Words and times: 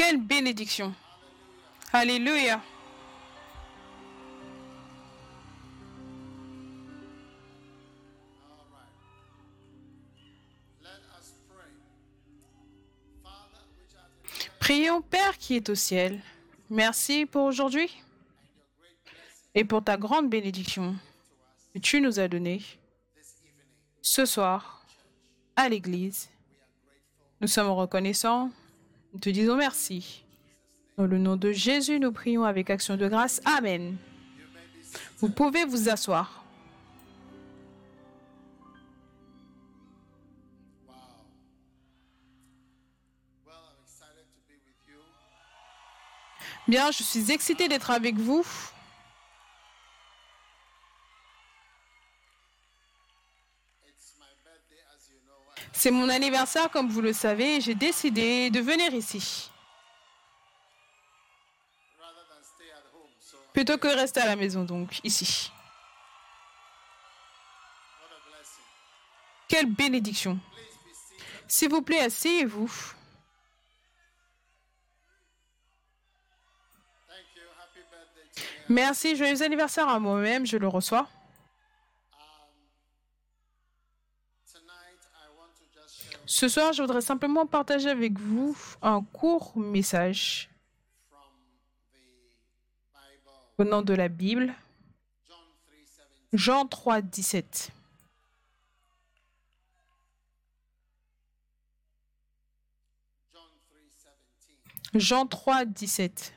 Quelle 0.00 0.16
bénédiction. 0.16 0.94
Alléluia. 1.92 2.62
Prions 14.58 15.02
Père 15.02 15.36
qui 15.36 15.56
est 15.56 15.68
au 15.68 15.74
ciel. 15.74 16.22
Merci 16.70 17.26
pour 17.26 17.44
aujourd'hui 17.44 17.94
et 19.54 19.66
pour 19.66 19.84
ta 19.84 19.98
grande 19.98 20.30
bénédiction 20.30 20.96
que 21.74 21.78
tu 21.78 22.00
nous 22.00 22.18
as 22.18 22.28
donnée 22.28 22.62
ce 24.00 24.24
soir 24.24 24.82
à 25.56 25.68
l'Église. 25.68 26.30
Nous 27.42 27.48
sommes 27.48 27.68
reconnaissants. 27.68 28.50
Nous 29.12 29.20
te 29.20 29.30
disons 29.30 29.56
merci. 29.56 30.24
Dans 30.96 31.06
le 31.06 31.18
nom 31.18 31.36
de 31.36 31.50
Jésus, 31.50 31.98
nous 31.98 32.12
prions 32.12 32.44
avec 32.44 32.70
action 32.70 32.96
de 32.96 33.08
grâce. 33.08 33.40
Amen. 33.44 33.96
Vous 35.18 35.28
pouvez 35.28 35.64
vous 35.64 35.88
asseoir. 35.88 36.44
Bien, 46.68 46.92
je 46.92 47.02
suis 47.02 47.32
excité 47.32 47.66
d'être 47.66 47.90
avec 47.90 48.16
vous. 48.16 48.46
C'est 55.80 55.90
mon 55.90 56.10
anniversaire, 56.10 56.70
comme 56.70 56.90
vous 56.90 57.00
le 57.00 57.14
savez, 57.14 57.56
et 57.56 57.60
j'ai 57.62 57.74
décidé 57.74 58.50
de 58.50 58.60
venir 58.60 58.92
ici. 58.92 59.50
Plutôt 63.54 63.78
que 63.78 63.88
rester 63.88 64.20
à 64.20 64.26
la 64.26 64.36
maison, 64.36 64.64
donc, 64.64 65.00
ici. 65.04 65.50
Quelle 69.48 69.72
bénédiction. 69.72 70.38
S'il 71.48 71.70
vous 71.70 71.80
plaît, 71.80 72.00
asseyez-vous. 72.00 72.70
Merci, 78.68 79.16
joyeux 79.16 79.40
anniversaire 79.40 79.88
à 79.88 79.98
moi-même, 79.98 80.44
je 80.44 80.58
le 80.58 80.68
reçois. 80.68 81.08
Ce 86.32 86.46
soir, 86.46 86.72
je 86.72 86.80
voudrais 86.80 87.00
simplement 87.00 87.44
partager 87.44 87.90
avec 87.90 88.16
vous 88.16 88.56
un 88.82 89.02
court 89.02 89.52
message 89.58 90.48
venant 93.58 93.82
de 93.82 93.94
la 93.94 94.06
Bible. 94.06 94.54
Jean 96.32 96.66
3, 96.68 97.00
17. 97.00 97.72
Jean 104.94 105.26
3, 105.26 105.64
17. 105.64 106.32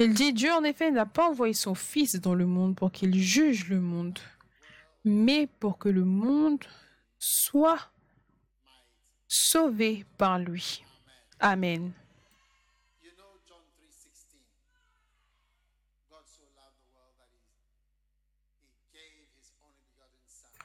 Il 0.00 0.14
dit, 0.14 0.32
Dieu 0.32 0.52
en 0.52 0.62
effet 0.62 0.92
n'a 0.92 1.06
pas 1.06 1.28
envoyé 1.28 1.54
son 1.54 1.74
Fils 1.74 2.14
dans 2.16 2.34
le 2.34 2.46
monde 2.46 2.76
pour 2.76 2.92
qu'il 2.92 3.20
juge 3.20 3.68
le 3.68 3.80
monde, 3.80 4.18
mais 5.04 5.48
pour 5.58 5.76
que 5.76 5.88
le 5.88 6.04
monde 6.04 6.64
soit 7.18 7.90
sauvé 9.26 10.04
par 10.16 10.38
lui. 10.38 10.84
Amen. 11.40 11.90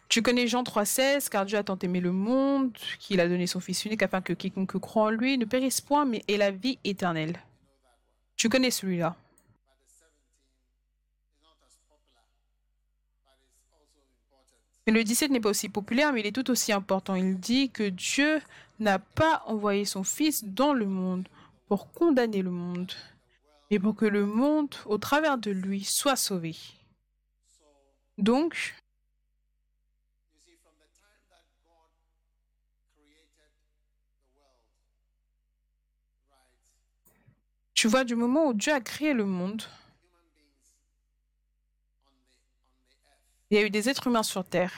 Tu 0.10 0.22
connais 0.22 0.46
Jean 0.46 0.62
3,16, 0.62 1.28
car 1.30 1.44
Dieu 1.44 1.58
a 1.58 1.64
tant 1.64 1.80
aimé 1.80 2.00
le 2.00 2.12
monde 2.12 2.78
qu'il 3.00 3.20
a 3.20 3.28
donné 3.28 3.48
son 3.48 3.60
Fils 3.60 3.84
unique 3.86 4.04
afin 4.04 4.22
que 4.22 4.34
quiconque 4.34 4.78
croit 4.78 5.06
en 5.06 5.10
lui 5.10 5.40
ne 5.40 5.46
périsse 5.46 5.82
point, 5.82 6.06
mais 6.06 6.24
ait 6.28 6.38
la 6.38 6.52
vie 6.52 6.78
éternelle. 6.84 7.42
Tu 8.36 8.48
connais 8.48 8.70
celui-là. 8.70 9.16
Mais 9.16 9.24
le 14.92 15.04
17 15.04 15.32
n'est 15.32 15.40
pas 15.40 15.50
aussi 15.50 15.70
populaire, 15.70 16.12
mais 16.12 16.20
il 16.20 16.28
est 16.28 16.32
tout 16.32 16.50
aussi 16.52 16.74
important. 16.74 17.16
Il 17.16 17.40
dit 17.40 17.70
que 17.70 17.88
Dieu 17.88 18.42
n'a 18.80 19.00
pas 19.00 19.44
envoyé 19.46 19.86
son 19.86 20.04
Fils 20.04 20.44
dans 20.44 20.74
le 20.74 20.86
monde 20.86 21.28
pour 21.68 21.92
condamner 21.92 22.42
le 22.42 22.52
monde, 22.52 22.92
mais 23.72 23.80
pour 23.80 23.96
que 23.96 24.06
le 24.06 24.26
monde, 24.26 24.76
au 24.86 24.98
travers 24.98 25.38
de 25.38 25.52
lui, 25.52 25.84
soit 25.84 26.18
sauvé. 26.18 26.56
Donc, 28.18 28.76
tu 37.74 37.88
vois, 37.88 38.04
du 38.04 38.16
moment 38.16 38.48
où 38.48 38.54
Dieu 38.54 38.74
a 38.74 38.82
créé 38.82 39.14
le 39.14 39.26
monde, 39.26 39.64
Il 43.54 43.58
y 43.58 43.60
a 43.60 43.66
eu 43.68 43.70
des 43.70 43.88
êtres 43.88 44.08
humains 44.08 44.24
sur 44.24 44.44
Terre. 44.44 44.74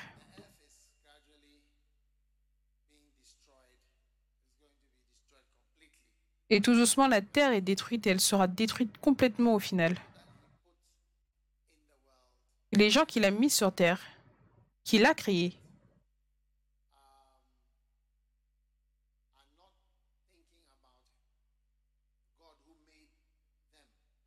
Et 6.49 6.59
tout 6.59 6.73
doucement, 6.73 7.07
la 7.07 7.21
Terre 7.21 7.53
est 7.53 7.61
détruite 7.61 8.05
et 8.05 8.09
elle 8.09 8.19
sera 8.19 8.47
détruite 8.47 8.97
complètement 8.97 9.53
au 9.53 9.59
final. 9.59 9.95
Les 12.73 12.89
gens 12.89 13.05
qu'il 13.05 13.23
a 13.23 13.31
mis 13.31 13.49
sur 13.49 13.71
Terre, 13.71 14.01
qu'il 14.83 15.05
a 15.05 15.13
créés, 15.13 15.53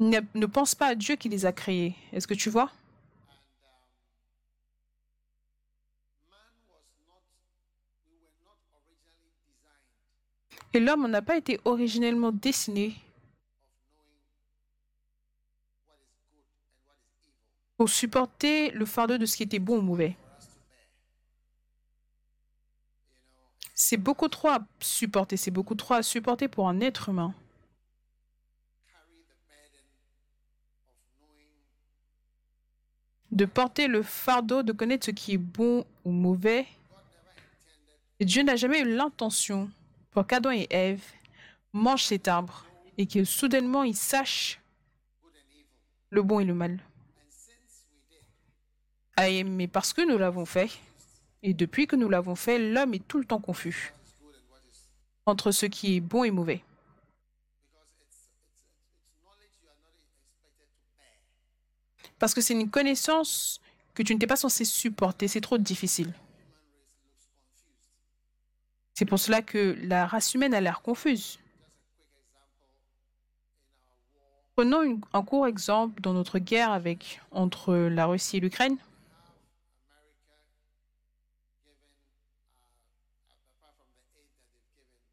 ne, 0.00 0.20
ne 0.34 0.46
pensent 0.46 0.74
pas 0.74 0.86
à 0.86 0.94
Dieu 0.94 1.16
qui 1.16 1.28
les 1.28 1.44
a 1.44 1.52
créés. 1.52 1.94
Est-ce 2.14 2.26
que 2.26 2.32
tu 2.32 2.48
vois? 2.48 2.72
Et 10.74 10.80
l'homme 10.80 11.06
n'a 11.08 11.22
pas 11.22 11.36
été 11.36 11.60
originellement 11.64 12.30
dessiné 12.30 12.94
pour 17.78 17.88
supporter 17.88 18.70
le 18.72 18.84
fardeau 18.84 19.18
de 19.18 19.24
ce 19.24 19.36
qui 19.36 19.44
était 19.44 19.60
bon 19.60 19.78
ou 19.78 19.82
mauvais. 19.82 20.16
C'est 23.74 23.96
beaucoup 23.96 24.28
trop 24.28 24.48
à 24.48 24.66
supporter, 24.80 25.36
c'est 25.36 25.52
beaucoup 25.52 25.76
trop 25.76 25.94
à 25.94 26.02
supporter 26.02 26.48
pour 26.48 26.68
un 26.68 26.80
être 26.80 27.08
humain. 27.08 27.32
De 33.30 33.44
porter 33.44 33.86
le 33.86 34.02
fardeau 34.02 34.64
de 34.64 34.72
connaître 34.72 35.06
ce 35.06 35.12
qui 35.12 35.34
est 35.34 35.38
bon 35.38 35.86
ou 36.04 36.10
mauvais. 36.10 36.66
Dieu 38.20 38.42
n'a 38.42 38.56
jamais 38.56 38.80
eu 38.80 38.96
l'intention 38.96 39.70
qu'Adam 40.24 40.50
et 40.50 40.66
Ève 40.70 41.02
mangent 41.72 42.04
cet 42.04 42.28
arbre 42.28 42.66
et 42.96 43.06
que 43.06 43.24
soudainement 43.24 43.82
ils 43.82 43.96
sachent 43.96 44.60
le 46.10 46.22
bon 46.22 46.40
et 46.40 46.44
le 46.44 46.54
mal. 46.54 46.78
Ah, 49.16 49.28
mais 49.44 49.66
parce 49.66 49.92
que 49.92 50.08
nous 50.08 50.16
l'avons 50.16 50.44
fait, 50.44 50.70
et 51.42 51.52
depuis 51.52 51.86
que 51.86 51.96
nous 51.96 52.08
l'avons 52.08 52.36
fait, 52.36 52.58
l'homme 52.58 52.94
est 52.94 53.06
tout 53.06 53.18
le 53.18 53.24
temps 53.24 53.40
confus 53.40 53.92
entre 55.26 55.50
ce 55.50 55.66
qui 55.66 55.96
est 55.96 56.00
bon 56.00 56.24
et 56.24 56.30
mauvais. 56.30 56.62
Parce 62.18 62.34
que 62.34 62.40
c'est 62.40 62.54
une 62.54 62.70
connaissance 62.70 63.60
que 63.94 64.02
tu 64.02 64.12
n'étais 64.12 64.26
pas 64.26 64.36
censé 64.36 64.64
supporter, 64.64 65.28
c'est 65.28 65.40
trop 65.40 65.58
difficile. 65.58 66.12
C'est 68.98 69.04
pour 69.04 69.20
cela 69.20 69.42
que 69.42 69.78
la 69.82 70.08
race 70.08 70.34
humaine 70.34 70.52
a 70.54 70.60
l'air 70.60 70.82
confuse. 70.82 71.38
Prenons 74.56 75.00
un 75.12 75.22
court 75.22 75.46
exemple 75.46 76.00
dans 76.00 76.12
notre 76.12 76.40
guerre 76.40 76.72
avec, 76.72 77.20
entre 77.30 77.76
la 77.76 78.06
Russie 78.06 78.38
et 78.38 78.40
l'Ukraine. 78.40 78.76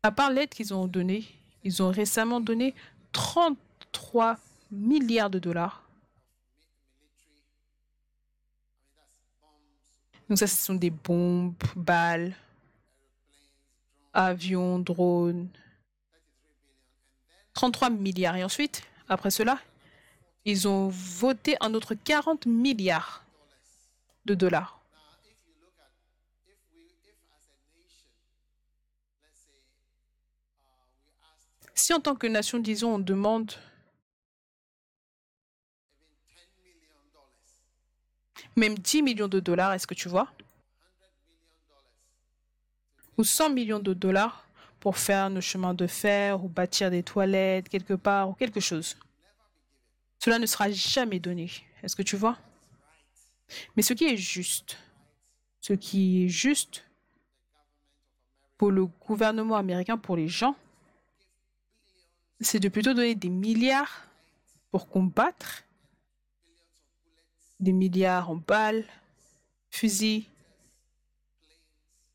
À 0.02 0.12
part 0.12 0.32
l'aide 0.32 0.50
qu'ils 0.50 0.74
ont 0.74 0.88
donnée, 0.88 1.24
ils 1.64 1.84
ont 1.84 1.92
récemment 1.92 2.40
donné 2.40 2.74
33 3.12 4.40
milliards 4.72 5.30
de 5.30 5.38
dollars 5.38 5.88
Donc 10.28 10.40
ça, 10.40 10.48
ce 10.48 10.56
sont 10.56 10.74
des 10.74 10.90
bombes, 10.90 11.54
balles, 11.76 12.34
avions, 14.16 14.80
drones. 14.80 15.50
33 17.54 17.90
milliards. 17.90 18.36
Et 18.36 18.44
ensuite, 18.44 18.84
après 19.08 19.32
cela, 19.32 19.60
ils 20.46 20.68
ont 20.68 20.90
voté 20.90 21.56
un 21.62 21.74
autre 21.74 21.96
40 21.96 22.46
milliards 22.46 23.24
de 24.26 24.34
dollars. 24.36 24.80
Si 31.74 31.94
en 31.94 32.00
tant 32.00 32.16
que 32.16 32.26
nation, 32.26 32.60
disons, 32.60 32.96
on 32.96 33.00
demande 33.00 33.52
même 38.56 38.78
10 38.78 39.02
millions 39.02 39.28
de 39.28 39.40
dollars, 39.40 39.74
est-ce 39.74 39.86
que 39.86 39.94
tu 39.94 40.08
vois? 40.08 40.32
Ou 43.18 43.24
100 43.24 43.50
millions 43.52 43.80
de 43.80 43.94
dollars 43.94 44.46
pour 44.80 44.98
faire 44.98 45.30
nos 45.30 45.42
chemins 45.42 45.74
de 45.74 45.88
fer 45.88 46.44
ou 46.44 46.48
bâtir 46.48 46.92
des 46.92 47.04
toilettes 47.04 47.70
quelque 47.70 47.94
part 47.94 48.30
ou 48.30 48.34
quelque 48.34 48.60
chose. 48.60 48.98
Cela 50.20 50.40
ne 50.40 50.46
sera 50.46 50.70
jamais 50.72 51.20
donné. 51.20 51.50
Est-ce 51.82 51.96
que 51.96 52.04
tu 52.04 52.18
vois? 52.18 52.38
Mais 53.76 53.82
ce 53.84 53.94
qui 53.94 54.06
est 54.06 54.18
juste, 54.18 54.78
ce 55.62 55.74
qui 55.74 56.26
est 56.26 56.30
juste 56.30 56.84
pour 58.58 58.72
le 58.72 58.86
gouvernement 58.86 59.56
américain, 59.56 59.98
pour 59.98 60.16
les 60.16 60.28
gens, 60.28 60.56
c'est 62.40 62.60
de 62.60 62.70
plutôt 62.70 62.94
donner 62.94 63.16
des 63.16 63.30
milliards 63.30 64.08
pour 64.72 64.90
combattre, 64.90 65.64
des 67.60 67.72
milliards 67.72 68.30
en 68.30 68.36
balles, 68.36 68.86
fusils, 69.70 70.26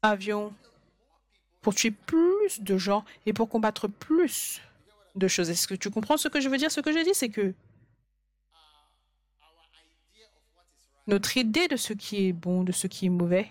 avions, 0.02 0.52
pour 1.60 1.74
tuer 1.74 1.90
plus 1.90 2.60
de 2.60 2.78
gens 2.78 3.04
et 3.26 3.32
pour 3.32 3.48
combattre 3.48 3.88
plus 3.88 4.60
de 5.14 5.28
choses. 5.28 5.50
Est-ce 5.50 5.68
que 5.68 5.74
tu 5.74 5.90
comprends 5.90 6.16
ce 6.16 6.28
que 6.28 6.40
je 6.40 6.48
veux 6.48 6.56
dire? 6.56 6.70
Ce 6.70 6.80
que 6.80 6.92
je 6.92 7.04
dis, 7.04 7.14
c'est 7.14 7.28
que 7.28 7.54
notre 11.06 11.36
idée 11.36 11.68
de 11.68 11.76
ce 11.76 11.92
qui 11.92 12.28
est 12.28 12.32
bon, 12.32 12.62
de 12.62 12.72
ce 12.72 12.86
qui 12.86 13.06
est 13.06 13.10
mauvais, 13.10 13.50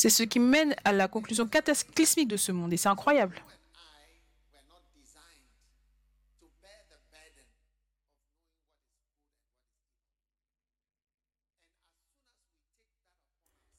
C'est 0.00 0.08
ce 0.08 0.22
qui 0.22 0.38
mène 0.38 0.74
à 0.84 0.92
la 0.92 1.08
conclusion 1.08 1.46
cataclysmique 1.46 2.28
de 2.28 2.38
ce 2.38 2.52
monde. 2.52 2.72
Et 2.72 2.78
c'est 2.78 2.88
incroyable. 2.88 3.42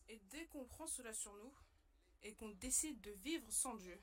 Et 0.07 0.21
dès 0.29 0.45
qu'on 0.53 0.63
cela 0.87 1.13
sur 1.13 1.33
nous 1.35 1.53
et 2.23 2.33
qu'on 2.33 2.49
décide 2.49 2.99
de 3.01 3.11
vivre 3.23 3.45
sans 3.49 3.75
Dieu, 3.75 3.99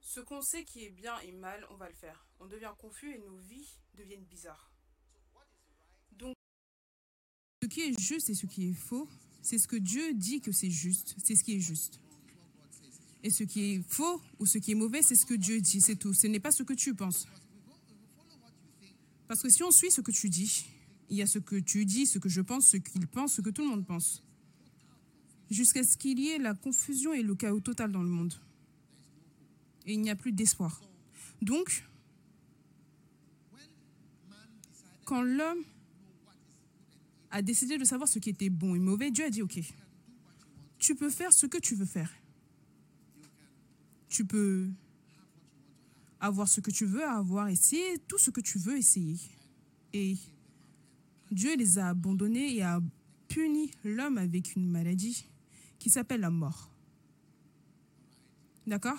ce 0.00 0.20
qu'on 0.20 0.40
sait 0.40 0.64
qui 0.64 0.84
est 0.84 0.90
bien 0.90 1.18
et 1.20 1.32
mal, 1.32 1.66
on 1.70 1.76
va 1.76 1.88
le 1.88 1.94
faire. 1.94 2.26
On 2.40 2.46
devient 2.46 2.72
confus 2.78 3.14
et 3.14 3.18
nos 3.18 3.36
vies 3.36 3.76
deviennent 3.94 4.24
bizarres. 4.24 4.72
Donc, 6.12 6.34
ce 7.62 7.68
qui 7.68 7.82
est 7.82 8.00
juste 8.00 8.30
et 8.30 8.34
ce 8.34 8.46
qui 8.46 8.70
est 8.70 8.74
faux, 8.74 9.08
c'est 9.42 9.58
ce 9.58 9.68
que 9.68 9.76
Dieu 9.76 10.14
dit 10.14 10.40
que 10.40 10.52
c'est 10.52 10.70
juste, 10.70 11.14
c'est 11.22 11.34
ce 11.34 11.44
qui 11.44 11.56
est 11.56 11.60
juste. 11.60 12.00
Et 13.22 13.30
ce 13.30 13.44
qui 13.44 13.74
est 13.74 13.82
faux 13.88 14.22
ou 14.38 14.46
ce 14.46 14.58
qui 14.58 14.72
est 14.72 14.76
mauvais, 14.76 15.02
c'est 15.02 15.16
ce 15.16 15.26
que 15.26 15.34
Dieu 15.34 15.60
dit, 15.60 15.80
c'est 15.80 15.96
tout. 15.96 16.14
Ce 16.14 16.26
n'est 16.26 16.40
pas 16.40 16.52
ce 16.52 16.62
que 16.62 16.72
tu 16.72 16.94
penses. 16.94 17.26
Parce 19.26 19.42
que 19.42 19.50
si 19.50 19.62
on 19.62 19.70
suit 19.70 19.90
ce 19.90 20.00
que 20.00 20.10
tu 20.10 20.30
dis, 20.30 20.64
il 21.10 21.16
y 21.16 21.22
a 21.22 21.26
ce 21.26 21.38
que 21.38 21.56
tu 21.56 21.84
dis, 21.84 22.06
ce 22.06 22.18
que 22.18 22.28
je 22.28 22.40
pense, 22.40 22.66
ce 22.66 22.76
qu'il 22.76 23.06
pense, 23.06 23.34
ce 23.34 23.40
que 23.40 23.50
tout 23.50 23.62
le 23.62 23.68
monde 23.68 23.86
pense. 23.86 24.22
Jusqu'à 25.50 25.82
ce 25.82 25.96
qu'il 25.96 26.18
y 26.18 26.28
ait 26.28 26.38
la 26.38 26.54
confusion 26.54 27.12
et 27.14 27.22
le 27.22 27.34
chaos 27.34 27.60
total 27.60 27.90
dans 27.90 28.02
le 28.02 28.08
monde. 28.08 28.34
Et 29.86 29.94
il 29.94 30.00
n'y 30.00 30.10
a 30.10 30.16
plus 30.16 30.32
d'espoir. 30.32 30.82
Donc, 31.40 31.84
quand 35.04 35.22
l'homme 35.22 35.64
a 37.30 37.40
décidé 37.40 37.78
de 37.78 37.84
savoir 37.84 38.08
ce 38.08 38.18
qui 38.18 38.28
était 38.30 38.50
bon 38.50 38.74
et 38.74 38.78
mauvais, 38.78 39.10
Dieu 39.10 39.24
a 39.24 39.30
dit, 39.30 39.40
OK, 39.40 39.58
tu 40.78 40.94
peux 40.94 41.10
faire 41.10 41.32
ce 41.32 41.46
que 41.46 41.58
tu 41.58 41.74
veux 41.74 41.86
faire. 41.86 42.12
Tu 44.08 44.26
peux 44.26 44.68
avoir 46.20 46.48
ce 46.48 46.60
que 46.60 46.70
tu 46.70 46.84
veux 46.84 47.04
avoir, 47.04 47.48
essayer 47.48 47.98
tout 48.06 48.18
ce 48.18 48.30
que 48.30 48.40
tu 48.40 48.58
veux 48.58 48.76
essayer. 48.76 49.18
Et 49.92 50.16
Dieu 51.30 51.56
les 51.56 51.78
a 51.78 51.88
abandonnés 51.88 52.56
et 52.56 52.62
a 52.62 52.80
puni 53.28 53.70
l'homme 53.84 54.18
avec 54.18 54.56
une 54.56 54.68
maladie 54.68 55.26
qui 55.78 55.90
s'appelle 55.90 56.20
la 56.20 56.30
mort. 56.30 56.70
D'accord? 58.66 58.98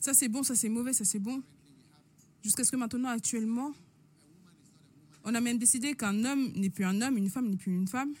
Ça 0.00 0.14
c'est 0.14 0.28
bon, 0.28 0.42
ça 0.42 0.56
c'est 0.56 0.68
mauvais, 0.68 0.92
ça 0.92 1.04
c'est 1.04 1.20
bon. 1.20 1.44
Jusqu'à 2.42 2.64
ce 2.64 2.70
que 2.70 2.76
maintenant, 2.76 3.08
actuellement, 3.08 3.72
on 5.24 5.34
a 5.34 5.40
même 5.40 5.58
décidé 5.58 5.94
qu'un 5.94 6.24
homme 6.24 6.52
n'est 6.56 6.70
plus 6.70 6.84
un 6.84 7.00
homme, 7.00 7.16
une 7.16 7.30
femme 7.30 7.48
n'est 7.48 7.56
plus 7.56 7.72
une 7.72 7.86
femme. 7.86 8.12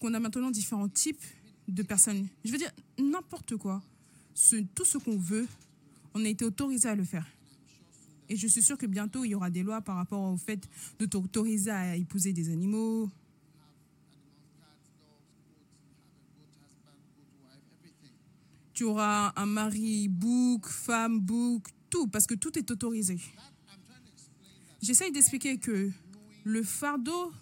Qu'on 0.00 0.14
a 0.14 0.20
maintenant 0.20 0.50
différents 0.50 0.88
types 0.88 1.22
de 1.68 1.82
personnes. 1.82 2.26
Je 2.44 2.52
veux 2.52 2.58
dire, 2.58 2.72
n'importe 2.98 3.56
quoi. 3.56 3.82
tout 4.74 4.84
ce 4.84 4.98
qu'on 4.98 5.18
veut, 5.18 5.46
on 6.14 6.24
a 6.24 6.28
été 6.28 6.44
autorisé 6.44 6.88
à 6.88 6.94
le 6.94 7.04
faire. 7.04 7.26
Et 8.28 8.36
je 8.36 8.46
suis 8.46 8.62
sûre 8.62 8.78
que 8.78 8.86
bientôt, 8.86 9.24
il 9.24 9.30
y 9.30 9.34
aura 9.34 9.50
des 9.50 9.62
lois 9.62 9.82
par 9.82 9.96
rapport 9.96 10.22
au 10.22 10.36
fait 10.36 10.66
de 10.98 11.04
t'autoriser 11.04 11.70
à 11.70 11.96
épouser 11.96 12.32
des 12.32 12.50
animaux, 12.50 13.10
tu 18.74 18.84
auras 18.84 19.32
un 19.36 19.46
mari 19.46 20.08
book, 20.08 20.66
femme 20.66 21.20
book, 21.20 21.68
tout, 21.88 22.08
parce 22.08 22.26
que 22.26 22.34
tout 22.34 22.58
est 22.58 22.70
autorisé. 22.70 23.18
J'essaye 24.82 25.12
d'expliquer 25.12 25.58
que 25.58 25.90
le 26.42 26.62
fardeau 26.62 27.32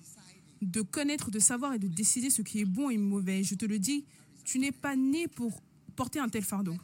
de 0.60 0.82
connaître, 0.82 1.30
de 1.30 1.40
savoir 1.40 1.74
et 1.74 1.78
de 1.78 1.88
décider 1.88 2.30
ce 2.30 2.42
qui 2.42 2.60
est 2.60 2.64
bon 2.64 2.90
et 2.90 2.98
mauvais, 2.98 3.42
je 3.42 3.54
te 3.54 3.64
le 3.64 3.78
dis, 3.78 4.04
tu 4.44 4.58
n'es 4.58 4.70
pas 4.70 4.94
né 4.94 5.26
pour 5.26 5.60
porter 5.96 6.20
un 6.20 6.28
tel 6.28 6.44
fardeau. 6.44 6.76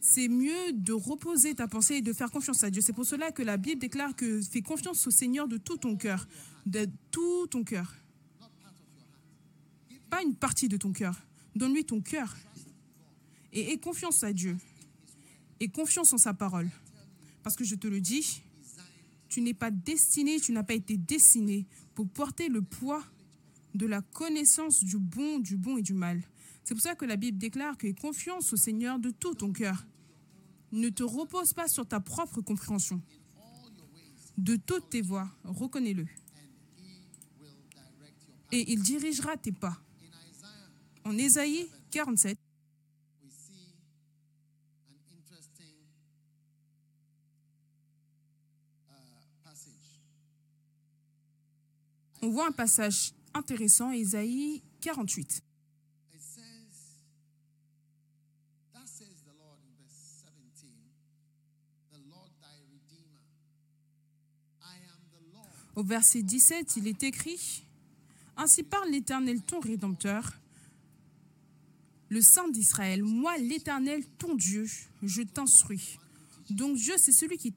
C'est 0.00 0.28
mieux 0.28 0.72
de 0.72 0.92
reposer 0.92 1.54
ta 1.54 1.66
pensée 1.66 1.96
et 1.96 2.02
de 2.02 2.12
faire 2.12 2.30
confiance 2.30 2.62
à 2.62 2.70
Dieu. 2.70 2.82
C'est 2.82 2.92
pour 2.92 3.06
cela 3.06 3.32
que 3.32 3.42
la 3.42 3.56
Bible 3.56 3.80
déclare 3.80 4.14
que 4.14 4.40
fais 4.42 4.62
confiance 4.62 5.06
au 5.06 5.10
Seigneur 5.10 5.48
de 5.48 5.56
tout 5.56 5.78
ton 5.78 5.96
cœur, 5.96 6.28
de 6.64 6.86
tout 7.10 7.46
ton 7.48 7.64
cœur. 7.64 7.94
Pas 10.10 10.22
une 10.22 10.34
partie 10.34 10.68
de 10.68 10.76
ton 10.76 10.92
cœur. 10.92 11.20
Donne-lui 11.56 11.86
ton 11.86 12.02
cœur. 12.02 12.36
Et 13.52 13.72
aie 13.72 13.78
confiance 13.78 14.22
à 14.22 14.32
Dieu. 14.32 14.58
Et 15.58 15.68
confiance 15.68 16.12
en 16.12 16.18
sa 16.18 16.34
parole. 16.34 16.70
Parce 17.42 17.56
que 17.56 17.64
je 17.64 17.74
te 17.74 17.86
le 17.86 18.00
dis, 18.00 18.42
tu 19.30 19.40
n'es 19.40 19.54
pas 19.54 19.70
destiné, 19.70 20.38
tu 20.38 20.52
n'as 20.52 20.62
pas 20.62 20.74
été 20.74 20.98
destiné 20.98 21.66
pour 21.94 22.08
porter 22.08 22.48
le 22.48 22.60
poids 22.60 23.02
de 23.74 23.86
la 23.86 24.02
connaissance 24.02 24.84
du 24.84 24.98
bon, 24.98 25.38
du 25.38 25.56
bon 25.56 25.78
et 25.78 25.82
du 25.82 25.94
mal. 25.94 26.22
C'est 26.62 26.74
pour 26.74 26.82
ça 26.82 26.94
que 26.94 27.06
la 27.06 27.16
Bible 27.16 27.38
déclare 27.38 27.78
que 27.78 27.90
confiance 27.92 28.52
au 28.52 28.56
Seigneur 28.56 28.98
de 28.98 29.10
tout 29.10 29.34
ton 29.34 29.52
cœur. 29.52 29.86
Ne 30.72 30.90
te 30.90 31.04
repose 31.04 31.54
pas 31.54 31.68
sur 31.68 31.86
ta 31.86 32.00
propre 32.00 32.42
compréhension. 32.42 33.00
De 34.36 34.56
toutes 34.56 34.90
tes 34.90 35.00
voies, 35.00 35.30
reconnais-le. 35.44 36.06
Et 38.52 38.72
il 38.72 38.82
dirigera 38.82 39.38
tes 39.38 39.52
pas. 39.52 39.80
En 41.06 41.16
Ésaïe 41.18 41.70
47, 41.92 42.36
on 52.22 52.28
voit 52.30 52.48
un 52.48 52.50
passage 52.50 53.12
intéressant, 53.34 53.92
Ésaïe 53.92 54.64
48. 54.80 55.44
Au 65.76 65.84
verset 65.84 66.22
17, 66.22 66.78
il 66.78 66.88
est 66.88 67.04
écrit 67.04 67.64
Ainsi 68.36 68.64
parle 68.64 68.90
l'Éternel, 68.90 69.40
ton 69.42 69.60
Rédempteur, 69.60 70.32
le 72.08 72.20
Saint 72.20 72.48
d'Israël. 72.48 73.02
Moi, 73.02 73.36
l'Éternel, 73.38 74.04
ton 74.18 74.34
Dieu, 74.34 74.66
je 75.02 75.22
t'instruis. 75.22 75.98
Donc 76.50 76.76
Dieu, 76.76 76.94
c'est 76.98 77.12
celui 77.12 77.38
qui 77.38 77.52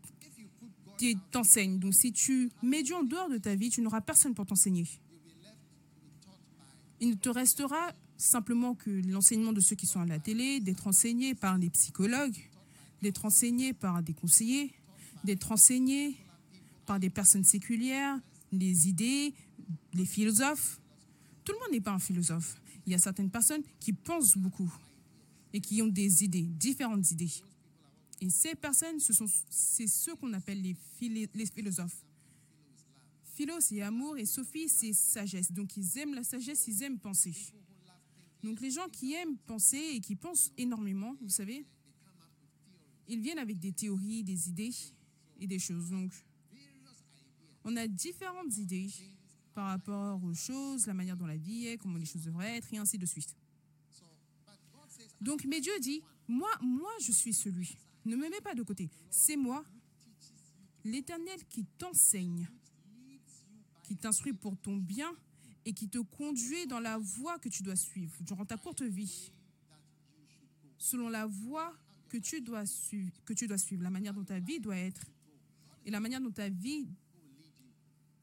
t'enseigne. 1.32 1.80
Donc 1.80 1.94
si 1.94 2.12
tu 2.12 2.50
mets 2.64 2.84
Dieu 2.84 2.96
en 2.96 3.04
dehors 3.04 3.30
de 3.30 3.38
ta 3.38 3.56
vie, 3.56 3.70
tu 3.70 3.82
n'auras 3.82 4.02
personne 4.02 4.34
pour 4.34 4.46
t'enseigner. 4.46 4.86
Il 7.00 7.10
ne 7.10 7.16
te 7.16 7.30
restera 7.30 7.94
simplement 8.18 8.76
que 8.76 8.90
l'enseignement 9.08 9.54
de 9.54 9.62
ceux 9.62 9.76
qui 9.76 9.86
sont 9.86 10.02
à 10.02 10.06
la 10.06 10.20
télé, 10.20 10.60
d'être 10.60 10.88
enseigné 10.88 11.34
par 11.34 11.58
les 11.58 11.70
psychologues, 11.70 12.38
d'être 13.02 13.24
enseigné 13.24 13.74
par 13.74 14.04
des 14.04 14.14
conseillers, 14.14 14.74
d'être 15.24 15.52
enseigné 15.52 16.18
par 16.86 17.00
des 17.00 17.10
personnes 17.10 17.46
séculières, 17.46 18.20
les 18.52 18.90
idées, 18.90 19.34
les 19.94 20.06
philosophes. 20.06 20.82
Tout 21.46 21.54
le 21.54 21.60
monde 21.60 21.72
n'est 21.72 21.82
pas 21.82 21.92
un 21.94 22.00
philosophe. 22.00 22.59
Il 22.86 22.92
y 22.92 22.96
a 22.96 23.00
certaines 23.00 23.30
personnes 23.30 23.64
qui 23.80 23.94
pensent 23.94 24.38
beaucoup 24.38 24.72
et 25.54 25.62
qui 25.62 25.82
ont 25.82 25.88
des 25.88 26.24
idées, 26.24 26.44
différentes 26.44 27.12
idées. 27.12 27.32
Et 28.22 28.30
ces 28.30 28.56
personnes, 28.56 29.00
ce 29.00 29.14
sont, 29.14 29.28
c'est 29.50 29.88
ceux 29.88 30.16
qu'on 30.16 30.34
appelle 30.34 30.62
les, 30.62 30.76
les 31.34 31.46
philosophes. 31.46 32.06
Philo, 33.36 33.60
c'est 33.60 33.82
amour 33.82 34.18
et 34.18 34.26
Sophie, 34.26 34.68
c'est 34.68 34.92
sagesse. 34.92 35.52
Donc, 35.52 35.78
ils 35.78 35.98
aiment 35.98 36.14
la 36.14 36.24
sagesse, 36.24 36.68
ils 36.68 36.84
aiment 36.84 37.00
penser. 37.00 37.34
Donc, 38.44 38.60
les 38.60 38.72
gens 38.72 38.90
qui 38.90 39.14
aiment 39.14 39.38
penser 39.38 39.78
et 39.78 40.02
qui 40.02 40.16
pensent 40.16 40.52
énormément, 40.58 41.16
vous 41.22 41.30
savez, 41.30 41.66
ils 43.08 43.22
viennent 43.22 43.40
avec 43.40 43.60
des 43.60 43.72
théories, 43.72 44.24
des 44.24 44.50
idées 44.50 44.76
et 45.40 45.48
des 45.48 45.60
choses. 45.60 45.90
Donc, 45.90 46.12
on 47.64 47.76
a 47.78 47.88
différentes 47.88 48.58
idées 48.58 48.90
par 49.60 49.68
rapport 49.68 50.24
aux 50.24 50.34
choses, 50.34 50.88
la 50.88 50.94
manière 50.94 51.18
dont 51.18 51.26
la 51.26 51.36
vie 51.36 51.68
est, 51.68 51.78
comment 51.78 51.98
les 51.98 52.06
choses 52.06 52.22
devraient 52.22 52.56
être, 52.56 52.74
et 52.74 52.78
ainsi 52.78 52.98
de 52.98 53.06
suite. 53.06 53.36
Donc, 55.20 55.44
mais 55.44 55.60
Dieu 55.60 55.78
dit, 55.82 56.02
moi, 56.30 56.50
moi, 56.62 56.92
je 57.02 57.12
suis 57.12 57.34
celui. 57.34 57.76
Ne 58.06 58.16
me 58.16 58.30
mets 58.30 58.40
pas 58.40 58.56
de 58.56 58.64
côté. 58.64 58.90
C'est 59.10 59.36
moi, 59.36 59.66
l'Éternel, 60.86 61.44
qui 61.50 61.66
t'enseigne, 61.78 62.48
qui 63.84 63.98
t'instruit 63.98 64.32
pour 64.32 64.56
ton 64.56 64.78
bien 64.78 65.14
et 65.66 65.74
qui 65.74 65.90
te 65.90 65.98
conduit 65.98 66.66
dans 66.66 66.80
la 66.80 66.98
voie 66.98 67.38
que 67.38 67.50
tu 67.50 67.62
dois 67.62 67.76
suivre 67.76 68.16
durant 68.22 68.46
ta 68.46 68.56
courte 68.56 68.84
vie. 68.84 69.30
Selon 70.78 71.10
la 71.10 71.26
voie 71.26 71.76
que 72.08 72.16
tu 72.16 72.40
dois 72.40 72.66
suivre, 72.66 73.12
que 73.26 73.34
tu 73.34 73.46
dois 73.46 73.58
suivre, 73.58 73.84
la 73.84 73.90
manière 73.90 74.14
dont 74.14 74.24
ta 74.24 74.40
vie 74.40 74.62
doit 74.62 74.78
être 74.78 75.02
et 75.86 75.92
la 75.92 76.00
manière 76.00 76.22
dont 76.22 76.32
ta 76.32 76.48
vie 76.48 76.88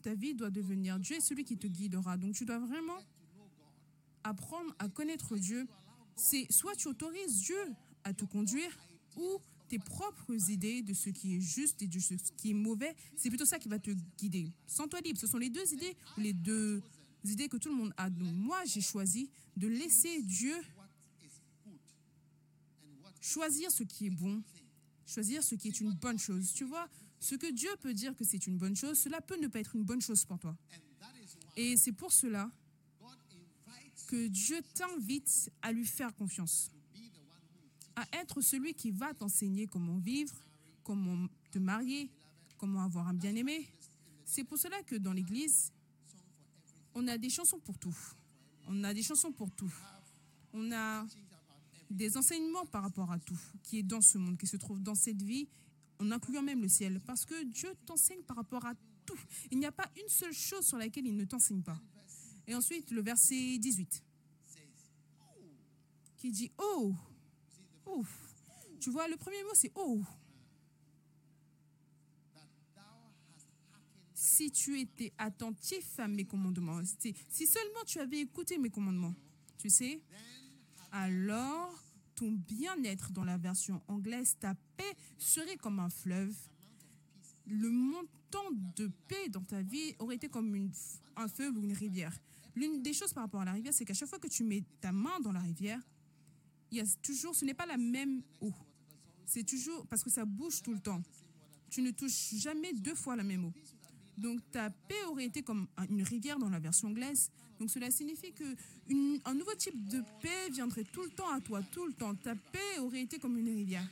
ta 0.07 0.15
vie 0.15 0.35
doit 0.35 0.51
devenir. 0.51 1.01
Dieu 1.01 1.17
est 1.17 1.21
celui 1.21 1.43
qui 1.43 1.57
te 1.57 1.67
guidera. 1.67 2.17
Donc 2.17 2.33
tu 2.37 2.45
dois 2.45 2.61
vraiment 2.61 3.01
apprendre 4.23 4.73
à 4.79 4.89
connaître 4.89 5.37
Dieu. 5.37 5.67
C'est 6.15 6.47
soit 6.49 6.77
tu 6.77 6.87
autorises 6.87 7.41
Dieu 7.41 7.59
à 8.05 8.13
te 8.15 8.25
conduire 8.25 8.71
ou 9.17 9.41
tes 9.69 9.81
propres 9.81 10.49
idées 10.49 10.83
de 10.83 10.95
ce 10.95 11.11
qui 11.11 11.35
est 11.35 11.41
juste 11.41 11.83
et 11.83 11.89
de 11.89 11.99
ce 11.99 12.15
qui 12.37 12.51
est 12.51 12.55
mauvais, 12.55 12.95
c'est 13.17 13.31
plutôt 13.31 13.45
ça 13.45 13.59
qui 13.59 13.69
va 13.69 13.81
te 13.81 13.91
guider. 14.17 14.49
Sens-toi 14.69 15.01
libre. 15.01 15.19
Ce 15.19 15.27
sont 15.27 15.39
les 15.39 15.51
deux 15.51 15.73
idées, 15.73 15.97
les 16.19 16.33
deux 16.33 16.81
idées 17.25 17.49
que 17.49 17.57
tout 17.57 17.71
le 17.71 17.75
monde 17.75 17.93
a. 17.97 18.09
Donc 18.09 18.33
moi, 18.33 18.65
j'ai 18.65 18.81
choisi 18.81 19.29
de 19.57 19.67
laisser 19.67 20.23
Dieu 20.23 20.55
choisir 23.21 23.73
ce 23.73 23.83
qui 23.83 24.07
est 24.07 24.11
bon, 24.11 24.41
choisir 25.05 25.43
ce 25.43 25.57
qui 25.57 25.67
est 25.67 25.81
une 25.81 25.95
bonne 25.95 26.21
chose. 26.21 26.53
Tu 26.55 26.63
vois, 26.63 26.89
ce 27.21 27.35
que 27.35 27.51
Dieu 27.51 27.71
peut 27.81 27.95
dire 27.95 28.15
que 28.15 28.25
c'est 28.25 28.47
une 28.47 28.59
bonne 28.59 28.77
chose, 28.77 28.99
cela 28.99 29.21
peut 29.21 29.39
ne 29.41 29.49
pas 29.49 29.61
être 29.61 29.75
une 29.75 29.85
bonne 29.85 30.01
chose 30.01 30.25
pour 30.25 30.39
toi. 30.39 30.57
Et 31.57 31.77
c'est 31.77 31.93
pour 31.93 32.13
cela 32.13 32.51
que 34.09 34.29
Dieu 34.29 34.61
t'invite 34.75 35.51
à 35.63 35.73
lui 35.73 35.87
faire 35.87 36.15
confiance, 36.15 36.71
à 37.97 38.05
être 38.21 38.41
celui 38.41 38.75
qui 38.75 38.91
va 38.91 39.15
t'enseigner 39.15 39.67
comment 39.67 39.99
vivre, 39.99 40.35
comment 40.85 41.27
te 41.51 41.59
marier, 41.59 42.11
comment 42.59 42.83
avoir 42.83 43.09
un 43.09 43.15
bien-aimé. 43.15 43.67
C'est 44.25 44.45
pour 44.45 44.59
cela 44.59 44.83
que 44.83 44.97
dans 44.97 45.13
l'Église, 45.13 45.73
on 46.95 47.09
a 47.09 47.19
des 47.19 47.31
chansons 47.31 47.59
pour 47.59 47.79
tout. 47.79 47.97
On 48.69 48.85
a 48.85 48.93
des 48.93 49.03
chansons 49.03 49.33
pour 49.33 49.51
tout. 49.51 49.73
On 50.53 50.73
a 50.73 51.07
des 51.91 52.17
enseignements 52.17 52.67
par 52.67 52.83
rapport 52.83 53.11
à 53.11 53.19
tout 53.19 53.39
qui 53.63 53.79
est 53.79 53.83
dans 53.83 54.01
ce 54.01 54.19
monde, 54.19 54.37
qui 54.37 54.47
se 54.47 54.57
trouve 54.57 54.81
dans 54.81 54.95
cette 54.95 55.23
vie 55.23 55.49
en 56.01 56.11
incluant 56.11 56.43
même 56.43 56.63
le 56.63 56.69
ciel, 56.69 57.01
parce 57.01 57.25
que 57.25 57.45
Dieu 57.45 57.75
t'enseigne 57.87 58.23
par 58.23 58.37
rapport 58.37 58.65
à 58.65 58.75
tout. 59.05 59.19
Il 59.51 59.59
n'y 59.59 59.67
a 59.67 59.73
pas 59.73 59.91
une 59.97 60.09
seule 60.09 60.33
chose 60.33 60.67
sur 60.67 60.79
laquelle 60.79 61.07
il 61.07 61.17
ne 61.17 61.25
t'enseigne 61.25 61.63
pas. 61.63 61.79
Et 62.47 62.55
ensuite, 62.55 62.91
le 62.91 63.03
verset 63.03 63.59
18, 63.59 64.03
qui 66.17 66.31
dit 66.31 66.51
Oh, 66.59 66.95
oh. 67.87 68.05
Tu 68.81 68.91
vois, 68.91 69.09
le 69.09 69.17
premier 69.17 69.43
mot, 69.45 69.55
c'est 69.55 69.73
Oh. 69.75 70.03
Si 74.15 74.51
tu 74.51 74.79
étais 74.81 75.13
attentif 75.19 75.99
à 75.99 76.09
mes 76.09 76.25
commandements, 76.25 76.81
si 77.31 77.47
seulement 77.47 77.85
tu 77.87 77.99
avais 78.01 78.21
écouté 78.21 78.59
mes 78.59 78.71
commandements, 78.71 79.15
tu 79.59 79.71
sais, 79.71 80.03
alors 80.93 81.73
ton 82.17 82.33
bien-être 82.33 83.13
dans 83.13 83.25
la 83.25 83.37
version 83.37 83.81
anglaise, 83.87 84.37
ta 84.41 84.55
paix 84.77 84.97
serait 85.19 85.57
comme 85.57 85.79
un 85.79 85.91
fleuve. 85.91 86.35
Le 87.47 87.71
montant 87.71 88.51
de 88.75 88.91
paix 89.07 89.29
dans 89.29 89.45
ta 89.45 89.63
vie 89.63 89.95
aurait 89.99 90.17
été 90.17 90.29
comme 90.29 90.71
un 91.17 91.29
feu 91.29 91.51
ou 91.51 91.63
une 91.63 91.73
rivière. 91.73 92.19
L'une 92.57 92.83
des 92.83 92.93
choses 92.93 93.13
par 93.13 93.25
rapport 93.25 93.43
à 93.43 93.45
la 93.45 93.53
rivière, 93.53 93.73
c'est 93.73 93.85
qu'à 93.85 93.95
chaque 93.95 94.09
fois 94.09 94.19
que 94.19 94.29
tu 94.29 94.43
mets 94.43 94.65
ta 94.81 94.91
main 94.91 95.21
dans 95.21 95.33
la 95.33 95.41
rivière, 95.41 95.81
il 96.71 96.79
y 96.79 96.81
a 96.81 96.85
toujours, 97.03 97.35
ce 97.35 97.45
n'est 97.45 97.55
pas 97.55 97.67
la 97.67 97.77
même 97.77 98.23
eau. 98.41 98.53
C'est 99.27 99.45
toujours 99.45 99.87
parce 99.87 100.03
que 100.03 100.11
ça 100.11 100.25
bouge 100.25 100.63
tout 100.63 100.73
le 100.73 100.81
temps. 100.81 101.03
Tu 101.71 101.83
ne 101.83 101.91
touches 101.91 102.35
jamais 102.35 102.73
deux 102.73 102.95
fois 102.95 103.15
la 103.15 103.25
même 103.25 103.45
eau. 103.45 103.53
Donc 104.17 104.41
ta 104.51 104.71
paix 104.71 105.05
aurait 105.09 105.27
été 105.27 105.43
comme 105.43 105.67
une 105.91 106.03
rivière 106.03 106.39
dans 106.39 106.49
la 106.49 106.59
version 106.59 106.89
anglaise. 106.89 107.31
Donc 107.59 107.71
cela 107.71 107.91
signifie 107.91 108.33
que 108.33 108.45
un 109.25 109.35
nouveau 109.35 109.55
type 109.55 109.89
de 109.89 110.03
paix 110.23 110.51
viendrait 110.51 110.85
tout 110.85 111.03
le 111.03 111.11
temps 111.11 111.31
à 111.31 111.41
toi, 111.41 111.63
tout 111.71 111.87
le 111.87 111.93
temps. 111.93 112.15
Ta 112.15 112.35
paix 112.35 112.79
aurait 112.79 113.03
été 113.03 113.19
comme 113.19 113.37
une 113.39 113.49
rivière. 113.49 113.87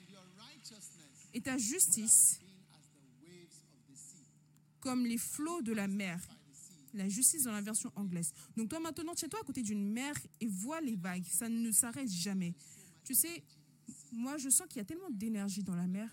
Et 1.33 1.41
ta 1.41 1.59
justice 1.59 2.41
comme 4.81 5.07
les 5.07 5.19
flots 5.19 5.63
de 5.63 5.73
la 5.73 5.89
mer. 5.89 6.21
La 6.93 7.09
justice 7.09 7.43
dans 7.43 7.53
la 7.53 7.61
version 7.61 7.91
anglaise. 7.97 8.33
Donc 8.57 8.69
toi 8.69 8.79
maintenant, 8.79 9.15
tu 9.15 9.25
es 9.25 9.29
toi 9.29 9.41
à 9.41 9.45
côté 9.45 9.63
d'une 9.63 9.93
mer 9.93 10.15
et 10.41 10.47
vois 10.47 10.81
les 10.81 10.95
vagues. 10.95 11.27
Ça 11.27 11.49
ne 11.49 11.73
s'arrête 11.73 12.09
jamais. 12.09 12.55
Tu 13.03 13.15
sais, 13.15 13.43
moi 14.13 14.37
je 14.39 14.49
sens 14.49 14.69
qu'il 14.69 14.79
y 14.79 14.81
a 14.81 14.85
tellement 14.85 15.11
d'énergie 15.11 15.63
dans 15.63 15.75
la 15.75 15.87
mer 15.87 16.09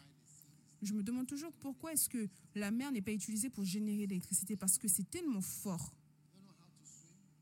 je 0.82 0.94
me 0.94 1.04
demande 1.04 1.28
toujours 1.28 1.52
pourquoi 1.54 1.94
est-ce 1.94 2.10
que 2.10 2.28
la 2.56 2.72
mer 2.72 2.92
n'est 2.92 3.02
pas 3.02 3.12
utilisée 3.12 3.50
pour 3.50 3.64
générer 3.64 4.08
l'électricité? 4.08 4.56
Parce 4.56 4.78
que 4.78 4.88
c'est 4.88 5.10
tellement 5.10 5.42
fort. 5.42 5.94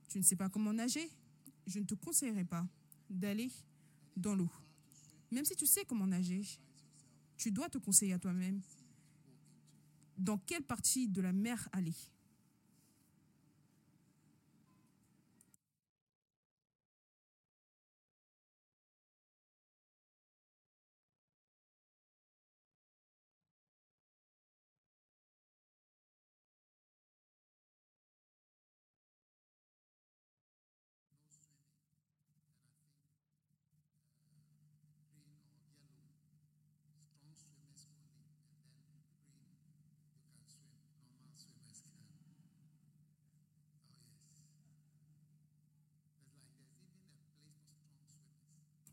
Tu 0.09 0.17
ne 0.17 0.23
sais 0.23 0.35
pas 0.35 0.49
comment 0.49 0.73
nager? 0.73 1.09
Je 1.65 1.79
ne 1.79 1.85
te 1.85 1.93
conseillerais 1.93 2.45
pas 2.45 2.67
d'aller 3.09 3.49
dans 4.17 4.35
l'eau. 4.35 4.49
Même 5.31 5.45
si 5.45 5.55
tu 5.55 5.65
sais 5.65 5.85
comment 5.85 6.07
nager, 6.07 6.41
tu 7.37 7.51
dois 7.51 7.69
te 7.69 7.77
conseiller 7.77 8.13
à 8.13 8.19
toi-même 8.19 8.61
dans 10.17 10.37
quelle 10.37 10.63
partie 10.63 11.07
de 11.07 11.21
la 11.21 11.31
mer 11.31 11.69
aller? 11.71 11.95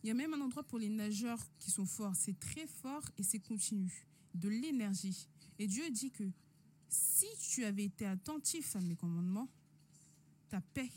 Il 0.06 0.10
y 0.10 0.12
a 0.12 0.14
même 0.14 0.34
un 0.34 0.40
endroit 0.40 0.62
pour 0.62 0.78
les 0.78 0.88
nageurs 0.88 1.44
qui 1.58 1.72
sont 1.72 1.84
forts. 1.84 2.14
C'est 2.14 2.38
très 2.38 2.68
fort 2.68 3.02
et 3.18 3.24
c'est 3.24 3.40
continu. 3.40 4.06
De 4.34 4.48
l'énergie. 4.48 5.26
Et 5.58 5.66
Dieu 5.66 5.90
dit 5.90 6.12
que 6.12 6.22
si 6.88 7.26
tu 7.40 7.64
avais 7.64 7.86
été 7.86 8.06
attentif 8.06 8.76
à 8.76 8.80
mes 8.82 8.94
commandements, 8.94 9.48
ta 10.48 10.60
paix, 10.60 10.92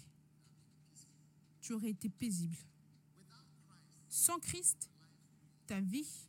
tu 1.59 1.73
aurais 1.73 1.89
été 1.89 2.07
paisible. 2.07 2.55
Sans 4.09 4.37
Christ, 4.37 4.91
ta 5.65 5.81
vie 5.81 6.27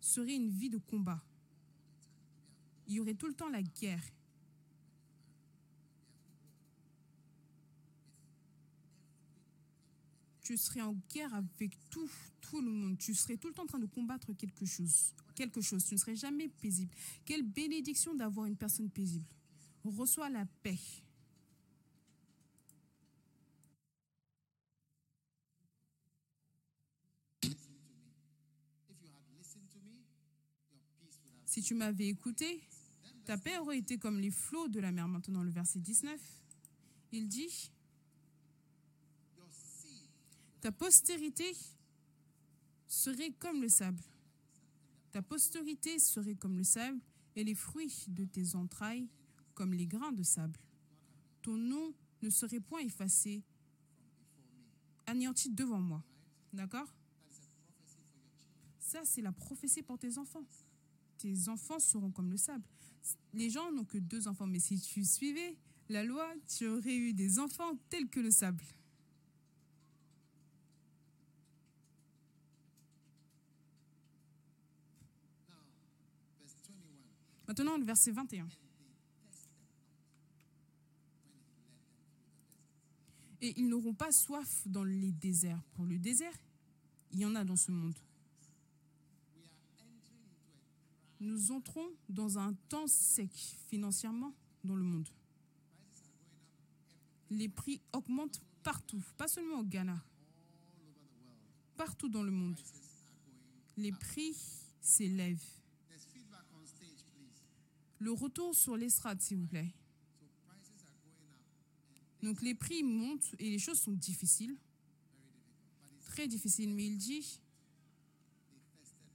serait 0.00 0.36
une 0.36 0.50
vie 0.50 0.70
de 0.70 0.78
combat. 0.78 1.20
Il 2.86 2.94
y 2.94 3.00
aurait 3.00 3.14
tout 3.14 3.26
le 3.26 3.34
temps 3.34 3.48
la 3.48 3.62
guerre. 3.64 4.04
Tu 10.50 10.56
serais 10.56 10.80
en 10.80 10.96
guerre 11.08 11.32
avec 11.32 11.78
tout, 11.90 12.10
tout 12.40 12.60
le 12.60 12.72
monde. 12.72 12.98
Tu 12.98 13.14
serais 13.14 13.36
tout 13.36 13.46
le 13.46 13.54
temps 13.54 13.62
en 13.62 13.66
train 13.66 13.78
de 13.78 13.86
combattre 13.86 14.32
quelque 14.32 14.66
chose. 14.66 15.14
Quelque 15.36 15.60
chose. 15.60 15.84
Tu 15.84 15.94
ne 15.94 15.98
serais 16.00 16.16
jamais 16.16 16.48
paisible. 16.48 16.92
Quelle 17.24 17.44
bénédiction 17.44 18.16
d'avoir 18.16 18.46
une 18.46 18.56
personne 18.56 18.90
paisible. 18.90 19.28
Reçois 19.84 20.28
la 20.28 20.44
paix. 20.64 20.76
Si 31.46 31.62
tu 31.62 31.74
m'avais 31.74 32.08
écouté, 32.08 32.60
ta 33.24 33.38
paix 33.38 33.56
aurait 33.58 33.78
été 33.78 33.98
comme 33.98 34.18
les 34.18 34.32
flots 34.32 34.66
de 34.66 34.80
la 34.80 34.90
mer. 34.90 35.06
Maintenant, 35.06 35.44
le 35.44 35.50
verset 35.50 35.78
19, 35.78 36.20
il 37.12 37.28
dit, 37.28 37.70
ta 40.60 40.72
postérité 40.72 41.52
serait 42.86 43.32
comme 43.32 43.62
le 43.62 43.68
sable. 43.68 44.02
Ta 45.12 45.22
postérité 45.22 45.98
serait 45.98 46.34
comme 46.34 46.56
le 46.56 46.64
sable 46.64 47.00
et 47.36 47.44
les 47.44 47.54
fruits 47.54 48.04
de 48.08 48.24
tes 48.24 48.54
entrailles 48.54 49.08
comme 49.54 49.72
les 49.72 49.86
grains 49.86 50.12
de 50.12 50.22
sable. 50.22 50.58
Ton 51.42 51.56
nom 51.56 51.94
ne 52.22 52.30
serait 52.30 52.60
point 52.60 52.80
effacé, 52.80 53.42
anéanti 55.06 55.50
devant 55.50 55.80
moi. 55.80 56.04
D'accord? 56.52 56.88
Ça, 58.78 59.00
c'est 59.04 59.22
la 59.22 59.32
prophétie 59.32 59.82
pour 59.82 59.98
tes 59.98 60.18
enfants. 60.18 60.44
Tes 61.18 61.48
enfants 61.48 61.78
seront 61.78 62.10
comme 62.10 62.30
le 62.30 62.36
sable. 62.36 62.64
Les 63.32 63.50
gens 63.50 63.72
n'ont 63.72 63.84
que 63.84 63.98
deux 63.98 64.28
enfants, 64.28 64.46
mais 64.46 64.58
si 64.58 64.78
tu 64.80 65.04
suivais 65.04 65.56
la 65.88 66.04
loi, 66.04 66.32
tu 66.46 66.66
aurais 66.66 66.96
eu 66.96 67.12
des 67.12 67.38
enfants 67.38 67.76
tels 67.88 68.08
que 68.08 68.20
le 68.20 68.30
sable. 68.30 68.64
Maintenant, 77.50 77.78
le 77.78 77.84
verset 77.84 78.12
21. 78.12 78.46
Et 83.40 83.58
ils 83.58 83.68
n'auront 83.68 83.92
pas 83.92 84.12
soif 84.12 84.62
dans 84.66 84.84
les 84.84 85.10
déserts. 85.10 85.60
Pour 85.74 85.84
le 85.84 85.98
désert, 85.98 86.38
il 87.10 87.18
y 87.18 87.26
en 87.26 87.34
a 87.34 87.44
dans 87.44 87.56
ce 87.56 87.72
monde. 87.72 87.98
Nous 91.18 91.50
entrons 91.50 91.88
dans 92.08 92.38
un 92.38 92.52
temps 92.68 92.86
sec 92.86 93.32
financièrement 93.68 94.32
dans 94.62 94.76
le 94.76 94.84
monde. 94.84 95.08
Les 97.30 97.48
prix 97.48 97.80
augmentent 97.92 98.40
partout, 98.62 99.02
pas 99.18 99.26
seulement 99.26 99.58
au 99.58 99.64
Ghana, 99.64 100.00
partout 101.76 102.08
dans 102.08 102.22
le 102.22 102.30
monde. 102.30 102.60
Les 103.76 103.90
prix 103.90 104.36
s'élèvent. 104.80 105.59
Le 108.00 108.12
retour 108.12 108.54
sur 108.54 108.76
l'estrade, 108.76 109.20
s'il 109.20 109.36
vous 109.36 109.46
plaît. 109.46 109.72
Donc 112.22 112.42
les 112.42 112.54
prix 112.54 112.82
montent 112.82 113.34
et 113.38 113.50
les 113.50 113.58
choses 113.58 113.80
sont 113.80 113.92
difficiles, 113.92 114.56
très 116.06 116.26
difficiles. 116.26 116.74
Mais 116.74 116.86
il 116.86 116.98
dit, 116.98 117.40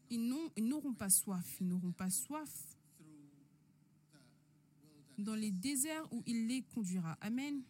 ils 0.09 0.27
n'auront 0.57 0.93
pas 0.93 1.09
soif, 1.09 1.57
ils 1.59 1.67
n'auront 1.67 1.91
pas 1.91 2.09
soif 2.09 2.77
dans 5.17 5.35
les 5.35 5.51
déserts 5.51 6.11
où 6.13 6.23
il 6.25 6.47
les 6.47 6.61
conduira. 6.61 7.17
Amen. 7.21 7.61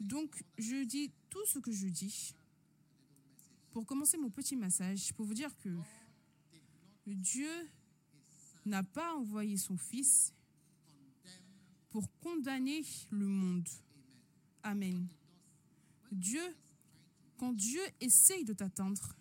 Donc 0.00 0.44
je 0.58 0.84
dis 0.84 1.12
tout 1.30 1.44
ce 1.46 1.58
que 1.58 1.72
je 1.72 1.86
dis 1.88 2.34
pour 3.72 3.86
commencer 3.86 4.16
mon 4.16 4.30
petit 4.30 4.54
message, 4.54 5.12
pour 5.14 5.26
vous 5.26 5.34
dire 5.34 5.56
que 5.58 5.70
Dieu 7.06 7.68
n'a 8.66 8.82
pas 8.82 9.14
envoyé 9.16 9.56
son 9.56 9.76
Fils 9.76 10.32
pour 11.90 12.10
condamner 12.20 12.82
le 13.10 13.26
monde. 13.26 13.68
Amen. 14.62 15.06
Dieu, 16.10 16.42
quand 17.36 17.52
Dieu 17.52 17.82
essaye 18.00 18.44
de 18.44 18.52
t'atteindre, 18.52 19.14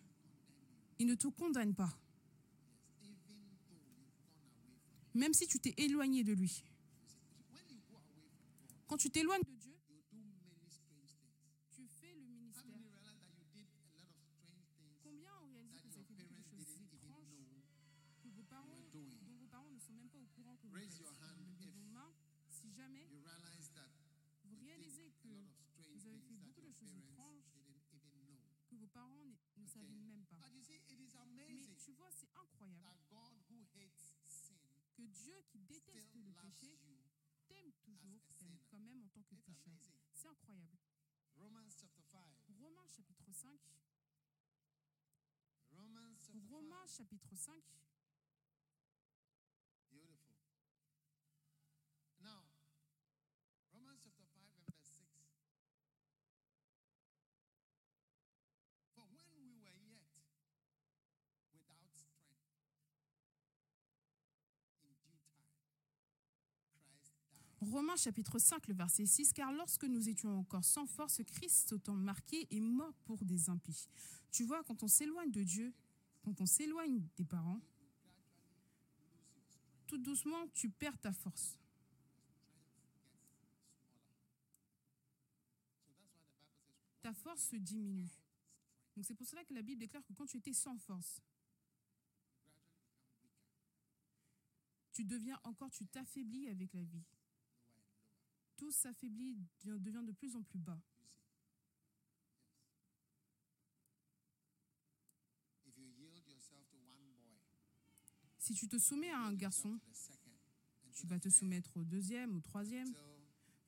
il 0.99 1.07
ne 1.07 1.15
te 1.15 1.27
condamne 1.27 1.73
pas. 1.75 1.93
Même 5.13 5.33
si 5.33 5.45
tu 5.47 5.59
t'es 5.59 5.73
éloigné 5.77 6.23
de 6.23 6.33
lui. 6.33 6.63
Quand 8.87 8.97
tu 8.97 9.09
t'éloignes 9.09 9.43
de 9.43 9.55
Dieu, 9.59 9.73
tu 11.71 11.85
fais 11.87 12.13
le 12.15 12.21
ministère. 12.25 12.79
Combien 15.03 15.31
ont 15.41 15.51
réalisé 15.53 15.81
que 15.81 15.87
vous 15.87 15.97
avez 15.97 16.05
fait 16.05 16.33
beaucoup 16.33 16.55
de 16.55 16.65
choses 16.65 16.93
étranges 16.93 17.29
que 18.23 18.29
vos 18.29 18.43
parents, 18.43 18.79
dont 18.93 19.35
vos 19.39 19.47
parents 19.47 19.71
ne 19.71 19.79
sont 19.79 19.93
même 19.93 20.09
pas 20.09 20.17
au 20.19 20.27
courant 20.35 20.55
que 20.57 20.67
vous 20.67 20.73
Raise 20.73 20.89
faites 20.89 20.99
your 20.99 21.13
hand 21.21 21.37
Levez 21.41 21.67
if 21.69 21.73
vos 21.75 21.89
mains 21.93 22.13
si 22.49 22.71
jamais 22.71 23.05
you 23.05 23.19
realize 23.21 23.69
that 23.73 23.89
vous 24.45 24.57
réalisez 24.57 25.11
que 25.21 25.29
a 25.29 25.81
lot 25.81 25.93
of 25.93 25.99
strange 25.99 26.01
vous 26.01 26.05
avez 26.07 26.17
things 26.17 26.27
fait 26.27 26.35
that 26.37 26.45
beaucoup 26.45 26.61
de 26.61 26.67
your 26.67 26.75
choses 26.75 26.89
parents 26.89 27.33
étranges 27.33 27.45
didn't 27.53 28.01
even 28.01 28.25
know. 28.25 28.37
que 28.69 28.75
vos 28.75 28.87
parents 28.87 29.25
ne 29.25 29.33
ne 29.61 29.67
savaient 29.67 29.97
même 30.01 30.25
pas. 30.29 30.37
But 30.41 30.53
you 30.53 30.61
see, 30.61 30.75
it 30.89 30.99
is 30.99 31.13
Mais 31.35 31.45
amazing 31.45 31.75
tu 31.77 31.91
vois, 31.93 32.09
c'est 32.11 32.31
incroyable 32.43 33.03
que 34.95 35.03
Dieu 35.03 35.41
qui 35.47 35.59
déteste 35.59 36.15
le 36.15 36.33
péché 36.33 36.77
t'aime 37.47 37.71
toujours, 37.81 38.21
t'aime 38.37 38.57
quand 38.69 38.79
même 38.79 39.01
en 39.01 39.07
tant 39.09 39.23
que 39.23 39.35
pécheur. 39.35 39.79
C'est 40.13 40.27
incroyable. 40.27 40.77
Romans 41.35 41.69
chapter 41.69 42.01
5. 42.01 42.21
Romains 42.59 42.87
chapitre 42.87 43.31
5. 43.31 43.59
Romans 45.71 46.15
chapter 46.19 46.39
Romains 46.49 46.87
5. 46.87 46.97
chapitre 46.97 47.35
5. 47.35 47.55
Beautiful. 49.89 50.35
Now, 52.21 52.43
Romans 53.73 53.99
chapter 54.03 54.23
5 54.23 54.43
and 54.55 54.65
verse 54.71 54.93
6. 54.95 55.09
For 58.95 59.05
when 59.09 59.27
we 59.35 59.49
were 59.57 59.73
yet 59.81 60.05
without 61.51 61.89
strength, 61.97 62.53
in 64.85 64.93
due 65.01 65.17
time, 65.33 65.57
Christ 66.71 67.17
died. 67.33 67.52
Romains 67.69 67.95
chapitre 67.95 68.39
5, 68.39 68.67
le 68.67 68.73
verset 68.73 69.05
6, 69.05 69.33
car 69.33 69.51
lorsque 69.51 69.85
nous 69.85 70.09
étions 70.09 70.39
encore 70.39 70.63
sans 70.63 70.85
force, 70.85 71.21
Christ, 71.23 71.73
autant 71.73 71.95
marqué, 71.95 72.47
est 72.51 72.59
mort 72.59 72.93
pour 73.05 73.23
des 73.23 73.49
impies. 73.49 73.87
Tu 74.31 74.43
vois, 74.43 74.63
quand 74.63 74.83
on 74.83 74.87
s'éloigne 74.87 75.31
de 75.31 75.43
Dieu, 75.43 75.73
quand 76.23 76.39
on 76.41 76.45
s'éloigne 76.45 77.01
des 77.15 77.25
parents, 77.25 77.61
tout 79.87 79.97
doucement, 79.97 80.47
tu 80.53 80.69
perds 80.69 80.97
ta 80.99 81.11
force. 81.11 81.57
Ta 87.01 87.13
force 87.13 87.49
se 87.49 87.55
diminue. 87.57 88.09
Donc 88.95 89.05
c'est 89.05 89.15
pour 89.15 89.27
cela 89.27 89.43
que 89.43 89.53
la 89.53 89.61
Bible 89.61 89.79
déclare 89.79 90.03
que 90.03 90.13
quand 90.13 90.25
tu 90.25 90.37
étais 90.37 90.53
sans 90.53 90.77
force, 90.77 91.21
tu 94.93 95.03
deviens 95.03 95.39
encore, 95.43 95.71
tu 95.71 95.85
t'affaiblis 95.85 96.47
avec 96.49 96.73
la 96.73 96.83
vie. 96.83 97.03
Tout 98.55 98.71
s'affaiblit, 98.71 99.37
devient 99.63 100.03
de 100.05 100.11
plus 100.11 100.35
en 100.35 100.43
plus 100.43 100.59
bas. 100.59 100.79
Si 108.39 108.53
tu 108.53 108.67
te 108.67 108.77
soumets 108.77 109.09
à 109.09 109.19
un 109.19 109.33
garçon, 109.33 109.79
tu 110.93 111.07
vas 111.07 111.17
te 111.17 111.29
soumettre 111.29 111.77
au 111.77 111.83
deuxième, 111.83 112.35
au 112.35 112.41
troisième, 112.41 112.93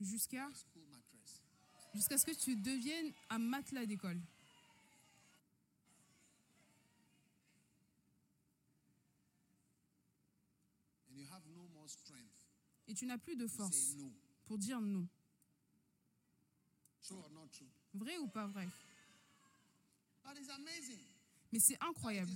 jusqu'à 0.02 0.50
ce 0.54 2.26
que 2.26 2.36
tu 2.36 2.58
deviennes 2.58 3.14
un 3.30 3.40
matelas 3.40 3.86
d'école. 3.86 4.22
Et 12.88 12.94
tu 12.94 13.06
n'as 13.06 13.18
plus 13.18 13.36
de 13.36 13.48
force. 13.48 13.96
Pour 14.46 14.58
dire 14.58 14.80
non. 14.80 15.08
True 17.02 17.18
or 17.18 17.30
not 17.32 17.48
true? 17.52 17.68
Vrai 17.94 18.18
ou 18.18 18.28
pas 18.28 18.48
vrai? 18.48 18.68
But 20.24 20.38
it's 20.38 20.50
amazing. 20.50 21.00
Mais 21.52 21.60
c'est 21.60 21.78
incroyable 21.82 22.32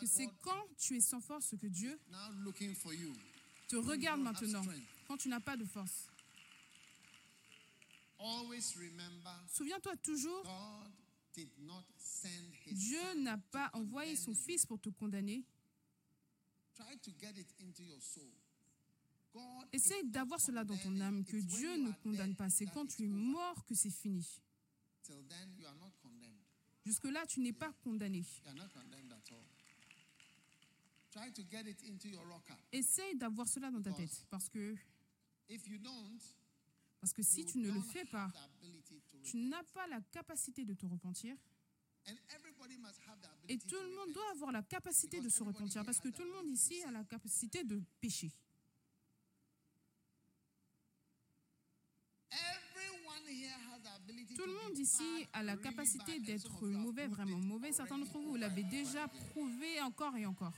que 0.00 0.06
c'est 0.06 0.28
quand 0.42 0.66
tu 0.76 0.96
es 0.96 1.00
sans 1.00 1.20
force 1.20 1.54
que 1.56 1.66
Dieu 1.66 1.98
te 3.68 3.76
regarde 3.76 4.20
maintenant, 4.20 4.62
quand 5.06 5.16
tu 5.16 5.28
n'as 5.28 5.40
pas 5.40 5.56
de 5.56 5.64
force. 5.64 6.08
Souviens-toi 9.48 9.96
toujours, 9.98 10.44
Dieu 12.72 13.14
n'a 13.22 13.38
pas 13.38 13.70
envoyé 13.72 14.16
son. 14.16 14.34
Fils 14.34 14.66
pour 14.66 14.80
te 14.80 14.88
condamner. 14.90 15.44
Essaye 19.72 20.04
d'avoir 20.04 20.40
cela 20.40 20.64
dans 20.64 20.76
ton 20.76 20.98
âme, 21.00 21.24
que 21.24 21.36
Dieu 21.36 21.76
ne 21.76 21.92
condamne 22.02 22.34
pas. 22.34 22.48
C'est 22.48 22.66
quand 22.66 22.86
tu 22.86 23.04
es 23.04 23.08
mort 23.08 23.64
que 23.64 23.74
c'est 23.74 23.90
fini. 23.90 24.26
Jusque-là, 26.84 27.26
tu 27.26 27.40
n'es 27.40 27.52
pas 27.52 27.72
condamné. 27.84 28.24
Essaye 32.72 33.16
d'avoir 33.16 33.48
cela 33.48 33.70
dans 33.70 33.82
ta 33.82 33.92
tête. 33.92 34.26
Parce 34.30 34.48
que, 34.48 34.74
parce 37.00 37.12
que 37.12 37.22
si 37.22 37.44
tu 37.44 37.58
ne 37.58 37.70
le 37.70 37.80
fais 37.80 38.04
pas, 38.06 38.30
tu 39.24 39.36
n'as 39.36 39.62
pas 39.74 39.86
la 39.88 40.00
capacité 40.00 40.64
de 40.64 40.74
te 40.74 40.86
repentir. 40.86 41.36
Et 43.48 43.58
tout 43.58 43.68
to 43.68 43.82
le 43.82 43.94
monde 43.94 44.12
doit 44.12 44.30
avoir 44.30 44.52
la 44.52 44.62
capacité 44.62 45.20
de 45.20 45.28
se 45.28 45.42
repentir. 45.42 45.84
Parce 45.84 46.00
que 46.00 46.08
tout 46.08 46.24
le 46.24 46.32
monde 46.32 46.48
ici 46.48 46.82
a 46.84 46.90
la 46.90 47.04
capacité 47.04 47.64
de 47.64 47.82
pécher. 48.00 48.32
Tout 54.38 54.44
to 54.44 54.50
le 54.50 54.54
monde 54.54 54.78
ici 54.78 55.26
a 55.32 55.42
la 55.42 55.56
capacité 55.56 56.20
d'être 56.20 56.64
mauvais, 56.64 57.08
vraiment 57.08 57.38
mauvais. 57.38 57.72
Certains 57.72 57.98
d'entre 57.98 58.20
vous, 58.20 58.36
l'avez 58.36 58.62
déjà 58.62 59.08
prouvé 59.08 59.80
encore 59.80 60.16
et 60.16 60.26
encore. 60.26 60.52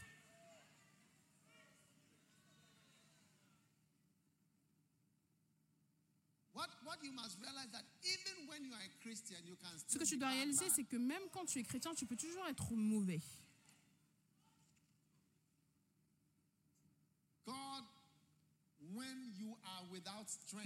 Ce 9.88 9.96
que 9.96 10.04
tu 10.04 10.18
dois 10.18 10.28
réaliser, 10.28 10.68
c'est 10.68 10.84
que 10.84 10.96
même 10.96 11.22
quand 11.32 11.46
tu 11.46 11.58
es 11.58 11.62
chrétien, 11.62 11.94
tu 11.94 12.04
peux 12.04 12.16
toujours 12.16 12.46
être 12.48 12.74
mauvais. 12.74 13.22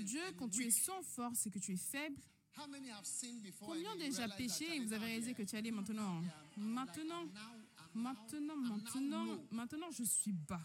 Dieu, 0.01 0.21
and 0.27 0.33
quand 0.37 0.49
tu 0.49 0.67
es 0.67 0.71
sans 0.73 1.03
force 1.03 1.47
et 1.47 1.51
que 1.51 1.61
tu 1.61 1.75
es 1.75 1.77
faible, 1.77 2.21
combien 2.55 3.97
déjà 3.97 4.29
péché 4.29 4.77
et 4.77 4.81
vous 4.81 4.93
avez 4.93 5.07
réalisé 5.07 5.35
que 5.35 5.43
tu 5.43 5.57
allais 5.57 5.71
maintenant? 5.71 6.23
Maintenant, 6.57 7.25
maintenant, 7.95 8.57
maintenant, 8.57 9.39
maintenant, 9.51 9.91
je 9.91 10.05
suis 10.05 10.33
bas. 10.33 10.61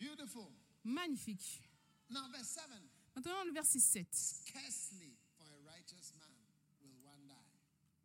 Beautiful. 0.00 0.48
Magnifique. 0.84 1.62
Now, 2.10 2.28
verse 2.30 2.48
7. 2.48 2.64
Maintenant, 3.16 3.44
le 3.46 3.52
verset 3.52 3.78
7. 3.80 4.06
Scarcely 4.12 5.16
for 5.38 5.44
a 5.46 5.62
righteous 5.64 6.12
man 6.18 6.28
will 6.82 6.98
one 7.02 7.26
die. 7.26 7.34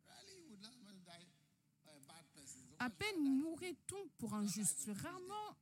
Really, 0.08 0.40
you 0.40 0.50
would 0.50 0.62
not 0.62 0.72
want 0.82 0.96
to 0.96 1.04
die 1.04 1.26
by 1.84 1.92
a 1.92 2.00
bad 2.08 2.24
person. 2.34 2.60
So 2.70 2.76
À 2.78 2.88
peine 2.90 3.20
mourrait-on 3.20 4.08
pour 4.18 4.34
un 4.34 4.46
juste? 4.46 4.88
Rarement 5.02 5.56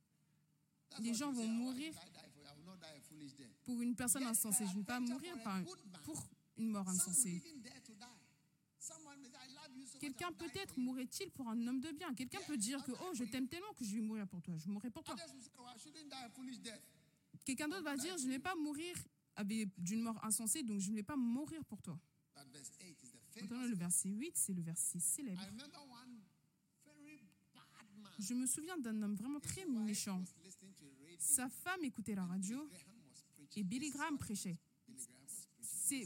Les 0.99 1.13
gens 1.13 1.31
vont 1.31 1.43
"Oh, 1.43 1.47
mourir 1.47 1.89
if 1.89 1.95
I 1.95 2.09
die 2.11 2.29
for 2.33 2.41
you, 2.41 2.47
I 2.47 2.57
will 2.57 2.65
not 2.65 2.77
die 2.77 2.97
a 2.97 3.01
foolish 3.01 3.35
death." 3.35 3.47
pour 3.63 3.81
une 3.81 3.95
personne 3.95 4.23
insensée. 4.23 4.65
Je 4.65 4.73
ne 4.73 4.79
vais 4.79 4.83
pas 4.83 4.99
mourir 4.99 5.35
pour 6.03 6.27
une 6.57 6.69
mort 6.69 6.87
insensée. 6.89 7.35
even 7.35 7.61
dare 7.61 7.81
to 7.83 7.93
die. 7.93 8.05
Someone 8.79 9.21
may 9.21 9.29
say, 9.29 9.37
"I 9.47 9.53
love 9.53 9.77
you 9.77 9.85
so 9.85 9.93
much, 9.93 9.99
Quelqu'un 10.01 10.31
peut-être 10.33 10.69
for 10.73 10.77
you." 10.79 10.83
mourrait-il 10.83 11.31
pour 11.31 11.47
un 11.49 11.67
homme 11.67 11.79
de 11.79 11.91
bien? 11.91 12.13
Quelqu'un 12.15 12.39
peut 12.47 12.57
dire 12.57 12.83
que 12.83 12.91
oh 12.91 13.13
je 13.13 13.23
t'aime 13.25 13.47
tellement 13.47 13.73
que 13.73 13.85
je 13.85 13.95
vais 13.95 14.01
mourir 14.01 14.27
pour 14.27 14.41
toi. 14.41 14.57
Je 14.57 14.67
mourrai 14.69 14.89
pour 14.89 15.03
toi. 15.03 15.15
Quelqu'un 17.45 17.67
d'autre 17.67 17.83
va 17.83 17.95
dire 17.97 18.17
je 18.17 18.25
ne 18.25 18.31
vais 18.31 18.39
pas 18.39 18.55
mourir 18.55 18.95
d'une 19.77 20.01
mort 20.01 20.23
insensée 20.25 20.63
donc 20.63 20.79
je 20.79 20.89
ne 20.91 20.95
vais 20.95 21.03
pas 21.03 21.15
mourir 21.15 21.63
pour 21.65 21.81
toi. 21.81 21.97
But 22.35 22.51
verse 22.51 22.71
8 22.81 23.03
is 23.03 23.11
the 23.11 23.41
Maintenant 23.41 23.67
le 23.67 23.75
verset 23.75 24.09
8 24.09 24.37
c'est 24.37 24.53
le 24.53 24.61
verset 24.61 24.99
célèbre. 24.99 25.41
Je 28.19 28.33
me 28.33 28.45
souviens 28.45 28.77
d'un 28.77 29.01
homme 29.01 29.15
vraiment 29.15 29.39
très 29.39 29.65
méchant. 29.65 30.21
Sa 31.19 31.49
femme 31.49 31.83
écoutait 31.83 32.15
la 32.15 32.25
radio 32.25 32.67
et. 33.55 33.63
Billy 33.63 33.91
Graham 33.91 34.17
prêchait. 34.17 34.57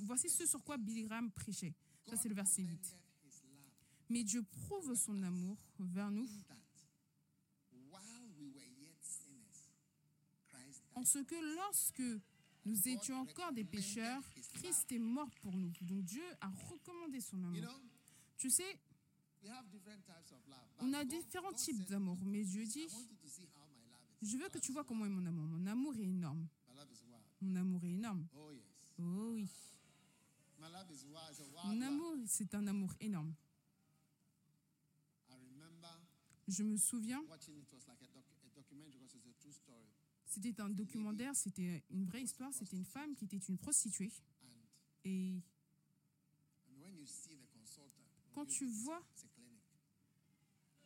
Voici 0.03 0.29
ce 0.29 0.45
sur 0.45 0.63
quoi 0.63 0.77
Billy 0.77 1.03
Graham 1.03 1.31
prêchait. 1.31 1.73
Ça 2.09 2.17
c'est 2.17 2.29
le 2.29 2.35
verset 2.35 2.63
8. 2.63 2.69
commended 2.69 2.97
his 3.23 3.41
love 3.43 3.71
Mais 4.09 4.23
Dieu 4.23 4.43
prouve 4.43 4.95
son 4.95 5.21
amour 5.23 5.57
vers 5.79 6.11
nous 6.11 6.27
en 10.95 11.03
ce 11.03 11.19
que 11.19 11.55
lorsque 11.55 12.03
nous 12.65 12.87
étions 12.87 13.19
encore 13.19 13.51
des 13.51 13.63
pécheurs, 13.63 14.21
Christ 14.53 14.91
est 14.91 14.99
mort 14.99 15.29
pour 15.41 15.55
nous. 15.55 15.71
Donc 15.81 16.03
Dieu 16.03 16.23
a 16.39 16.49
recommandé 16.69 17.19
son 17.19 17.43
amour. 17.43 17.81
Tu 18.37 18.49
sais, 18.49 18.79
on 20.79 20.93
a 20.93 21.03
différents 21.03 21.53
types 21.53 21.83
d'amour, 21.85 22.17
mais 22.23 22.43
Dieu 22.43 22.65
dit, 22.65 22.87
je 24.23 24.37
veux 24.37 24.49
que 24.49 24.59
tu 24.59 24.71
vois 24.71 24.83
comment 24.83 25.05
est 25.05 25.09
mon 25.09 25.25
amour. 25.25 25.45
Mon 25.45 25.65
amour 25.67 25.95
est 25.95 26.03
énorme. 26.03 26.47
Mon 27.41 27.55
amour 27.55 27.83
est 27.83 27.91
énorme. 27.91 28.27
Oh 28.35 28.49
oui. 29.35 29.47
Mon 31.65 31.81
amour, 31.81 32.15
c'est 32.27 32.53
un 32.55 32.67
amour 32.67 32.93
énorme. 32.99 33.33
I 35.29 35.33
remember 35.33 35.99
Je 36.47 36.63
me 36.63 36.77
souviens, 36.77 37.21
watching 37.29 37.57
it 37.57 37.71
was 37.73 37.85
like 37.87 38.01
a, 38.01 38.07
doc, 38.13 38.23
a 38.45 38.49
documentary 38.55 38.99
because 38.99 39.15
it's 39.15 39.27
a 39.27 39.41
true 39.41 39.51
story. 39.51 39.87
c'était 40.25 40.59
un 40.61 40.69
documentaire, 40.69 41.35
c'était 41.35 41.83
une 41.89 42.05
vraie 42.05 42.23
histoire. 42.23 42.53
C'était 42.53 42.77
une 42.77 42.85
femme 42.85 43.15
qui 43.15 43.25
était 43.25 43.37
une 43.37 43.57
prostituée. 43.57 44.11
Et 45.05 45.41
quand 48.33 48.45
tu 48.45 48.65
vois 48.65 49.01
it's 49.11 49.25
a 49.25 49.27
clinic. 49.35 49.61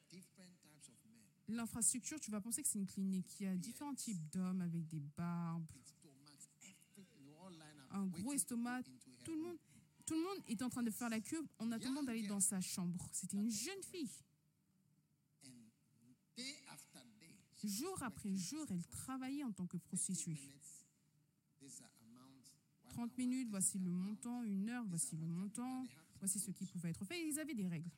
Different 0.09 0.57
types 0.61 0.89
of 0.89 0.97
men. 1.05 1.36
L'infrastructure, 1.47 2.19
tu 2.19 2.31
vas 2.31 2.41
penser 2.41 2.61
que 2.61 2.67
c'est 2.67 2.79
une 2.79 2.87
clinique. 2.87 3.39
Il 3.39 3.45
y 3.45 3.49
a 3.49 3.55
différents 3.55 3.95
types 3.95 4.29
d'hommes 4.31 4.61
avec 4.61 4.87
des 4.87 4.99
barbes, 4.99 5.65
un 7.91 8.05
gros 8.05 8.31
to 8.31 8.33
estomac. 8.33 8.83
Tout 9.23 9.33
le 9.33 9.41
monde, 9.41 9.57
tout 10.05 10.13
le 10.13 10.21
monde 10.21 10.43
est 10.47 10.61
en 10.61 10.69
train 10.69 10.83
de 10.83 10.91
faire 10.91 11.09
la 11.09 11.19
queue 11.19 11.43
en 11.59 11.71
attendant 11.71 12.03
d'aller 12.03 12.27
dans 12.27 12.39
sa 12.39 12.61
chambre. 12.61 13.07
C'était 13.11 13.37
une 13.37 13.51
jeune 13.51 13.83
fille. 13.83 14.09
Jour 17.63 18.01
après 18.03 18.33
jour, 18.35 18.65
elle 18.69 18.85
travaillait 18.85 19.43
en 19.43 19.51
tant 19.51 19.65
que 19.65 19.77
30 19.77 19.83
prostituée. 19.83 20.33
minutes, 20.33 20.85
this 21.59 21.81
amount, 21.81 22.29
one 22.85 22.93
30 22.93 23.09
hour, 23.09 23.17
minutes, 23.17 23.49
voici 23.49 23.79
le 23.79 23.89
montant. 23.89 24.43
Une 24.43 24.69
heure, 24.69 24.85
voici 24.85 25.17
le 25.17 25.25
montant. 25.25 25.85
Voici 26.19 26.39
ce 26.39 26.51
qui 26.51 26.65
pouvait 26.65 26.91
être 26.91 27.03
fait. 27.05 27.19
Et 27.19 27.27
ils 27.27 27.39
avaient 27.39 27.55
des 27.55 27.67
règles. 27.67 27.89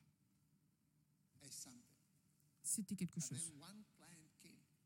C'était 2.70 2.94
quelque 2.94 3.20
chose. 3.20 3.52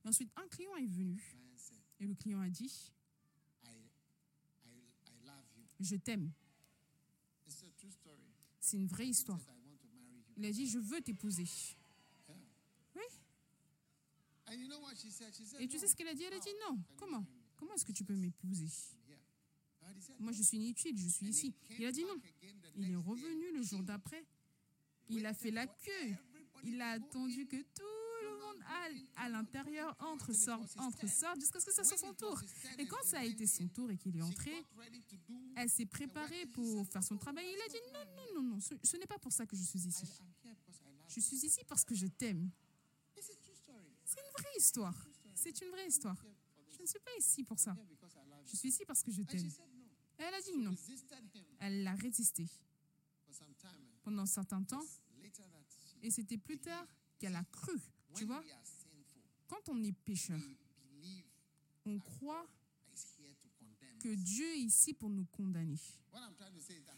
Et 0.05 0.09
ensuite, 0.09 0.31
un 0.37 0.49
client 0.49 0.75
est 0.77 0.87
venu. 0.87 1.23
Et 2.01 2.07
le 2.07 2.15
client 2.15 2.41
a 2.41 2.49
dit, 2.49 2.91
je 5.79 5.97
t'aime. 5.97 6.33
C'est 8.59 8.79
une 8.79 8.87
vraie 8.87 9.09
histoire. 9.09 9.39
Il 10.39 10.47
a 10.47 10.51
dit, 10.51 10.67
je 10.67 10.79
veux 10.79 11.03
t'épouser. 11.03 11.47
Oui. 12.97 13.03
Et 15.61 15.69
tu 15.69 15.79
sais 15.79 15.87
ce 15.87 15.95
qu'elle 15.95 16.09
a 16.09 16.15
dit? 16.15 16.23
Elle 16.23 16.33
a 16.33 16.39
dit, 16.39 16.55
non. 16.67 16.83
Comment? 16.97 17.27
Comment 17.55 17.75
est-ce 17.75 17.85
que 17.85 17.93
tu 17.93 18.03
peux 18.03 18.17
m'épouser? 18.17 18.71
Moi, 20.21 20.33
je 20.33 20.43
suis 20.43 20.57
inutile, 20.57 20.97
je 20.97 21.09
suis 21.09 21.27
ici. 21.27 21.55
Il 21.79 21.85
a 21.85 21.93
dit 21.93 22.05
non. 22.05 22.19
Il 22.77 22.91
est 22.91 22.97
revenu 22.97 23.53
le 23.53 23.63
jour 23.63 23.83
d'après. 23.83 24.25
Il 25.11 25.27
a 25.27 25.35
fait 25.35 25.51
la 25.51 25.67
queue. 25.67 26.17
Il 26.65 26.81
a 26.81 26.91
attendu 26.93 27.47
que 27.47 27.57
tout 27.57 27.83
le 28.23 28.39
monde 28.41 28.63
à 29.17 29.29
l'intérieur, 29.29 29.95
entre, 30.01 30.33
sort, 30.33 30.65
entre, 30.79 31.09
sort, 31.09 31.35
jusqu'à 31.37 31.61
ce 31.61 31.67
que 31.67 31.73
ça 31.73 31.85
soit 31.85 31.99
son 31.99 32.15
tour. 32.15 32.41
Et 32.79 32.87
quand 32.87 33.03
ça 33.05 33.21
a 33.21 33.25
été 33.25 33.47
son 33.47 33.69
tour 33.69 33.91
et 33.91 33.97
qu'il 33.97 34.17
est 34.17 34.23
entré, 34.23 34.53
elle 35.57 35.69
s'est 35.69 35.87
préparée 35.87 36.47
pour 36.47 36.87
faire 36.89 37.03
son 37.03 37.17
travail. 37.17 37.47
Il 37.47 37.61
a 37.61 37.69
dit 37.69 37.81
non, 37.93 38.05
non, 38.17 38.43
non, 38.43 38.49
non, 38.55 38.61
ce, 38.61 38.75
ce 38.83 38.97
n'est 38.97 39.07
pas 39.07 39.19
pour 39.19 39.33
ça 39.33 39.47
que 39.47 39.57
je 39.57 39.63
suis 39.63 39.87
ici. 39.87 40.07
Je 41.09 41.21
suis 41.21 41.37
ici 41.45 41.61
parce 41.69 41.85
que 41.85 41.95
je 41.95 42.07
t'aime. 42.07 42.51
C'est 44.05 44.21
une 44.21 44.33
vraie 44.33 44.57
histoire. 44.59 45.07
C'est 45.35 45.61
une 45.61 45.71
vraie 45.71 45.87
histoire. 45.87 46.25
Je 46.71 46.83
ne 46.83 46.87
suis 46.87 46.99
pas 47.01 47.11
ici 47.19 47.45
pour 47.45 47.59
ça. 47.59 47.77
Je 48.47 48.57
suis 48.57 48.69
ici 48.69 48.85
parce 48.87 49.03
que 49.03 49.11
je 49.11 49.23
t'aime. 49.23 49.51
Elle 50.17 50.35
a 50.35 50.41
dit 50.41 50.57
non. 50.57 50.75
Elle 51.61 51.83
l'a 51.83 51.95
résisté 51.95 52.47
pendant 54.03 54.23
un 54.23 54.27
certain 54.27 54.63
temps. 54.63 54.85
Et 56.05 56.11
c'était 56.11 56.37
plus 56.37 56.59
tard 56.59 56.87
qu'elle 57.19 57.35
a 57.35 57.45
cru. 57.45 57.81
Tu 58.15 58.27
vois, 58.27 58.45
quand 59.49 59.71
on 59.71 59.83
est 59.83 59.93
pécheur, 60.05 60.39
on 61.87 61.99
croit 61.99 62.47
que 64.01 64.15
Dieu 64.15 64.47
est 64.53 64.61
ici 64.61 64.93
pour 64.93 65.09
nous 65.09 65.25
condamner. 65.25 65.79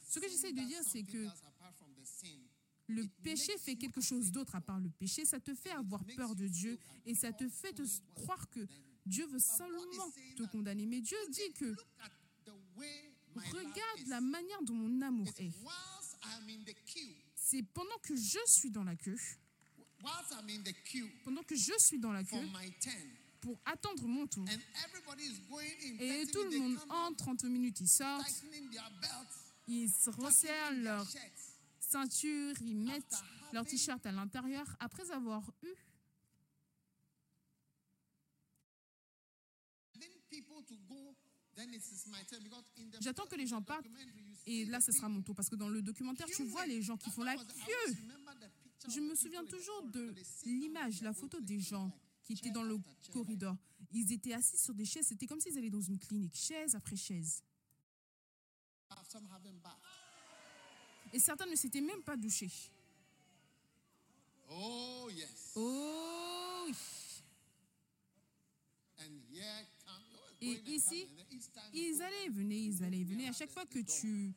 Ce 0.09 0.19
que 0.19 0.29
j'essaie 0.29 0.53
de 0.53 0.61
dire, 0.61 0.83
c'est 0.83 1.05
que 1.05 1.25
Le 2.89 3.07
péché 3.23 3.57
fait 3.59 3.77
quelque 3.77 4.01
chose 4.01 4.33
d'autre 4.33 4.57
à 4.57 4.61
part 4.61 4.81
le 4.81 4.91
péché. 4.91 5.25
Ça 5.25 5.39
te 5.39 5.55
fait 5.55 5.71
avoir 5.71 6.05
peur 6.17 6.35
de 6.35 6.49
Dieu 6.49 6.77
et 7.05 7.15
ça 7.15 7.33
te 7.33 7.49
fait 7.49 7.73
te 7.73 7.83
croire 8.15 8.49
que 8.51 8.67
Dieu 9.05 9.27
veut 9.27 9.39
seulement 9.39 10.11
te 10.37 10.43
condamner. 10.51 10.85
Mais 10.87 11.01
Dieu 11.01 11.19
dit 11.31 11.53
que 11.55 11.77
regarde 13.37 14.09
la 14.09 14.21
manière 14.21 14.63
dont 14.63 14.75
mon 14.75 15.01
amour 15.01 15.29
est. 15.39 15.53
C'est 17.49 17.63
pendant 17.63 17.97
que 18.03 18.17
je 18.17 18.41
suis 18.47 18.73
dans 18.73 18.83
la 18.83 18.97
queue, 18.97 19.17
pendant 21.23 21.45
que 21.45 21.55
je 21.55 21.79
suis 21.79 21.97
dans 21.97 22.11
la 22.11 22.25
queue 22.25 22.45
pour 23.41 23.57
attendre 23.65 24.05
mon 24.09 24.27
tour. 24.27 24.45
Et 26.01 26.27
30 26.27 26.33
tout 26.33 26.43
le 26.43 26.59
monde 26.59 26.77
they 26.77 26.89
come 26.89 26.91
en 26.91 27.11
out, 27.11 27.17
30 27.17 27.45
minutes, 27.45 27.79
ils 27.79 27.89
sortent, 27.89 28.43
ils 29.69 29.89
se 29.89 30.11
resserrent 30.11 30.73
leur 30.73 31.07
ceinture, 31.79 32.57
ils 32.63 32.77
mettent 32.77 33.23
leur 33.53 33.65
t-shirt 33.65 34.05
à 34.05 34.11
l'intérieur 34.11 34.67
après 34.81 35.09
avoir 35.13 35.49
eu 35.63 35.73
J'attends 43.01 43.27
que 43.27 43.37
les 43.37 43.47
gens 43.47 43.63
partent 43.63 43.87
et 44.47 44.65
là 44.65 44.81
ce 44.81 44.93
sera 44.93 45.09
mon 45.09 45.23
tour 45.23 45.35
parce 45.35 45.49
que 45.49 45.57
dans 45.57 45.69
le 45.69 45.83
documentaire 45.83 46.27
tu 46.27 46.45
vois 46.45 46.67
les 46.67 46.83
gens 46.83 46.97
qui 46.97 47.11
font 47.11 47.23
la 47.23 47.37
queue. 47.37 47.95
Je 48.89 49.01
me 49.01 49.15
souviens 49.15 49.45
toujours 49.45 49.83
de 49.83 50.15
l'image, 50.45 51.03
la 51.03 51.13
photo 51.13 51.41
des 51.41 51.59
gens 51.59 51.91
qui 52.23 52.35
étaient 52.35 52.51
dans 52.51 52.63
le 52.63 52.79
corridor. 53.13 53.57
Ils 53.93 54.13
étaient 54.13 54.33
assis 54.33 54.59
sur 54.59 54.75
des 54.75 54.85
chaises, 54.85 55.07
c'était 55.07 55.27
comme 55.27 55.41
s'ils 55.41 55.57
allaient 55.59 55.71
dans 55.71 55.81
une 55.81 55.99
clinique, 55.99 56.37
chaise 56.37 56.75
après 56.75 56.97
chaise. 56.97 57.43
Et 61.13 61.19
certains 61.19 61.47
ne 61.47 61.57
s'étaient 61.57 61.81
même 61.81 62.03
pas 62.03 62.17
douchés. 62.17 62.51
Oh 64.49 65.09
yes. 65.13 65.53
Oh 65.57 66.65
oui. 66.67 66.75
And 68.99 69.21
here 69.31 69.67
come. 69.85 70.03
oh, 70.15 70.26
Et 70.41 70.61
ici, 70.67 71.07
Ils 71.73 72.03
allaient, 72.03 72.29
venaient, 72.29 72.65
ils 72.65 72.85
allaient, 72.85 73.05
venaient. 73.05 73.29
À 73.29 73.33
chaque 73.33 73.51
fois 73.51 73.65
que 73.67 73.79
tu 73.79 74.35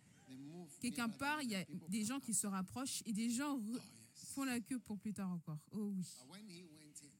quelqu'un 0.80 1.10
part, 1.10 1.42
il 1.42 1.52
y 1.52 1.56
a 1.56 1.66
des 1.90 2.06
gens 2.06 2.20
qui 2.20 2.34
se 2.34 2.48
rapprochent 2.48 3.02
et 3.06 3.14
des 3.14 3.30
gens 3.30 3.60
font 4.14 4.44
la 4.44 4.60
queue 4.60 4.80
pour 4.80 4.98
plus 4.98 5.14
tard 5.14 5.30
encore. 5.32 5.58
Oh 5.72 5.92
oui. 5.96 6.06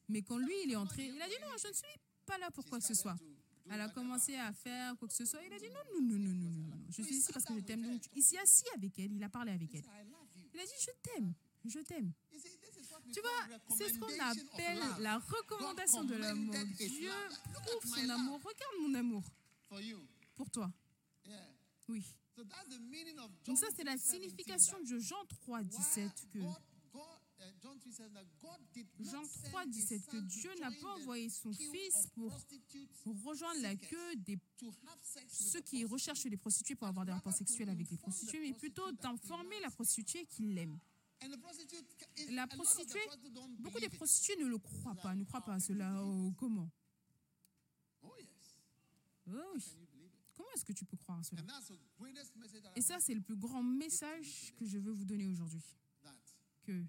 Mais 0.08 0.22
quand 0.22 0.38
lui, 0.38 0.54
il 0.64 0.72
est 0.72 0.76
entré, 0.76 1.06
il 1.06 1.20
a 1.20 1.28
dit 1.28 1.34
non, 1.42 1.56
je 1.60 1.68
ne 1.68 1.72
suis 1.72 1.86
pas 2.26 2.38
là 2.38 2.50
pour 2.50 2.64
quoi 2.64 2.78
que 2.78 2.84
ce 2.84 2.94
soit. 2.94 3.16
Elle 3.72 3.80
a 3.80 3.88
commencé 3.88 4.34
à 4.34 4.52
faire 4.52 4.96
quoi 4.96 5.06
que 5.06 5.14
ce 5.14 5.24
soit. 5.24 5.40
Il 5.44 5.52
a 5.52 5.58
dit 5.58 5.68
non, 5.68 6.00
non, 6.00 6.00
non, 6.02 6.18
non, 6.18 6.34
non, 6.34 6.50
non, 6.50 6.66
non. 6.76 6.84
Je 6.88 7.02
suis 7.02 7.16
ici 7.16 7.32
parce 7.32 7.44
que 7.44 7.54
je 7.54 7.60
t'aime. 7.60 7.82
Donc, 7.82 8.02
il 8.16 8.22
s'est 8.22 8.38
assis 8.38 8.64
avec 8.74 8.98
elle, 8.98 9.12
il 9.12 9.22
a 9.22 9.28
parlé 9.28 9.52
avec 9.52 9.74
elle. 9.74 9.84
Il 10.54 10.60
a 10.60 10.64
dit 10.64 10.72
je 10.80 10.90
t'aime, 11.02 11.34
je 11.64 11.78
t'aime. 11.80 12.12
Tu 13.12 13.20
vois, 13.20 13.58
c'est 13.76 13.92
ce 13.92 13.98
qu'on 13.98 14.20
appelle 14.20 14.80
la 15.00 15.18
recommandation 15.18 16.04
de 16.04 16.14
l'amour. 16.14 16.54
Dieu 16.76 17.10
prouve 17.52 17.84
son 17.84 18.08
amour. 18.08 18.40
Regarde 18.44 18.76
mon 18.80 18.94
amour 18.94 19.24
pour 20.34 20.50
toi. 20.50 20.72
Oui. 21.88 22.04
Donc 23.44 23.58
ça, 23.58 23.66
c'est 23.76 23.84
la 23.84 23.96
3:17 23.96 23.98
signification 23.98 24.80
de 24.80 24.98
Jean 24.98 25.24
3, 25.26 25.62
17 25.62 26.28
que 26.32 26.38
why 26.38 26.54
God, 26.92 27.02
God, 27.38 27.54
John 27.62 27.78
3 27.78 27.92
says 27.92 28.10
that 28.14 28.24
God 28.40 28.60
did 28.72 28.86
not 28.98 29.10
Jean 29.10 29.24
send 29.24 29.50
3, 29.50 29.64
his 29.64 29.70
17 29.70 30.06
que 30.06 30.16
Dieu 30.20 30.50
n'a 30.60 30.70
pas 30.70 30.94
envoyé 30.94 31.28
son 31.28 31.52
Fils 31.52 32.08
pour 32.14 32.32
rejoindre 33.24 33.60
la 33.60 33.76
queue 33.76 34.16
des 34.16 34.38
ceux 35.28 35.60
qui 35.60 35.84
recherchent 35.84 36.24
les 36.24 36.36
prostituées 36.36 36.76
pour 36.76 36.88
avoir 36.88 37.04
des 37.04 37.12
rapports 37.12 37.32
sexuels 37.32 37.68
avec 37.68 37.90
les 37.90 37.98
prostituées, 37.98 38.40
mais 38.40 38.54
plutôt 38.54 38.90
d'informer 38.92 39.60
la 39.60 39.70
prostituée 39.70 40.24
qu'il 40.26 40.54
l'aime. 40.54 40.78
La 42.30 42.46
prostituée, 42.46 43.00
beaucoup 43.58 43.78
it. 43.78 43.94
prostituées 43.94 44.36
ne 44.36 44.46
le 44.46 44.58
croient 44.58 44.94
pas, 44.94 45.14
ne 45.14 45.24
croient 45.24 45.44
pas 45.44 45.54
à 45.54 45.60
cela. 45.60 46.02
Oh, 46.04 46.32
comment? 46.36 46.70
Oh. 48.02 48.08
Oh 48.08 48.14
oui. 49.54 49.62
Comment 50.34 50.50
est-ce 50.54 50.64
que 50.64 50.72
tu 50.72 50.84
peux 50.84 50.96
croire 50.96 51.18
à 51.18 51.22
cela? 51.22 51.42
Et 52.74 52.80
ça, 52.80 52.98
c'est 53.00 53.14
le 53.14 53.20
plus 53.20 53.36
grand 53.36 53.62
message 53.62 54.54
que 54.56 54.64
je 54.64 54.78
veux 54.78 54.92
vous 54.92 55.04
donner 55.04 55.26
aujourd'hui. 55.26 55.62
Que, 56.62 56.84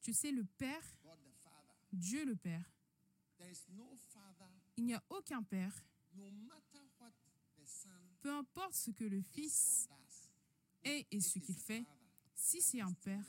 tu 0.00 0.12
sais, 0.12 0.32
le 0.32 0.44
Père. 0.44 0.82
Dieu 1.90 2.26
le 2.26 2.36
Père, 2.36 2.70
il 4.76 4.84
n'y 4.84 4.92
a 4.92 5.02
aucun 5.08 5.42
Père, 5.42 5.72
peu 8.20 8.30
importe 8.30 8.74
ce 8.74 8.90
que 8.90 9.04
le 9.04 9.22
Fils 9.22 9.88
est 10.84 11.06
et 11.10 11.20
ce 11.22 11.38
qu'il 11.38 11.54
fait, 11.54 11.86
si 12.38 12.62
c'est 12.62 12.80
un 12.80 12.92
Père 12.94 13.26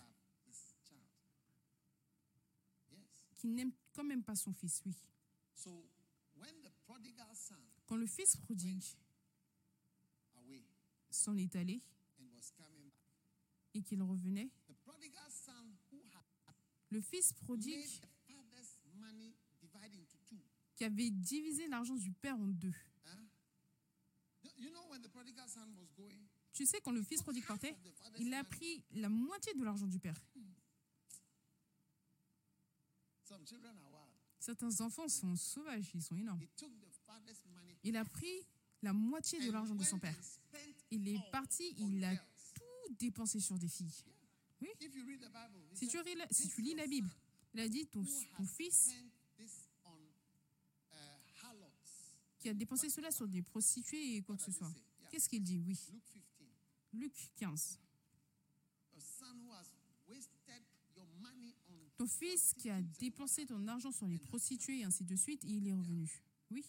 qui 3.36 3.48
n'aime 3.48 3.72
quand 3.94 4.04
même 4.04 4.24
pas 4.24 4.36
son 4.36 4.54
Fils, 4.54 4.82
oui. 4.86 4.94
Quand 7.88 7.96
le 7.96 8.06
Fils 8.06 8.36
prodigue 8.38 8.84
s'en 11.10 11.36
est 11.38 11.56
allé 11.56 11.82
et 13.74 13.82
qu'il 13.82 14.02
revenait, 14.04 14.50
le 16.90 17.02
Fils 17.02 17.34
prodigue 17.34 17.88
qui 20.76 20.84
avait 20.86 21.10
divisé 21.10 21.68
l'argent 21.68 21.96
du 21.96 22.12
Père 22.12 22.36
en 22.36 22.48
deux. 22.48 22.74
Tu 26.60 26.66
sais, 26.66 26.82
quand 26.82 26.92
le 26.92 27.02
Fils 27.02 27.22
prodigue 27.22 27.46
partait, 27.46 27.74
il 28.20 28.34
a 28.34 28.44
pris 28.44 28.84
la 28.92 29.08
moitié 29.08 29.54
de 29.54 29.64
l'argent 29.64 29.88
du 29.88 29.98
Père. 29.98 30.22
Certains 34.38 34.82
enfants 34.82 35.08
sont 35.08 35.38
sauvages, 35.38 35.90
ils 35.94 36.02
sont 36.02 36.18
énormes. 36.18 36.42
Il 37.82 37.96
a 37.96 38.04
pris 38.04 38.46
la 38.82 38.92
moitié 38.92 39.40
de 39.40 39.52
l'argent 39.52 39.74
de 39.74 39.86
son 39.86 40.00
père. 40.00 40.14
Il 40.92 41.08
est 41.08 41.32
parti, 41.32 41.64
il 41.78 42.04
a 42.04 42.14
tout 42.18 42.94
dépensé 43.00 43.40
sur 43.40 43.58
des 43.58 43.70
filles. 43.70 43.96
He 44.60 44.68
Si 45.76 45.88
tu, 45.88 46.04
lis 46.04 46.16
la, 46.16 46.28
si 46.30 46.44
"This 46.44 46.56
tu 46.56 46.62
lis 46.62 46.72
your 46.72 46.80
la 46.80 46.88
Bible, 46.88 47.10
il 47.54 47.62
a 47.62 47.70
dit 47.70 47.88
ton, 47.88 48.04
ton 48.36 48.44
fils 48.46 48.90
uh, 49.40 49.44
harlots." 51.42 51.72
qui 52.38 52.50
a 52.50 52.54
dépensé 52.54 52.90
cela 52.90 53.12
sur 53.12 53.30
des 53.30 53.44
prostituées 53.44 54.18
et 54.18 54.22
quoi 54.24 54.36
que 54.36 54.44
ce 54.44 54.52
soit. 54.52 54.74
Qu'est-ce 55.10 55.30
qu'il 55.30 55.42
dit? 55.42 55.64
Oui. 55.66 55.80
Luke 56.94 57.14
15. 57.38 57.40
Luc 57.40 57.40
15. 57.40 57.80
A 58.96 59.02
son 59.02 59.36
who 59.46 59.54
has 59.54 59.72
wasted 60.08 60.64
your 60.96 61.06
money 61.22 61.56
on 61.70 61.74
Ton 61.98 62.08
fils 62.08 62.54
qui 62.58 62.70
a 62.70 62.82
dépensé 62.82 63.46
ton 63.46 63.68
argent 63.68 63.92
sur 63.92 64.08
les 64.08 64.18
prostituées 64.18 64.80
et 64.80 64.84
ainsi 64.84 65.04
de 65.04 65.16
suite, 65.16 65.44
il 65.44 65.68
est 65.68 65.74
revenu. 65.74 66.24
Oui. 66.52 66.66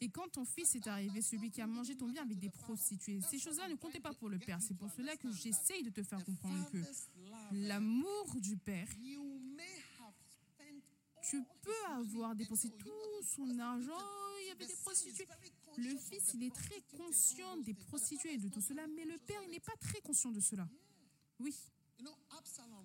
Et 0.00 0.10
quand 0.10 0.28
ton 0.28 0.44
fils 0.44 0.74
est 0.74 0.86
arrivé, 0.86 1.22
celui 1.22 1.50
qui 1.50 1.60
a 1.62 1.66
mangé 1.66 1.96
ton 1.96 2.08
bien 2.08 2.22
avec 2.22 2.38
des 2.38 2.50
prostituées, 2.50 3.20
ces 3.22 3.38
choses-là 3.38 3.68
ne 3.68 3.74
comptaient 3.76 4.00
pas 4.00 4.12
pour 4.12 4.28
le 4.28 4.38
Père. 4.38 4.60
C'est 4.60 4.74
pour 4.74 4.90
cela 4.90 5.16
que 5.16 5.32
j'essaye 5.32 5.82
de 5.82 5.90
te 5.90 6.02
faire 6.02 6.22
comprendre 6.24 6.70
que 6.70 6.78
l'amour 7.52 8.36
du 8.36 8.56
Père, 8.58 8.88
tu 11.28 11.42
peux 11.62 11.86
avoir 11.90 12.34
dépensé 12.36 12.70
tout 12.70 13.22
son 13.22 13.58
argent, 13.58 13.98
il 14.40 14.48
y 14.48 14.50
avait 14.50 14.66
des 14.66 14.76
prostituées. 14.76 15.26
Le 15.76 15.96
fils, 15.96 16.34
il 16.34 16.44
est 16.44 16.54
très 16.54 16.80
conscient 16.96 17.56
des 17.58 17.74
prostituées 17.74 18.34
et 18.34 18.38
de 18.38 18.48
tout 18.48 18.60
cela, 18.60 18.86
mais 18.86 19.04
le 19.04 19.18
Père, 19.18 19.42
il 19.42 19.50
n'est 19.50 19.60
pas 19.60 19.76
très 19.80 20.00
conscient 20.00 20.30
de 20.30 20.40
cela. 20.40 20.68
Oui. 21.40 21.54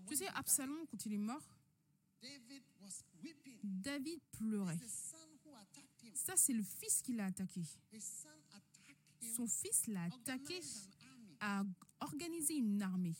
Tu 0.08 0.15
sais, 0.15 0.27
Absalom, 0.30 0.88
quand 0.88 1.06
il 1.06 1.13
est 1.13 1.17
mort, 1.17 1.43
David 3.63 4.19
pleurait. 4.32 4.80
Ça, 6.13 6.34
c'est 6.36 6.54
le 6.54 6.63
fils 6.63 7.01
qui 7.01 7.13
l'a 7.13 7.25
attaqué. 7.25 7.62
son 9.36 9.47
fils 9.47 9.88
l'a 9.88 10.06
attaqué, 10.06 10.60
a 11.39 11.63
organisé 11.99 12.56
une 12.56 12.82
armée. 12.82 13.15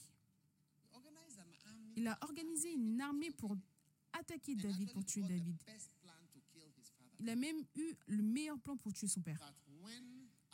Il 1.96 2.08
a 2.08 2.18
organisé 2.22 2.72
une 2.72 3.00
armée 3.02 3.32
pour 3.32 3.56
David, 4.56 4.92
pour 4.94 5.06
tuer 5.06 5.22
David. 5.24 5.58
Il 7.20 7.30
a 7.30 7.36
même 7.36 7.64
eu 7.76 7.94
le 8.08 8.24
meilleur 8.24 8.60
plan 8.60 8.78
pour 8.78 8.94
tuer 8.94 9.08
son 9.08 9.22
père. 9.22 9.40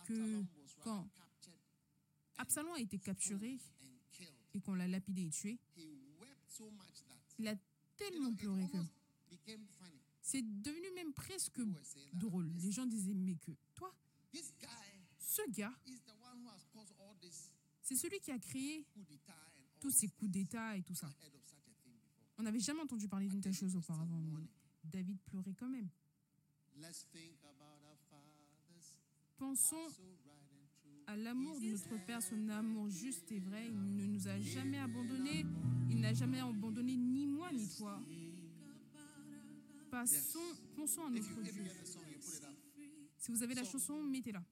Que 0.05 0.43
quand 0.83 1.07
Absalom 2.37 2.73
a 2.73 2.79
été 2.79 2.99
capturé 2.99 3.57
et 4.53 4.59
qu'on 4.59 4.75
l'a 4.75 4.87
lapidé 4.87 5.23
et 5.23 5.29
tué, 5.29 5.59
il 7.39 7.47
a 7.47 7.55
tellement 7.95 8.33
pleuré 8.33 8.67
que 8.67 8.77
c'est 10.21 10.41
devenu 10.61 10.91
même 10.91 11.13
presque 11.13 11.61
drôle. 12.13 12.51
Les 12.57 12.71
gens 12.71 12.85
disaient, 12.85 13.13
mais 13.13 13.35
que 13.35 13.51
toi, 13.73 13.93
ce 15.19 15.41
gars, 15.51 15.73
c'est 17.81 17.95
celui 17.95 18.19
qui 18.19 18.31
a 18.31 18.39
créé 18.39 18.85
tous 19.79 19.91
ces 19.91 20.09
coups 20.09 20.31
d'État 20.31 20.75
et 20.75 20.83
tout 20.83 20.95
ça. 20.95 21.09
On 22.37 22.43
n'avait 22.43 22.59
jamais 22.59 22.81
entendu 22.81 23.07
parler 23.07 23.27
d'une 23.27 23.41
telle 23.41 23.53
chose 23.53 23.75
auparavant. 23.75 24.21
mais. 24.21 24.47
David 24.83 25.19
pleurait 25.21 25.53
quand 25.53 25.69
même. 25.69 25.89
Pensons 29.37 29.87
à 31.07 31.15
l'amour 31.15 31.59
de 31.59 31.67
notre 31.67 32.05
Père, 32.05 32.21
son 32.21 32.49
amour 32.49 32.89
juste 32.89 33.31
et 33.31 33.39
vrai. 33.39 33.67
Il 33.67 33.95
ne 33.95 34.05
nous 34.05 34.27
a 34.27 34.39
jamais 34.39 34.77
abandonnés. 34.79 35.45
Il 35.89 35.99
n'a 36.01 36.13
jamais 36.13 36.39
abandonné 36.39 36.95
ni 36.95 37.25
moi 37.25 37.51
ni 37.51 37.67
toi. 37.75 37.99
Passons, 39.89 40.39
pensons 40.75 41.05
à 41.05 41.09
notre 41.09 41.41
Dieu. 41.41 41.63
Si 43.17 43.31
vous 43.31 43.41
avez 43.41 43.55
la 43.55 43.63
chanson, 43.63 44.03
mettez-la. 44.03 44.43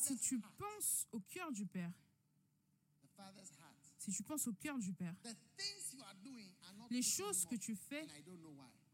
Si 0.00 0.16
tu 0.18 0.40
penses 0.56 1.06
au 1.12 1.20
cœur 1.20 1.52
du 1.52 1.66
Père, 1.66 1.92
si 3.98 4.10
tu 4.12 4.22
penses 4.22 4.46
au 4.46 4.52
cœur 4.52 4.78
du 4.78 4.92
Père, 4.92 5.14
Les 6.90 7.02
choses 7.02 7.44
que 7.46 7.56
tu 7.56 7.74
fais 7.74 8.06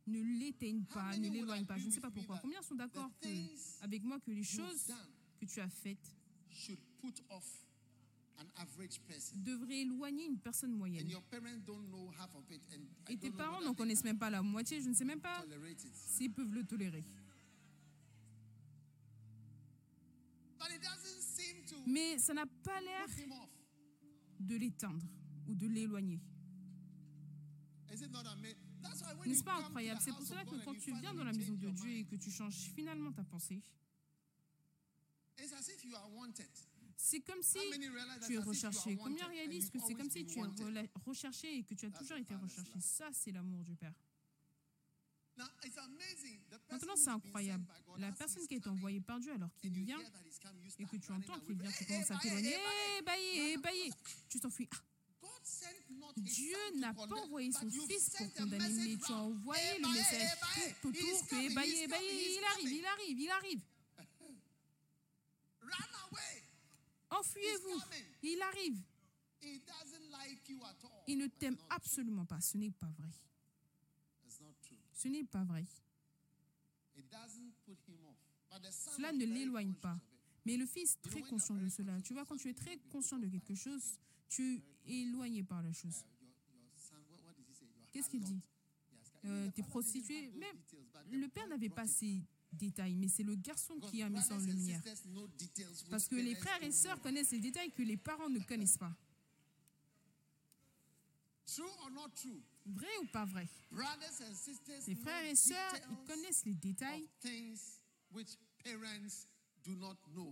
ne 0.06 0.20
l'éteignent 0.38 0.84
pas, 0.84 1.16
ne 1.16 1.28
l'éloignent 1.28 1.66
pas. 1.66 1.78
Je 1.78 1.86
ne 1.86 1.90
sais 1.90 2.00
pas 2.00 2.10
pourquoi. 2.10 2.38
Combien 2.38 2.62
sont 2.62 2.74
d'accord 2.74 3.10
avec 3.82 4.02
moi 4.02 4.18
que 4.20 4.30
les 4.30 4.44
choses 4.44 4.92
que 5.40 5.46
tu 5.46 5.60
as 5.60 5.68
faites 5.68 6.16
devraient 9.36 9.80
éloigner 9.80 10.26
une 10.26 10.38
personne 10.38 10.72
moyenne 10.72 11.08
Et 13.08 13.16
tes 13.16 13.30
parents 13.30 13.60
n'en 13.60 13.74
connaissent 13.74 14.04
même 14.04 14.18
pas 14.18 14.30
la 14.30 14.42
moitié, 14.42 14.80
je 14.80 14.88
ne 14.88 14.94
sais 14.94 15.04
même 15.04 15.20
pas 15.20 15.44
s'ils 15.92 16.32
peuvent 16.32 16.52
le 16.52 16.64
tolérer. 16.64 17.04
Mais 21.86 22.18
ça 22.18 22.34
n'a 22.34 22.46
pas 22.46 22.80
l'air 22.80 23.06
de 24.40 24.56
l'éteindre 24.56 25.04
ou 25.48 25.54
de 25.54 25.66
l'éloigner. 25.66 26.20
N'est-ce 29.26 29.44
pas 29.44 29.54
incroyable? 29.54 30.00
C'est 30.02 30.12
pour 30.12 30.26
cela 30.26 30.44
que 30.44 30.54
and 30.54 30.62
quand 30.64 30.74
tu 30.74 30.92
viens 30.98 31.14
dans 31.14 31.24
la 31.24 31.32
maison 31.32 31.54
de 31.54 31.70
Dieu 31.70 31.90
et 31.90 32.04
que 32.04 32.16
tu 32.16 32.30
changes 32.30 32.70
finalement 32.74 33.12
ta 33.12 33.24
pensée, 33.24 33.62
c'est 36.96 37.20
comme 37.20 37.42
si 37.42 37.58
tu 38.26 38.34
es 38.34 38.38
recherché? 38.38 38.96
Combien 38.96 39.26
réalisent 39.26 39.70
que 39.70 39.78
c'est 39.78 39.94
comme 39.94 40.10
si 40.10 40.24
tu 40.24 40.38
es 40.38 40.90
recherché 41.04 41.58
et 41.58 41.64
que 41.64 41.74
tu 41.74 41.86
as 41.86 41.90
toujours 41.90 42.16
été 42.16 42.34
recherché? 42.34 42.72
Ça, 42.80 43.10
c'est 43.12 43.32
l'amour 43.32 43.62
du 43.64 43.74
Père. 43.74 43.94
Maintenant, 46.70 46.96
c'est 46.96 47.10
incroyable. 47.10 47.66
La 47.98 48.12
personne 48.12 48.46
qui 48.46 48.54
est 48.54 48.66
envoyée 48.66 49.00
par 49.00 49.18
Dieu 49.18 49.32
alors 49.32 49.52
qu'il 49.56 49.72
vient 49.72 50.00
et 50.78 50.84
que 50.84 50.96
tu 50.96 51.10
entends 51.12 51.40
qu'il 51.40 51.56
vient, 51.56 51.70
tu 51.70 51.84
commences 51.86 52.10
à 52.10 52.18
t'éloigner. 52.18 52.54
Eh, 52.98 53.02
baillé, 53.02 53.54
eh. 53.54 53.90
Tu 54.28 54.38
t'enfuis. 54.38 54.68
Ah, 54.70 54.76
Dieu 56.16 56.56
n'a 56.76 56.94
pas 56.94 57.06
envoyé 57.06 57.52
son 57.52 57.68
fils 57.70 58.10
pour 58.10 58.32
condamner, 58.34 58.68
mais 58.68 58.96
tu 58.96 59.12
as 59.12 59.16
envoyé 59.16 59.78
le 59.78 59.82
baillé, 59.82 59.98
message 59.98 60.20
eh, 60.22 60.40
baillé. 60.40 60.74
tout 60.80 60.88
autour 60.88 61.26
que 61.26 61.30
coming, 61.30 61.50
eh, 61.50 61.54
baillé, 61.54 61.74
he's 61.74 61.88
eh, 61.88 62.38
il 62.38 62.44
arrive, 62.44 62.72
il 62.72 62.86
arrive, 62.86 63.20
il 63.20 63.30
arrive. 63.30 63.60
Enfuyez-vous. 67.10 67.80
Il 68.22 68.42
arrive. 68.42 68.78
Il 71.08 71.18
ne 71.18 71.26
t'aime 71.26 71.56
absolument 71.68 72.24
pas. 72.24 72.40
Ce 72.40 72.56
n'est 72.56 72.70
pas 72.70 72.90
vrai. 72.98 73.10
Ce 74.94 75.08
n'est 75.08 75.24
pas 75.24 75.44
vrai. 75.44 75.64
Cela 78.96 79.12
ne 79.12 79.24
l'éloigne 79.24 79.74
pas. 79.74 79.98
Mais 80.44 80.56
le 80.56 80.66
fils, 80.66 80.96
know, 81.00 81.10
très 81.10 81.22
conscient 81.22 81.54
de 81.56 81.68
cela, 81.68 82.00
tu 82.02 82.14
vois, 82.14 82.24
quand 82.24 82.36
tu 82.36 82.48
es 82.48 82.54
très 82.54 82.76
conscient 82.90 83.18
de 83.18 83.26
quelque 83.26 83.54
chose, 83.54 83.98
tu 84.34 84.62
es 84.86 85.00
éloigné 85.02 85.42
par 85.42 85.62
la 85.62 85.72
chose. 85.72 86.04
Qu'est-ce 87.92 88.08
qu'il 88.08 88.22
dit? 88.24 88.40
Euh, 89.24 89.50
T'es 89.54 89.62
those 89.62 90.30
Même 90.34 90.56
le 91.12 91.28
père 91.28 91.46
n'avait 91.48 91.68
pas 91.68 91.86
ces 91.86 92.22
détails, 92.52 92.94
mais 92.96 93.08
c'est 93.08 93.22
le 93.22 93.34
garçon 93.36 93.78
qui 93.80 94.02
a 94.02 94.08
mis 94.08 94.20
ça 94.22 94.34
en 94.34 94.38
lumière. 94.38 94.80
Parce 95.90 96.08
que 96.08 96.16
les 96.16 96.34
frères 96.34 96.62
et 96.62 96.72
sœurs 96.72 97.00
connaissent 97.00 97.30
les 97.32 97.40
détails 97.40 97.70
que 97.72 97.82
les 97.82 97.96
parents 97.96 98.28
ne 98.30 98.40
connaissent 98.40 98.78
pas. 98.78 98.94
Vrai 102.64 102.88
ou 103.02 103.06
pas 103.12 103.24
vrai? 103.26 103.46
Les 104.86 104.94
frères 104.94 105.24
et 105.26 105.36
sœurs, 105.36 105.74
ils 105.90 106.06
connaissent 106.06 106.44
les 106.46 106.54
détails 106.54 107.06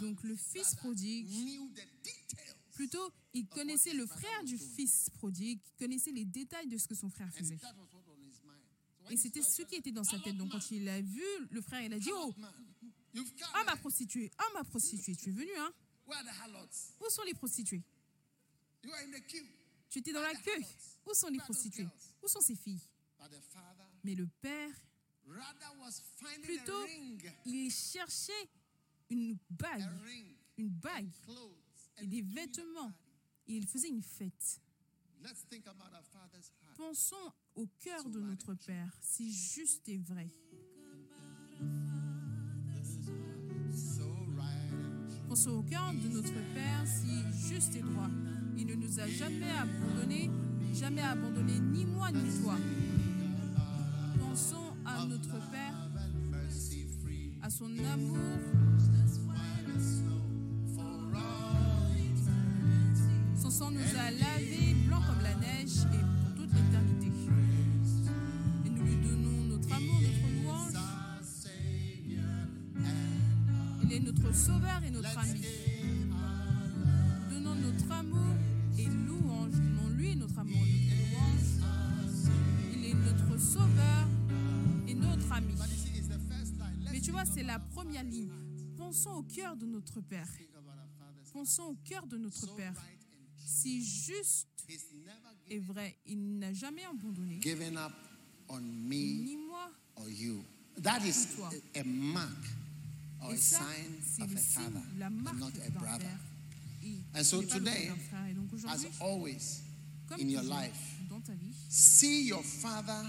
Donc 0.00 0.22
le 0.22 0.36
fils 0.36 0.74
prodigue, 0.76 1.28
plutôt, 2.72 3.12
il 3.32 3.46
connaissait 3.46 3.94
le 3.94 4.06
frère 4.06 4.44
du 4.44 4.58
fils 4.58 5.10
prodigue, 5.10 5.60
qui 5.62 5.72
connaissait 5.74 6.12
les 6.12 6.24
détails 6.24 6.68
de 6.68 6.78
ce 6.78 6.88
que 6.88 6.94
son 6.94 7.10
frère 7.10 7.32
faisait. 7.32 7.58
Et 9.10 9.16
c'était 9.16 9.42
ce 9.42 9.62
qui 9.62 9.74
était 9.76 9.92
dans 9.92 10.04
sa 10.04 10.16
"Harlot 10.16 10.24
tête. 10.24 10.36
Donc 10.36 10.50
quand 10.50 10.70
il 10.70 10.88
a 10.88 11.00
vu 11.00 11.22
le 11.50 11.60
frère, 11.60 11.82
il 11.82 11.92
a 11.92 11.98
dit, 11.98 12.10
oh, 12.12 12.34
ah 13.54 13.64
ma 13.64 13.76
prostituée, 13.76 14.30
ah 14.38 14.46
ma 14.54 14.64
prostituée, 14.64 15.14
tu 15.14 15.28
es 15.28 15.32
venue, 15.32 15.56
hein? 15.58 15.72
Où 17.00 17.10
sont 17.10 17.22
les 17.22 17.34
prostituées? 17.34 17.82
Tu 19.90 19.98
étais 19.98 20.12
dans 20.12 20.22
la 20.22 20.34
queue. 20.34 20.62
Où 21.06 21.14
sont 21.14 21.28
les 21.28 21.38
prostituées? 21.38 21.88
Où 22.22 22.28
sont 22.28 22.40
ces 22.40 22.56
filles? 22.56 22.80
Mais 24.02 24.14
le 24.14 24.26
père, 24.40 24.70
plutôt, 26.42 26.86
il 27.46 27.70
cherchait 27.70 28.48
une 29.10 29.36
bague, 29.50 29.88
une 30.56 30.68
bague 30.68 31.10
clothes, 31.24 31.56
et 32.02 32.06
des 32.06 32.22
vêtements. 32.22 32.92
Et 33.46 33.56
il 33.56 33.66
faisait 33.66 33.88
une 33.88 34.02
fête. 34.02 34.60
Pensons 36.76 37.32
au 37.54 37.66
cœur 37.80 38.08
de 38.10 38.20
notre 38.20 38.54
Père, 38.54 38.90
si 39.00 39.32
juste 39.32 39.88
et 39.88 39.98
vrai. 39.98 40.28
Pensons 45.28 45.50
au 45.50 45.62
cœur 45.62 45.92
de 45.92 46.08
notre 46.08 46.54
Père, 46.54 46.86
si 46.86 47.48
juste 47.48 47.74
et 47.76 47.82
droit. 47.82 48.08
Il 48.56 48.66
ne 48.66 48.74
nous 48.74 49.00
a 49.00 49.06
jamais 49.06 49.50
abandonnés, 49.50 50.30
jamais 50.72 51.02
abandonnés, 51.02 51.60
ni 51.60 51.84
moi 51.86 52.10
ni 52.12 52.40
toi. 52.40 52.56
Pensons 54.18 54.63
à 54.86 55.06
notre 55.06 55.38
Père, 55.50 55.74
à 57.42 57.50
son 57.50 57.70
amour, 57.92 58.18
son 63.36 63.50
sang 63.50 63.70
nous 63.70 63.80
a 63.80 64.10
lavés 64.10 64.74
blanc 64.86 65.00
comme 65.06 65.22
la 65.22 65.34
neige 65.34 65.84
et 65.92 65.98
pour 66.22 66.34
toute 66.34 66.52
l'éternité. 66.54 67.08
Et 68.66 68.70
nous 68.70 68.82
lui 68.84 68.96
donnons 68.96 69.56
notre 69.56 69.74
amour, 69.74 70.00
notre 70.00 70.42
louange. 70.42 70.72
Il 73.82 73.92
est 73.92 74.00
notre 74.00 74.34
sauveur 74.34 74.82
et 74.86 74.90
c'est 87.24 87.42
la 87.42 87.58
première 87.58 88.04
ligne. 88.04 88.30
Pensons 88.76 89.12
au 89.14 89.22
cœur 89.22 89.56
de 89.56 89.66
notre 89.66 90.00
Père. 90.00 90.28
Pensons 91.32 91.64
au 91.64 91.74
cœur 91.84 92.06
de 92.06 92.16
notre 92.16 92.54
Père. 92.54 92.74
Si 93.36 93.84
juste 93.84 94.48
et 95.48 95.58
vrai, 95.58 95.98
il 96.06 96.38
n'a 96.38 96.52
jamais 96.54 96.84
abandonné, 96.84 97.38
given 97.42 97.76
up 97.76 97.92
on 98.48 98.60
me 98.60 99.24
ni 99.24 99.36
moi. 99.36 99.70
or 99.96 100.08
you. 100.08 100.42
That 100.82 101.00
is 101.04 101.26
Toi. 101.36 101.50
a, 101.76 101.82
mark 101.84 102.30
or 103.22 103.32
a 103.32 103.36
sign 103.36 104.00
c'est 104.02 104.22
of 104.22 104.32
a 104.32 104.36
signe, 104.38 104.62
father 104.64 104.82
la 104.98 105.06
and 105.06 105.10
marque 105.22 105.38
not 105.38 105.52
a 105.66 105.70
brother. 105.70 105.98
Père. 105.98 106.18
Et 106.82 107.18
And 107.20 107.24
so 107.24 107.42
today, 107.42 107.90
As 108.12 108.52
aujourd'hui, 108.52 108.88
always, 109.00 109.62
comme 110.08 110.20
in 110.20 110.28
your 110.30 110.40
toujours, 110.42 110.56
life, 110.58 110.98
dans 111.10 111.20
ta 111.20 111.34
vie, 111.34 111.52
see 111.68 112.26
your 112.26 112.42
father. 112.42 113.02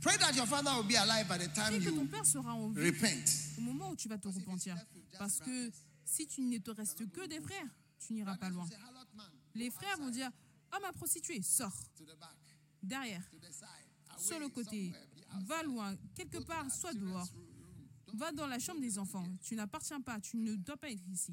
Pray 0.00 0.16
that 0.18 0.32
your 0.36 0.46
father 0.46 0.70
will 0.76 0.84
be 0.84 0.94
alive 0.96 1.26
by 1.28 1.38
the 1.38 1.52
time 1.52 1.74
prie 1.74 1.84
que 1.84 1.90
ton 1.90 2.02
you 2.02 2.08
Père 2.08 2.24
sera 2.24 2.54
en 2.54 2.68
vie 2.70 2.86
repent. 2.86 3.58
au 3.58 3.60
moment 3.62 3.90
où 3.90 3.96
tu 3.96 4.08
vas 4.08 4.18
te 4.18 4.28
repentir. 4.28 4.76
Parce 5.18 5.40
que 5.40 5.70
si 6.04 6.26
tu 6.26 6.40
ne 6.40 6.58
te 6.58 6.70
restes 6.70 7.10
que 7.10 7.26
des 7.26 7.40
frères, 7.40 7.66
tu 7.98 8.12
n'iras 8.12 8.36
pas 8.36 8.48
loin. 8.50 8.66
Say, 8.68 8.76
"Harlot 8.76 9.06
man, 9.16 9.26
Les 9.54 9.70
frères 9.70 9.96
vont 9.98 10.10
dire 10.10 10.30
Ah, 10.70 10.78
ma 10.82 10.92
prostituée, 10.92 11.40
sors, 11.40 11.72
derrière, 12.82 13.22
sur 14.18 14.38
le 14.38 14.48
côté, 14.50 14.92
va 15.46 15.62
loin, 15.62 15.96
quelque 16.14 16.38
part, 16.38 16.70
sois 16.70 16.92
dehors, 16.92 17.26
va 18.12 18.30
dans 18.32 18.46
la 18.46 18.58
chambre 18.58 18.80
des 18.82 18.98
enfants. 18.98 19.24
Tu 19.40 19.54
n'appartiens 19.56 20.02
pas, 20.02 20.20
tu 20.20 20.36
ne 20.36 20.54
dois 20.56 20.76
pas 20.76 20.90
être 20.90 21.02
ici. 21.10 21.32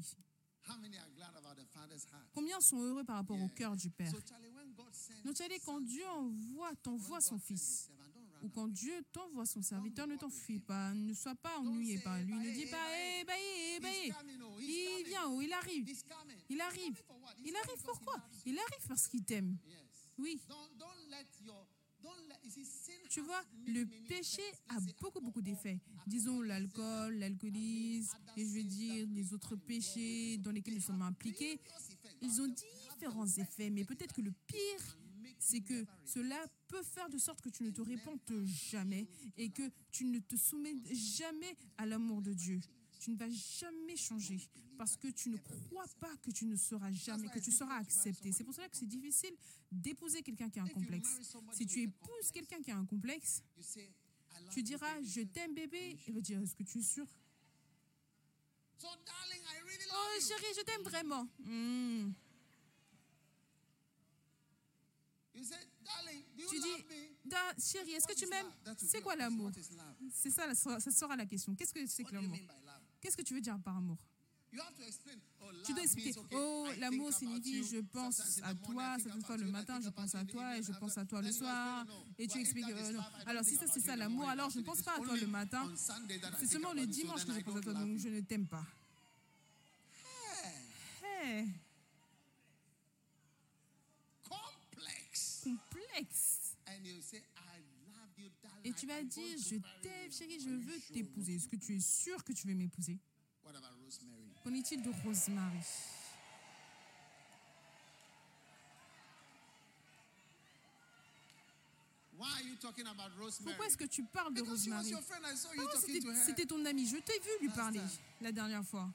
How 0.68 0.78
many 0.80 0.96
are 0.96 1.06
glad 1.14 1.30
about 1.36 1.54
the 1.60 1.66
father's 1.72 2.04
heart? 2.10 2.26
Combien 2.34 2.58
sont 2.60 2.80
heureux 2.80 3.04
par 3.04 3.16
rapport 3.16 3.38
au 3.40 3.48
cœur 3.48 3.76
du 3.76 3.88
Père? 3.90 4.10
So, 4.10 4.18
Charlie, 4.26 4.48
when 4.48 4.72
God 4.74 4.92
sends 4.92 5.22
Donc, 5.24 5.40
allez, 5.40 5.60
quand 5.60 5.80
Dieu 5.82 6.04
envoie, 6.08 6.74
t'envoie 6.82 7.20
son 7.20 7.38
Fils, 7.38 7.88
ou 8.42 8.48
quand 8.48 8.68
Dieu 8.68 8.94
t'envoie 9.12 9.46
son 9.46 9.62
serviteur, 9.62 10.06
ne 10.06 10.16
t'enfuis 10.16 10.60
pas, 10.60 10.92
ne 10.94 11.12
sois 11.14 11.34
pas 11.34 11.58
ennuyé 11.58 11.98
par 11.98 12.18
lui. 12.20 12.34
Ne 12.34 12.50
dis 12.52 12.66
pas 12.66 12.86
Eh, 13.20 13.24
baillé, 13.24 13.76
eh, 13.76 14.12
oh, 14.42 14.58
he's 14.60 14.98
Il 15.00 15.04
vient, 15.06 15.28
oh, 15.28 15.40
il 15.40 15.52
arrive. 15.52 15.88
Il 16.48 16.60
arrive. 16.60 17.02
Il 17.44 17.56
arrive 17.56 17.82
pourquoi. 17.84 18.22
Il 18.44 18.58
arrive 18.58 18.86
parce 18.88 19.08
qu'il 19.08 19.24
t'aime. 19.24 19.56
Oui. 20.18 20.40
Tu 23.08 23.20
vois, 23.20 23.42
le 23.66 23.84
péché 24.06 24.42
a 24.68 24.74
Let's 24.74 24.84
say 24.84 24.94
beaucoup, 25.00 25.20
beaucoup 25.20 25.40
alcohol, 25.40 25.42
d'effets. 25.42 25.80
Disons 26.06 26.42
l'alcool, 26.42 27.14
l'alcoolisme, 27.18 28.16
et 28.36 28.46
je 28.46 28.52
veux 28.52 28.64
dire 28.64 29.06
les 29.10 29.32
autres 29.32 29.56
péchés 29.56 30.36
dans 30.38 30.52
lesquels 30.52 30.74
nous 30.74 30.80
sommes 30.80 31.02
impliqués. 31.02 31.58
Ils 32.22 32.40
ont 32.40 32.48
différents 32.48 33.26
effets, 33.26 33.70
mais 33.70 33.84
peut-être 33.84 34.14
que 34.14 34.20
le 34.20 34.32
pire 34.46 34.98
c'est 35.38 35.60
que 35.60 35.84
cela 36.04 36.44
peut 36.68 36.82
faire 36.82 37.08
de 37.08 37.18
sorte 37.18 37.40
que 37.40 37.48
tu 37.48 37.62
ne 37.62 37.70
te 37.70 37.80
répentes 37.80 38.32
jamais 38.70 39.06
et 39.36 39.50
que 39.50 39.70
tu 39.92 40.04
ne 40.04 40.18
te 40.18 40.36
soumets 40.36 40.74
jamais 40.92 41.56
à 41.78 41.86
l'amour 41.86 42.22
de 42.22 42.32
Dieu. 42.32 42.60
Tu 42.98 43.10
ne 43.10 43.16
vas 43.16 43.28
jamais 43.28 43.96
changer 43.96 44.40
parce 44.78 44.96
que 44.96 45.08
tu 45.08 45.28
ne 45.28 45.36
crois 45.36 45.86
pas 46.00 46.16
que 46.18 46.30
tu 46.30 46.44
ne 46.46 46.56
seras 46.56 46.90
jamais, 46.92 47.28
que 47.28 47.38
tu 47.38 47.52
seras 47.52 47.76
accepté. 47.76 48.32
C'est 48.32 48.44
pour 48.44 48.54
cela 48.54 48.68
que 48.68 48.76
c'est 48.76 48.86
difficile 48.86 49.34
d'épouser 49.70 50.22
quelqu'un 50.22 50.48
qui 50.48 50.58
a 50.58 50.64
un 50.64 50.68
complexe. 50.68 51.20
Si 51.52 51.66
tu 51.66 51.82
épouses 51.82 52.30
quelqu'un 52.32 52.60
qui 52.62 52.70
a 52.70 52.76
un 52.76 52.86
complexe, 52.86 53.42
You 53.56 53.62
say, 53.62 53.90
I 54.32 54.42
love 54.42 54.52
tu 54.52 54.60
you. 54.60 54.64
diras 54.64 55.02
je 55.02 55.20
t'aime 55.22 55.54
bébé, 55.54 55.98
il 56.08 56.14
va 56.14 56.20
dire 56.20 56.40
est-ce 56.40 56.54
que 56.54 56.62
tu 56.62 56.78
es 56.78 56.82
sûr? 56.82 57.06
Oh 58.82 60.20
chérie, 60.20 60.54
je 60.56 60.62
t'aime 60.62 60.82
vraiment. 60.82 61.26
Hmm. 61.44 62.12
Tu 66.48 66.58
dis 66.60 66.84
chérie, 67.58 67.92
est-ce 67.92 68.06
que 68.06 68.14
tu 68.14 68.26
m'aimes? 68.26 68.50
C'est 68.78 69.00
quoi 69.00 69.16
l'amour? 69.16 69.50
C'est 70.12 70.30
ça, 70.30 70.54
ça 70.54 70.90
sera 70.90 71.16
la 71.16 71.26
question. 71.26 71.54
Qu'est-ce 71.54 71.72
que 71.72 71.86
c'est 71.86 72.04
que 72.04 72.14
l'amour? 72.14 72.38
Qu'est-ce 73.00 73.16
que 73.16 73.22
tu 73.22 73.34
veux 73.34 73.40
dire 73.40 73.58
par 73.64 73.76
amour? 73.76 73.98
Oh, 74.58 75.46
Tu 75.64 75.72
dois 75.74 75.82
expliquer. 75.82 76.18
Oh, 76.32 76.66
l'amour 76.78 77.08
about 77.08 77.18
signifie 77.18 77.62
je 77.64 77.80
pense 77.80 78.40
à 78.42 78.54
toi, 78.54 78.96
certaines 78.98 79.22
fois 79.22 79.36
le 79.36 79.50
matin, 79.50 79.80
je 79.82 79.90
pense 79.90 80.14
à 80.14 80.24
toi 80.24 80.56
et 80.56 80.62
je 80.62 80.72
pense 80.72 80.96
à 80.96 81.04
toi 81.04 81.20
le 81.20 81.30
soir. 81.30 81.86
Et 82.18 82.26
tu 82.26 82.38
expliques, 82.38 82.70
euh, 82.70 82.92
non. 82.92 83.02
Alors 83.26 83.44
si 83.44 83.56
ça 83.56 83.66
c'est 83.66 83.80
ça 83.80 83.96
l'amour, 83.96 84.28
alors 84.28 84.48
je 84.50 84.58
ne 84.60 84.64
pense 84.64 84.82
pas 84.82 84.94
à 84.94 84.98
toi 84.98 85.16
le 85.16 85.26
matin. 85.26 85.70
C'est 86.38 86.46
seulement 86.46 86.72
le 86.72 86.86
dimanche 86.86 87.24
que 87.26 87.32
je 87.34 87.40
pense 87.40 87.56
à 87.56 87.60
toi, 87.60 87.74
donc 87.74 87.98
je 87.98 88.08
ne 88.08 88.20
t'aime 88.20 88.46
pas. 88.46 88.64
Hey, 91.02 91.48
Et 98.64 98.72
tu 98.72 98.86
vas 98.86 99.02
dire, 99.02 99.38
je 99.38 99.56
t'aime, 99.82 100.12
chérie, 100.12 100.40
je 100.40 100.50
veux 100.50 100.80
t'épouser. 100.92 101.36
Est-ce 101.36 101.48
que 101.48 101.56
tu 101.56 101.76
es 101.76 101.80
sûr 101.80 102.22
que 102.24 102.32
tu 102.32 102.46
veux 102.46 102.54
m'épouser? 102.54 102.98
What 103.44 103.54
about 103.54 103.78
Rosemary? 103.84 104.32
Qu'en 104.42 104.54
est-il 104.54 104.82
de 104.82 104.90
Rosemary? 105.04 105.60
Why 112.18 112.32
are 112.32 112.42
you 112.42 112.56
talking 112.56 112.86
about 112.86 113.10
Rosemary? 113.20 113.52
Pourquoi 113.54 113.66
est-ce 113.66 113.76
que 113.76 113.84
tu 113.84 114.02
parles 114.04 114.32
de 114.34 114.40
Rosemary? 114.42 114.90
c'était- 116.24 116.46
ton 116.46 116.64
ami? 116.64 116.86
Je 116.86 116.96
t'ai 116.96 117.18
vu 117.20 117.30
lui 117.42 117.48
parler 117.50 117.80
la 118.20 118.32
dernière 118.32 118.64
fois. 118.64 118.90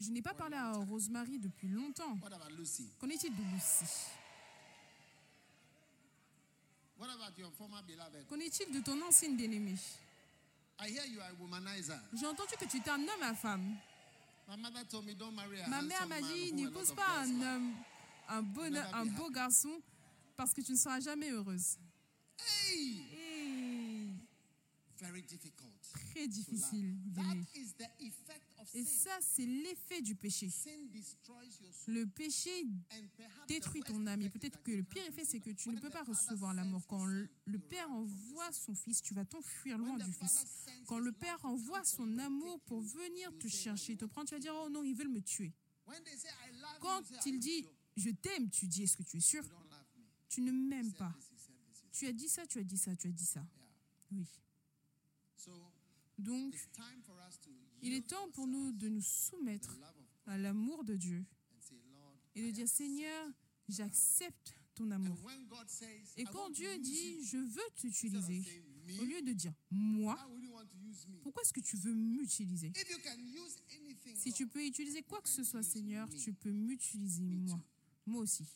Je 0.00 0.10
n'ai 0.10 0.22
pas 0.22 0.34
parlé 0.34 0.56
à. 0.56 0.72
Rosemary 0.72 1.38
depuis 1.38 1.68
longtemps. 1.68 2.18
What 2.22 2.32
about 2.32 2.54
Lucy? 2.56 2.88
Qu'en 2.98 3.08
est-il 3.08 3.34
de 3.34 3.42
Lucie 3.52 4.10
What 6.98 7.08
about 7.10 7.38
your 7.38 7.52
former 7.52 7.82
beloved? 7.86 8.26
Qu'en 8.28 8.40
est-il 8.40 8.72
de 8.72 8.80
ton 8.80 9.00
ancienne 9.02 9.36
bien-aimée? 9.36 9.78
I 10.80 10.88
hear 10.88 11.04
you 11.06 11.20
are 11.20 11.30
a 11.30 11.34
womanizer. 11.34 12.00
J'ai 12.14 12.26
entendu 12.26 12.54
que 12.58 12.64
tu 12.64 12.78
étais 12.78 12.90
un 12.90 13.00
homme 13.00 13.22
à 13.22 13.34
femme. 13.34 13.76
My 14.48 14.56
mother 14.56 14.84
told 14.88 15.06
me 15.06 15.14
don't 15.14 15.34
marry 15.34 15.60
a 15.60 15.68
Ma 15.68 15.82
mère 15.82 16.06
m'a 16.08 16.20
dit 16.20 16.52
n'épouse 16.52 16.92
pas 16.92 17.20
un 17.20 17.42
homme, 17.42 17.74
un, 18.28 18.42
bon, 18.42 18.74
un 18.74 19.06
beau 19.06 19.30
garçon 19.30 19.80
parce 20.36 20.52
que 20.54 20.60
tu 20.62 20.72
ne 20.72 20.76
seras 20.76 21.00
jamais 21.00 21.30
heureuse. 21.30 21.76
Hey. 22.38 23.09
Très 25.92 26.28
difficile 26.28 26.96
Et 28.74 28.84
ça, 28.84 29.18
c'est 29.20 29.46
l'effet 29.46 30.02
du 30.02 30.14
péché. 30.14 30.50
Le 31.86 32.04
péché 32.06 32.50
détruit 33.48 33.82
ton 33.82 34.06
âme. 34.06 34.22
Et 34.22 34.30
peut-être 34.30 34.62
que 34.62 34.72
le 34.72 34.82
pire 34.82 35.04
effet, 35.06 35.24
c'est 35.24 35.40
que 35.40 35.50
tu 35.50 35.70
ne 35.70 35.80
peux 35.80 35.90
pas 35.90 36.02
recevoir 36.02 36.54
l'amour. 36.54 36.86
Quand 36.86 37.04
le 37.04 37.58
Père 37.58 37.90
envoie 37.90 38.52
son 38.52 38.74
Fils, 38.74 39.02
tu 39.02 39.14
vas 39.14 39.24
t'enfuir 39.24 39.78
loin 39.78 39.96
du 39.96 40.12
Fils. 40.12 40.46
Quand 40.86 40.98
le 40.98 41.12
Père 41.12 41.44
envoie 41.44 41.84
son 41.84 42.18
amour 42.18 42.60
pour 42.60 42.80
venir 42.80 43.36
te 43.38 43.48
chercher, 43.48 43.96
te 43.96 44.04
prendre, 44.04 44.28
tu 44.28 44.34
vas 44.34 44.40
dire, 44.40 44.54
oh 44.54 44.68
non, 44.70 44.82
ils 44.82 44.94
veulent 44.94 45.08
me 45.08 45.22
tuer. 45.22 45.52
Quand 46.80 47.02
il 47.26 47.38
dit, 47.38 47.66
je 47.96 48.10
t'aime, 48.10 48.50
tu 48.50 48.66
dis, 48.66 48.84
est-ce 48.84 48.96
que 48.96 49.02
tu 49.02 49.16
es 49.16 49.20
sûr? 49.20 49.44
Tu 50.28 50.42
ne 50.42 50.52
m'aimes 50.52 50.92
pas. 50.92 51.12
Tu 51.92 52.06
as 52.06 52.12
dit 52.12 52.28
ça, 52.28 52.46
tu 52.46 52.58
as 52.58 52.62
dit 52.62 52.78
ça, 52.78 52.94
tu 52.94 53.08
as 53.08 53.12
dit 53.12 53.26
ça. 53.26 53.44
Oui. 54.12 54.26
Donc, 56.18 56.54
il 57.82 57.94
est 57.94 58.06
temps 58.06 58.30
pour 58.32 58.46
nous 58.46 58.72
de 58.72 58.88
nous 58.88 59.00
soumettre 59.00 59.78
à 60.26 60.36
l'amour 60.36 60.84
de 60.84 60.96
Dieu 60.96 61.24
et 62.34 62.42
de 62.42 62.50
dire. 62.50 62.68
Seigneur, 62.68 63.28
j'accepte 63.68 64.54
ton 64.74 64.90
amour. 64.90 65.16
Et 66.16 66.24
quand 66.24 66.50
Dieu 66.50 66.78
dit, 66.78 67.24
je 67.24 67.38
veux 67.38 67.70
t'utiliser, 67.76 68.42
au 69.00 69.04
lieu 69.04 69.22
de 69.22 69.32
dire, 69.32 69.54
moi, 69.70 70.18
pourquoi 71.22 71.42
est-ce 71.42 71.52
que 71.52 71.60
tu 71.60 71.76
veux 71.76 71.94
m'utiliser? 71.94 72.72
Si 74.14 74.32
tu 74.32 74.46
peux 74.46 74.64
utiliser 74.64 75.02
quoi 75.02 75.20
que 75.22 75.28
ce 75.28 75.42
soit, 75.44 75.62
Seigneur, 75.62 76.08
tu 76.10 76.32
peux 76.32 76.52
m'utiliser 76.52 77.22
moi. 77.22 77.60
Moi 78.06 78.22
aussi. 78.22 78.46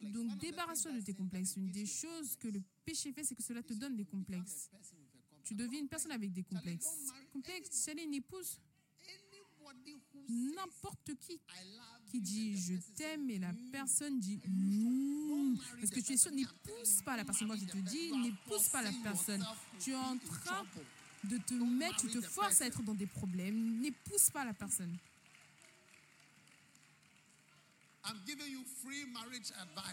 Donc 0.00 0.38
débarrasse-toi 0.38 0.92
de 0.92 1.00
tes 1.00 1.14
complexes. 1.14 1.56
Une 1.56 1.70
des 1.70 1.86
choses 1.86 2.36
que 2.36 2.48
le 2.48 2.62
péché 2.88 3.12
fait, 3.12 3.24
c'est 3.24 3.34
que 3.34 3.42
cela 3.42 3.62
te 3.62 3.74
donne 3.74 3.96
des 3.96 4.04
complexes. 4.06 4.70
Tu 5.44 5.54
deviens 5.54 5.80
une 5.80 5.88
personne 5.88 6.12
avec 6.12 6.32
des 6.32 6.42
complexes. 6.42 6.88
Complexe, 7.32 7.84
Charlie, 7.84 8.04
une 8.04 8.14
épouse, 8.14 8.58
n'importe 10.28 11.10
qui 11.20 11.38
qui 12.10 12.20
dit 12.20 12.56
je 12.56 12.74
t'aime 12.96 13.28
et 13.28 13.38
la 13.38 13.52
"Mm, 13.52 13.70
personne 13.70 14.18
dit 14.18 14.40
Est-ce 15.82 15.90
the 15.92 15.94
que 15.96 16.00
tu 16.00 16.12
es 16.14 16.16
sûr 16.16 16.32
N'épouse 16.32 17.02
pas 17.04 17.16
la 17.16 17.24
personne. 17.24 17.48
Moi, 17.48 17.56
je 17.56 17.66
te 17.66 17.76
dis, 17.76 18.10
n'épouse 18.22 18.68
pas 18.68 18.82
la 18.82 18.92
personne. 19.02 19.44
Tu 19.80 19.90
es 19.90 19.94
en 19.94 20.12
in 20.12 20.16
train 20.18 20.64
de 21.24 21.36
te 21.38 21.54
mettre, 21.54 21.96
tu 21.98 22.08
te 22.08 22.20
forces 22.22 22.62
à 22.62 22.66
être 22.66 22.82
dans 22.82 22.94
des 22.94 23.06
problèmes. 23.06 23.80
N'épouse 23.80 24.30
pas 24.30 24.44
la 24.46 24.54
personne. 24.54 24.96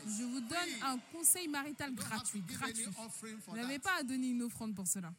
Je 0.08 0.24
vous 0.24 0.40
donne 0.42 0.84
un 0.84 0.98
conseil 1.12 1.48
marital 1.48 1.94
gratuit. 1.94 2.44
Vous 3.48 3.56
n'avez 3.56 3.80
pas 3.80 3.96
à 4.00 4.04
donner 4.04 4.30
une 4.30 4.44
offrande 4.44 4.76
pour 4.76 4.88
cela. 4.88 5.14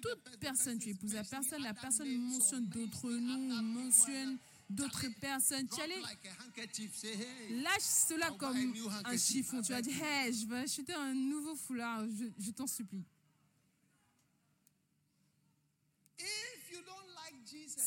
Toute 0.00 0.38
personne, 0.40 0.78
tu 0.78 0.90
épouses 0.90 1.14
la 1.14 1.24
personne, 1.24 1.62
la 1.62 1.74
personne 1.74 2.08
mentionne 2.18 2.66
d'autres 2.66 3.10
noms, 3.10 3.62
mentionne 3.62 4.38
d'autres 4.70 5.06
personnes. 5.20 5.66
Tu 5.68 5.80
allais 5.80 6.00
lâche 7.62 7.82
cela 7.82 8.30
comme 8.32 8.56
un 9.04 9.16
chiffon. 9.16 9.60
Tu 9.62 9.72
vas 9.72 9.82
dire, 9.82 10.02
hey, 10.02 10.32
je 10.32 10.46
vais 10.46 10.58
acheter 10.58 10.94
un 10.94 11.14
nouveau 11.14 11.56
foulard, 11.56 12.04
je, 12.06 12.26
je 12.44 12.50
t'en 12.52 12.66
supplie. 12.66 13.04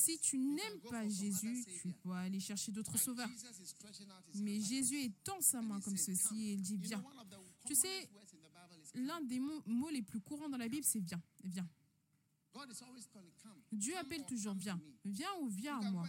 Si 0.01 0.17
tu 0.17 0.37
n'aimes 0.39 0.79
pas 0.89 1.07
Jésus, 1.07 1.63
tu 1.79 1.93
peux 1.93 2.11
aller 2.11 2.39
chercher 2.39 2.71
d'autres 2.71 2.97
sauveurs. 2.97 3.29
Mais 4.35 4.59
Jésus 4.59 4.99
étend 5.03 5.39
sa 5.41 5.61
main 5.61 5.79
comme 5.79 5.95
ceci 5.97 6.49
et 6.49 6.53
il 6.53 6.61
dit, 6.61 6.77
viens. 6.77 7.03
Tu 7.67 7.75
sais. 7.75 8.09
L'un 8.95 9.21
des 9.21 9.39
mots, 9.39 9.61
mots 9.67 9.89
les 9.89 10.01
plus 10.01 10.19
courants 10.19 10.49
dans 10.49 10.57
la 10.57 10.67
Bible, 10.67 10.83
c'est 10.83 10.99
viens, 10.99 11.21
viens. 11.43 11.69
Dieu 13.71 13.95
appelle 13.97 14.25
toujours 14.25 14.55
viens. 14.55 14.81
Viens 15.05 15.33
ou 15.41 15.47
viens 15.49 15.79
à 15.79 15.91
moi. 15.91 16.07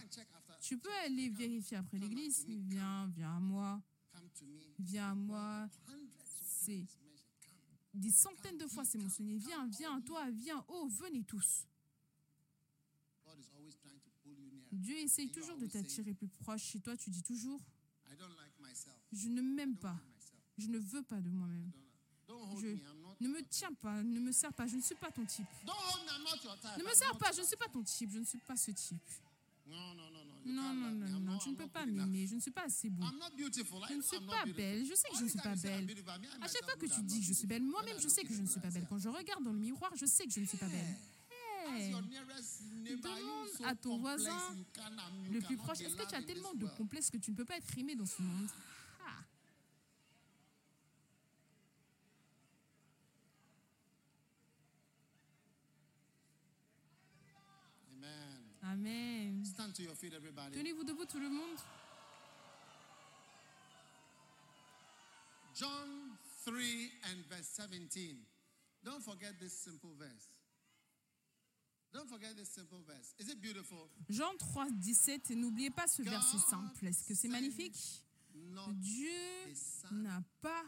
Tu 0.59 0.77
peux 0.77 0.91
aller 1.05 1.29
vérifier 1.29 1.77
après 1.77 1.97
l'église. 1.99 2.45
Viens, 2.47 3.07
viens 3.15 3.37
à 3.37 3.39
moi. 3.39 3.81
Viens 4.79 5.11
à 5.11 5.15
moi. 5.15 5.69
C'est 6.41 6.83
des 7.93 8.11
centaines 8.11 8.57
de 8.57 8.67
fois 8.67 8.83
c'est 8.83 8.97
mentionné. 8.97 9.37
Viens, 9.37 9.67
viens, 9.67 10.01
toi, 10.01 10.29
viens. 10.31 10.65
Oh, 10.67 10.89
venez 10.89 11.23
tous. 11.23 11.67
Dieu 14.73 14.97
essaye 14.97 15.29
toujours 15.29 15.57
de 15.57 15.65
t'attirer 15.67 16.13
plus 16.13 16.27
proche. 16.27 16.63
Chez 16.63 16.79
toi, 16.79 16.95
tu 16.97 17.09
dis 17.09 17.23
toujours, 17.23 17.61
je 19.11 19.27
ne 19.29 19.41
m'aime 19.41 19.75
pas. 19.75 19.95
Je 20.57 20.67
ne 20.67 20.77
veux 20.77 21.01
pas 21.03 21.19
de 21.21 21.29
moi-même. 21.29 21.71
Je 23.19 23.27
ne 23.27 23.27
me 23.33 23.41
tiens 23.49 23.73
pas, 23.73 24.01
ne 24.03 24.19
me 24.19 24.31
sers 24.31 24.53
pas. 24.53 24.65
Je 24.67 24.75
ne 24.75 24.81
suis 24.81 24.95
pas 24.95 25.11
ton 25.11 25.25
type. 25.25 25.45
Ne 26.77 26.83
me 26.83 26.93
sers 26.93 27.17
pas, 27.17 27.31
je 27.31 27.41
ne 27.41 27.45
suis 27.45 27.55
pas 27.57 27.67
ton 27.67 27.83
type. 27.83 28.11
Je 28.11 28.19
ne 28.19 28.25
suis 28.25 28.37
pas 28.39 28.55
ce 28.55 28.71
type. 28.71 29.01
Non, 30.45 30.73
non, 30.73 30.91
non, 30.95 31.15
non. 31.15 31.19
not- 31.19 31.39
Tu 31.39 31.49
ne 31.49 31.55
peux 31.55 31.67
pas 31.67 31.85
m'aimer. 31.85 32.27
Je 32.27 32.35
ne 32.35 32.39
suis 32.41 32.51
pas 32.51 32.63
assez 32.65 32.89
beau. 32.89 33.03
Je 33.89 33.93
ne 33.95 34.01
suis 34.01 34.17
pas 34.27 34.45
belle. 34.57 34.85
Je 34.85 34.93
sais 34.95 35.07
que 35.09 35.15
je 35.17 35.23
ne 35.23 35.29
suis 35.29 35.39
pas 35.39 35.55
belle. 35.69 35.85
À 36.41 36.47
chaque 36.47 36.63
fois 36.63 36.75
que 36.75 36.85
tu 36.85 37.01
dis 37.03 37.19
que 37.21 37.25
je 37.25 37.33
suis 37.33 37.47
belle, 37.47 37.63
moi-même 37.63 37.99
je 37.99 38.07
sais 38.09 38.23
que 38.23 38.33
je 38.33 38.41
ne 38.41 38.47
suis 38.47 38.59
pas 38.59 38.69
belle. 38.69 38.85
Quand 38.89 38.97
je 38.97 39.09
regarde 39.09 39.43
dans 39.43 39.53
le 39.53 39.59
miroir, 39.59 39.91
je 39.95 40.05
sais 40.05 40.25
que 40.25 40.31
je 40.31 40.39
ne 40.41 40.45
suis 40.45 40.57
pas 40.57 40.67
belle. 40.67 40.95
Hey. 41.65 41.91
Demande 42.83 43.47
à 43.65 43.75
ton 43.75 43.97
voisin 43.97 44.37
Le 45.31 45.39
plus 45.41 45.57
proche, 45.57 45.81
est-ce 45.81 45.95
que 45.95 46.07
tu 46.07 46.15
as 46.15 46.21
tellement 46.21 46.53
de 46.53 46.67
complexes 46.77 47.09
que 47.09 47.17
tu 47.17 47.31
ne 47.31 47.35
peux 47.35 47.45
pas 47.45 47.57
être 47.57 47.77
aimé 47.77 47.95
dans 47.95 48.05
ce 48.05 48.21
monde? 48.21 48.49
Ah. 49.05 49.23
Amen. 58.63 59.43
Stand 59.45 59.73
to 59.75 59.83
your 59.83 59.95
feet, 59.95 60.13
everybody. 60.13 60.57
Tenez-vous 60.57 60.83
debout 60.83 61.05
tout 61.05 61.19
le 61.19 61.29
monde. 61.29 61.57
John 65.55 66.17
3 66.45 66.55
and 67.11 67.23
verse 67.29 67.47
17. 67.47 68.17
Don't 68.83 69.01
forget 69.01 69.39
this 69.39 69.53
simple 69.53 69.91
verse. 69.97 70.32
Don't 71.93 72.07
forget 72.07 72.33
this 72.35 72.49
simple 72.49 72.79
verse. 72.87 73.13
Is 73.19 73.29
it 73.29 73.39
beautiful? 73.39 73.87
Jean 74.09 74.35
3, 74.37 74.71
17. 74.71 75.31
Et 75.31 75.35
N'oubliez 75.35 75.69
pas 75.69 75.87
ce 75.87 76.01
verset 76.01 76.39
simple. 76.39 76.87
Est-ce 76.87 77.03
que 77.03 77.13
c'est 77.13 77.27
magnifique? 77.27 78.03
Dieu 78.73 79.09
n'a 79.91 80.23
pas 80.41 80.63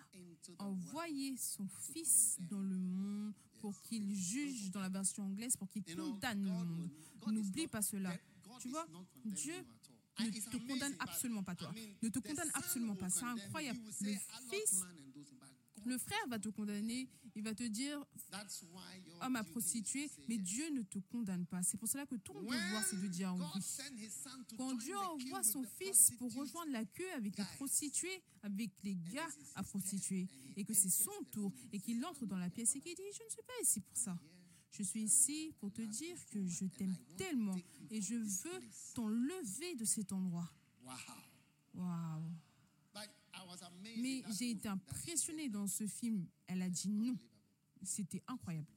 envoyé 0.60 1.36
son 1.38 1.68
Fils 1.68 2.38
dans 2.40 2.62
le 2.62 2.78
monde 2.78 3.34
pour 3.60 3.82
qu'il 3.82 4.14
juge, 4.16 4.70
dans 4.70 4.82
la 4.82 4.90
version 4.90 5.24
anglaise, 5.24 5.58
pour 5.58 5.68
qu'il 5.70 5.84
condamne 5.84 6.44
le 6.44 6.52
monde. 6.52 6.90
N'oublie 7.28 7.68
pas 7.68 7.82
cela. 7.82 8.16
Tu 8.60 8.68
is 8.68 8.72
vois, 8.72 8.86
Dieu 9.26 9.56
ne 10.20 10.30
te 10.30 10.58
condamne 10.58 10.96
absolument 11.00 11.44
pas, 11.44 11.56
toi. 11.56 11.74
Ne 12.04 12.10
te 12.10 12.20
condamne 12.20 12.52
absolument 12.54 12.96
pas. 12.96 13.10
C'est 13.10 13.26
incroyable. 13.26 13.80
Le 13.84 13.92
say, 13.92 14.12
"I 14.12 14.16
love 14.16 14.50
Fils, 14.50 14.82
le 15.86 15.98
frère 15.98 16.28
va 16.28 16.40
te 16.40 16.50
condamner. 16.50 17.10
Il 17.36 17.44
va 17.44 17.54
te 17.54 17.64
dire, 17.64 17.98
homme 19.22 19.36
à 19.36 19.44
say 19.60 19.84
mais. 20.28 20.38
Dieu 20.38 20.70
ne 20.70 20.82
te 20.84 21.00
condamne 21.00 21.46
pas. 21.46 21.62
C'est 21.64 21.78
pour 21.78 21.90
cela 21.90 22.06
que 22.06 22.16
ton 22.16 22.34
devoir, 22.42 22.84
c'est 22.86 23.02
de 23.02 23.08
dire 23.08 23.36
oui. 23.36 23.62
Quand 24.58 24.74
Dieu 24.76 24.98
envoie 24.98 25.44
son 25.44 25.64
fils 25.64 26.12
pour 26.18 26.34
rejoindre 26.34 26.72
la 26.72 26.86
queue 26.86 27.12
avec 27.14 27.38
les 27.38 27.44
prostituées, 27.58 28.22
avec 28.42 28.72
les 28.84 28.96
gars 28.96 29.28
à 29.56 29.64
prostituer, 29.64 30.28
et 30.56 30.64
que 30.64 30.74
c'est 30.74 30.90
son 30.90 31.24
tour, 31.32 31.52
et 31.74 31.80
qu'il 31.80 32.04
entre 32.06 32.26
dans 32.26 32.38
la 32.38 32.50
pièce 32.50 32.76
et 32.76 32.80
qu'il 32.80 32.96
dit, 32.96 33.04
je 33.14 33.24
ne 33.24 33.30
suis 33.30 33.44
pas 33.44 33.54
ici 33.62 33.82
pour 33.82 33.98
ça. 33.98 34.18
Je 34.72 34.84
suis 34.84 35.04
ici 35.04 35.54
pour 35.60 35.72
te 35.72 35.82
dire 35.82 36.18
que 36.32 36.46
je 36.46 36.66
t'aime 36.66 36.96
tellement 37.18 37.56
et 37.90 38.02
je 38.02 38.16
veux 38.16 38.62
t'enlever 38.94 39.76
de 39.76 39.86
cet 39.86 40.12
endroit. 40.12 40.50
Wow. 40.84 40.94
Waouh. 41.76 42.32
Mais 43.98 44.24
j'ai 44.38 44.52
été 44.52 44.64
that 44.64 44.74
impressionné 44.74 45.50
dans 45.50 45.68
ce 45.68 45.88
film. 45.88 46.28
Elle 46.48 46.62
a 46.62 46.70
dit 46.70 46.90
non. 46.90 47.18
C'était 47.84 48.24
incroyable. 48.28 48.68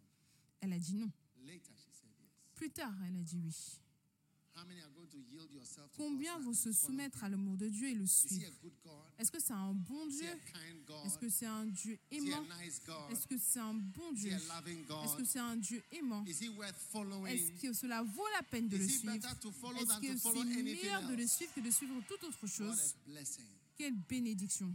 Elle 0.61 0.73
a 0.73 0.79
dit 0.79 0.95
non. 0.95 1.11
Plus 2.55 2.71
tard, 2.71 2.95
elle 3.07 3.16
a 3.16 3.23
dit 3.23 3.39
oui. 3.39 3.81
Combien 5.97 6.39
vont 6.41 6.53
se 6.53 6.73
soumettre 6.73 7.23
à 7.23 7.29
l'amour 7.29 7.57
de 7.57 7.69
Dieu 7.69 7.91
et 7.91 7.95
le 7.95 8.07
suivre? 8.07 8.51
Est-ce 9.19 9.31
que 9.31 9.41
c'est 9.41 9.53
un 9.53 9.73
bon 9.73 10.07
Dieu? 10.07 10.29
Est-ce 11.05 11.19
que 11.19 11.29
c'est 11.29 11.47
un 11.47 11.66
Dieu 11.66 11.99
aimant? 12.11 12.45
Est-ce 13.11 13.27
que 13.27 13.39
c'est 13.39 13.61
un 13.61 13.75
bon 13.75 14.12
Dieu? 14.12 14.33
Est-ce 14.33 15.16
que 15.16 15.25
c'est 15.25 15.39
un 15.39 15.57
Dieu 15.57 15.83
aimant? 15.93 16.25
Est-ce 16.25 17.62
que 17.62 17.73
cela 17.73 18.03
vaut 18.03 18.27
la 18.35 18.43
peine 18.43 18.69
de 18.69 18.77
le 18.77 18.89
suivre? 18.89 19.12
Est-ce 19.12 20.01
que 20.01 20.19
c'est 20.19 20.45
meilleur 20.62 21.09
de 21.09 21.14
le 21.14 21.27
suivre 21.27 21.55
que 21.55 21.61
de 21.61 21.71
suivre 21.71 21.95
toute 22.09 22.25
autre 22.25 22.47
chose? 22.47 22.97
Quelle 23.79 23.95
bénédiction 23.95 24.74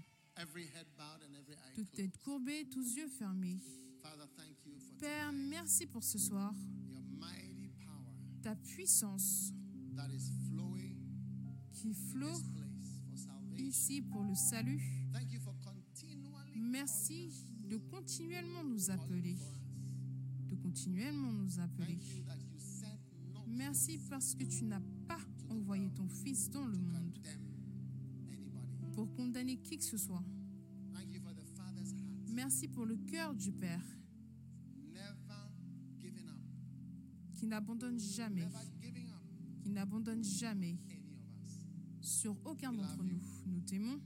Toute 1.76 1.91
tête 1.91 2.18
courbée, 2.20 2.66
tous 2.72 2.95
yeux 2.95 3.10
fermés. 3.10 3.60
Père, 4.97 5.34
merci 5.34 5.86
pour 5.86 6.01
ce 6.01 6.18
soir. 6.18 6.54
Ta 8.41 8.56
puissance 8.56 9.51
qui 11.74 11.93
flot 11.93 12.39
ici 13.58 14.01
pour 14.01 14.24
le 14.24 14.36
salut. 14.36 14.82
Merci 16.56 17.30
de 17.66 17.76
continuellement 17.76 18.64
nous 18.64 18.89
appeler. 18.89 19.36
De 20.49 20.56
continuellement 20.56 21.34
nous 21.34 21.60
appeler. 21.60 21.99
Merci 23.47 23.99
parce 24.10 24.34
que 24.34 24.45
tu 24.45 24.64
n'as 24.64 24.82
pas 25.08 25.20
envoyé 25.49 25.89
ton 25.91 26.08
Fils 26.08 26.49
dans 26.49 26.66
le 26.66 26.78
monde. 26.78 27.12
Pour 28.94 29.12
condamner 29.14 29.58
qui 29.58 29.78
que 29.78 29.84
ce 29.84 29.98
soit. 29.98 30.24
Merci 32.28 32.68
pour 32.68 32.86
le 32.86 32.96
cœur 32.98 33.34
du 33.34 33.52
Père. 33.52 33.84
Qui 37.36 37.48
n'abandonne 37.48 38.00
jamais, 38.00 38.48
qui 39.62 39.70
n'abandonne 39.70 40.24
jamais. 40.24 40.78
sur 42.02 42.36
aucun 42.46 42.72
d'entre 42.74 43.04
nous. 43.04 43.20
Nous 43.46 43.62
t'aimons. 43.62 44.00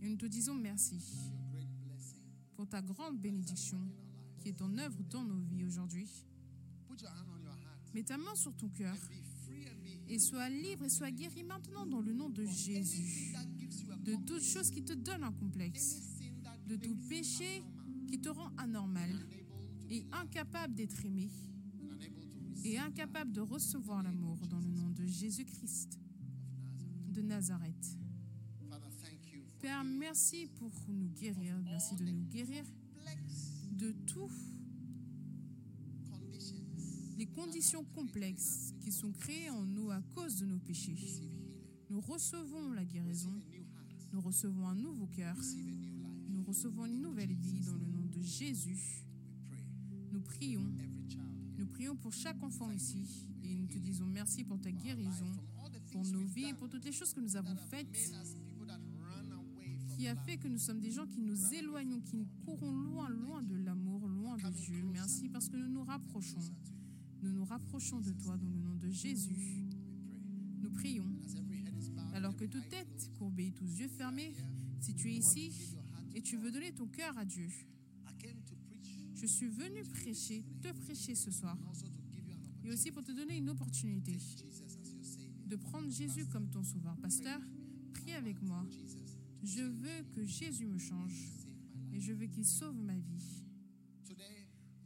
Et 0.00 0.08
nous 0.08 0.16
te 0.16 0.26
disons 0.26 0.54
merci 0.54 1.00
pour 2.54 2.68
ta 2.68 2.80
grande 2.82 3.18
bénédiction 3.20 3.80
qui 4.38 4.48
est 4.48 4.62
en 4.62 4.76
œuvre 4.78 5.02
dans 5.04 5.24
nos 5.24 5.38
vies 5.38 5.64
aujourd'hui. 5.64 6.08
Put 6.88 7.00
your 7.02 7.10
hand 7.10 7.28
on 7.34 7.42
your 7.42 7.52
heart 7.52 7.94
Mets 7.94 8.04
ta 8.04 8.16
main 8.16 8.34
sur 8.34 8.54
ton 8.56 8.68
cœur 8.68 8.94
et 10.08 10.18
sois 10.18 10.48
libre 10.48 10.84
et 10.84 10.88
sois 10.88 11.10
guéri 11.10 11.42
maintenant 11.42 11.86
dans 11.86 12.00
le 12.00 12.12
nom 12.12 12.28
de 12.28 12.44
Jésus. 12.44 13.34
De 14.04 14.14
toute 14.26 14.42
chose 14.42 14.70
qui 14.70 14.82
te 14.82 14.92
donne 14.92 15.22
un 15.22 15.32
complexe, 15.32 16.00
de 16.66 16.76
tout 16.76 16.96
péché 17.08 17.62
qui 18.08 18.20
te 18.20 18.28
rend 18.28 18.50
anormal 18.56 19.10
et 19.90 20.06
incapable 20.12 20.74
d'être 20.74 21.04
aimé 21.04 21.28
et 22.64 22.78
incapable 22.78 23.32
de 23.32 23.40
recevoir 23.40 24.02
l'amour 24.02 24.38
dans 24.48 24.60
le 24.60 24.70
nom 24.70 24.90
de 24.90 25.06
Jésus-Christ 25.06 25.98
de 27.08 27.22
Nazareth. 27.22 27.98
Père, 29.60 29.84
merci 29.84 30.46
pour 30.56 30.70
nous 30.88 31.08
guérir. 31.08 31.56
Merci 31.64 31.96
de 31.96 32.04
nous 32.04 32.24
guérir 32.24 32.64
de 33.72 33.92
conditions. 34.12 34.57
Les 37.18 37.26
conditions 37.26 37.84
complexes 37.96 38.72
qui 38.80 38.92
sont 38.92 39.10
créées 39.10 39.50
en 39.50 39.64
nous 39.64 39.90
à 39.90 40.00
cause 40.14 40.36
de 40.36 40.46
nos 40.46 40.60
péchés. 40.60 40.96
Nous 41.90 42.00
recevons 42.00 42.70
la 42.70 42.84
guérison, 42.84 43.32
nous 44.12 44.20
recevons 44.20 44.68
un 44.68 44.76
nouveau 44.76 45.06
cœur, 45.08 45.36
nous 46.28 46.44
recevons 46.44 46.86
une 46.86 47.02
nouvelle 47.02 47.32
vie 47.32 47.60
dans 47.62 47.74
le 47.74 47.86
nom 47.86 48.06
de 48.06 48.22
Jésus. 48.22 49.04
Nous 50.12 50.20
prions, 50.20 50.64
nous 51.58 51.66
prions 51.66 51.96
pour 51.96 52.12
chaque 52.12 52.40
enfant 52.40 52.70
ici 52.70 53.26
et 53.42 53.52
nous 53.52 53.66
te 53.66 53.78
disons 53.78 54.06
merci 54.06 54.44
pour 54.44 54.60
ta 54.60 54.70
guérison, 54.70 55.26
pour 55.90 56.04
nos 56.06 56.24
vies 56.24 56.54
pour 56.54 56.68
toutes 56.68 56.84
les 56.84 56.92
choses 56.92 57.12
que 57.12 57.20
nous 57.20 57.34
avons 57.34 57.56
faites 57.56 58.12
qui 59.96 60.06
a 60.06 60.14
fait 60.14 60.36
que 60.36 60.46
nous 60.46 60.58
sommes 60.58 60.78
des 60.78 60.92
gens 60.92 61.08
qui 61.08 61.20
nous 61.20 61.52
éloignons, 61.52 62.00
qui 62.00 62.24
courons 62.44 62.70
loin, 62.70 63.08
loin 63.08 63.42
de 63.42 63.56
l'amour, 63.56 64.06
loin 64.06 64.36
de 64.36 64.48
Dieu. 64.50 64.84
Merci 64.92 65.28
parce 65.28 65.48
que 65.48 65.56
nous 65.56 65.68
nous 65.68 65.82
rapprochons. 65.82 66.38
Nous 67.22 67.32
nous 67.32 67.44
rapprochons 67.44 68.00
de 68.00 68.12
toi 68.12 68.36
dans 68.36 68.48
le 68.48 68.58
nom 68.58 68.74
de 68.76 68.88
Jésus. 68.90 69.66
Nous 70.60 70.70
prions. 70.70 71.06
Alors 72.14 72.36
que 72.36 72.44
toute 72.44 72.68
tête 72.68 73.10
courbée 73.18 73.52
tous 73.52 73.78
yeux 73.78 73.88
fermés, 73.88 74.34
si 74.80 74.94
tu 74.94 75.10
es 75.10 75.14
ici 75.14 75.52
et 76.14 76.22
tu 76.22 76.36
veux 76.36 76.50
donner 76.50 76.72
ton 76.72 76.86
cœur 76.86 77.16
à 77.18 77.24
Dieu, 77.24 77.48
je 79.14 79.26
suis 79.26 79.48
venu 79.48 79.82
prêcher, 79.82 80.44
te 80.62 80.72
prêcher 80.72 81.14
ce 81.14 81.30
soir, 81.30 81.56
et 82.64 82.70
aussi 82.70 82.92
pour 82.92 83.02
te 83.02 83.12
donner 83.12 83.36
une 83.36 83.50
opportunité 83.50 84.16
de 85.46 85.56
prendre 85.56 85.90
Jésus 85.90 86.26
comme 86.26 86.48
ton 86.50 86.62
sauveur. 86.62 86.96
Pasteur, 86.98 87.40
prie 87.92 88.12
avec 88.12 88.40
moi. 88.42 88.64
Je 89.42 89.62
veux 89.62 90.04
que 90.14 90.24
Jésus 90.24 90.66
me 90.66 90.78
change 90.78 91.30
et 91.92 92.00
je 92.00 92.12
veux 92.12 92.26
qu'il 92.26 92.44
sauve 92.44 92.76
ma 92.76 92.96
vie. 92.96 93.37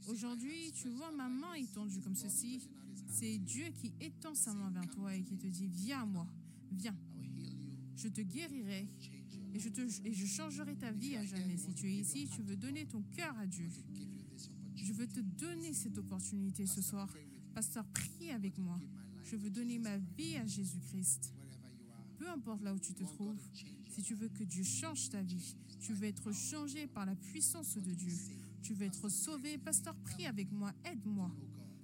Aujourd'hui, 0.09 0.73
tu 0.75 0.89
vois 0.89 1.13
ma 1.13 1.29
main 1.29 1.55
étendue 1.55 2.01
comme 2.01 2.17
ceci. 2.17 2.69
C'est 3.09 3.39
Dieu 3.39 3.67
qui 3.81 3.93
étend 4.01 4.35
sa 4.35 4.53
main 4.55 4.71
vers 4.71 4.89
toi 4.91 5.15
et 5.15 5.23
qui 5.23 5.37
te 5.37 5.47
dit, 5.47 5.67
viens 5.67 6.03
à 6.03 6.07
moi, 6.07 6.27
viens, 6.71 6.97
je 7.97 8.09
te 8.09 8.21
guérirai 8.21 8.89
et 9.55 9.59
je, 9.59 9.69
te, 9.69 9.81
et 10.05 10.13
je 10.13 10.27
changerai 10.27 10.75
ta 10.77 10.91
vie 10.91 11.17
à 11.17 11.25
jamais. 11.25 11.57
Si 11.57 11.73
tu 11.75 11.87
es 11.87 11.95
ici, 11.95 12.29
tu 12.35 12.43
veux 12.43 12.57
donner 12.57 12.87
ton 12.87 13.03
cœur 13.15 13.37
à 13.39 13.47
Dieu. 13.47 13.69
Je 14.75 14.93
veux 14.93 15.07
te 15.07 15.21
donner 15.21 15.73
cette 15.75 15.99
opportunité 15.99 16.67
ce 16.67 16.83
soir. 16.83 17.09
Pasteur, 17.55 17.87
prie 17.89 18.31
avec 18.31 18.59
moi. 18.59 18.81
Je 19.25 19.37
veux 19.37 19.51
donner 19.51 19.79
ma 19.79 19.99
vie 19.99 20.37
à 20.37 20.47
Jésus-Christ. 20.47 21.33
Peu 22.19 22.29
importe 22.29 22.63
là 22.63 22.75
où 22.75 22.79
tu 22.79 22.95
te 22.95 23.05
trouves, 23.05 23.41
si 23.91 24.03
tu 24.03 24.15
veux 24.15 24.29
que 24.29 24.45
Dieu 24.45 24.65
change 24.65 25.11
ta 25.11 25.21
vie, 25.23 25.55
tu 25.81 25.93
veux 25.93 26.07
être 26.07 26.33
changé 26.33 26.87
par 26.87 27.05
la 27.05 27.15
puissance 27.15 27.77
de 27.77 27.93
Dieu, 27.93 28.13
tu 28.63 28.75
veux 28.75 28.87
être 28.87 29.09
sauvé, 29.09 29.59
pasteur, 29.59 29.95
prie 29.97 30.27
avec 30.27 30.51
moi, 30.53 30.73
aide-moi 30.85 31.31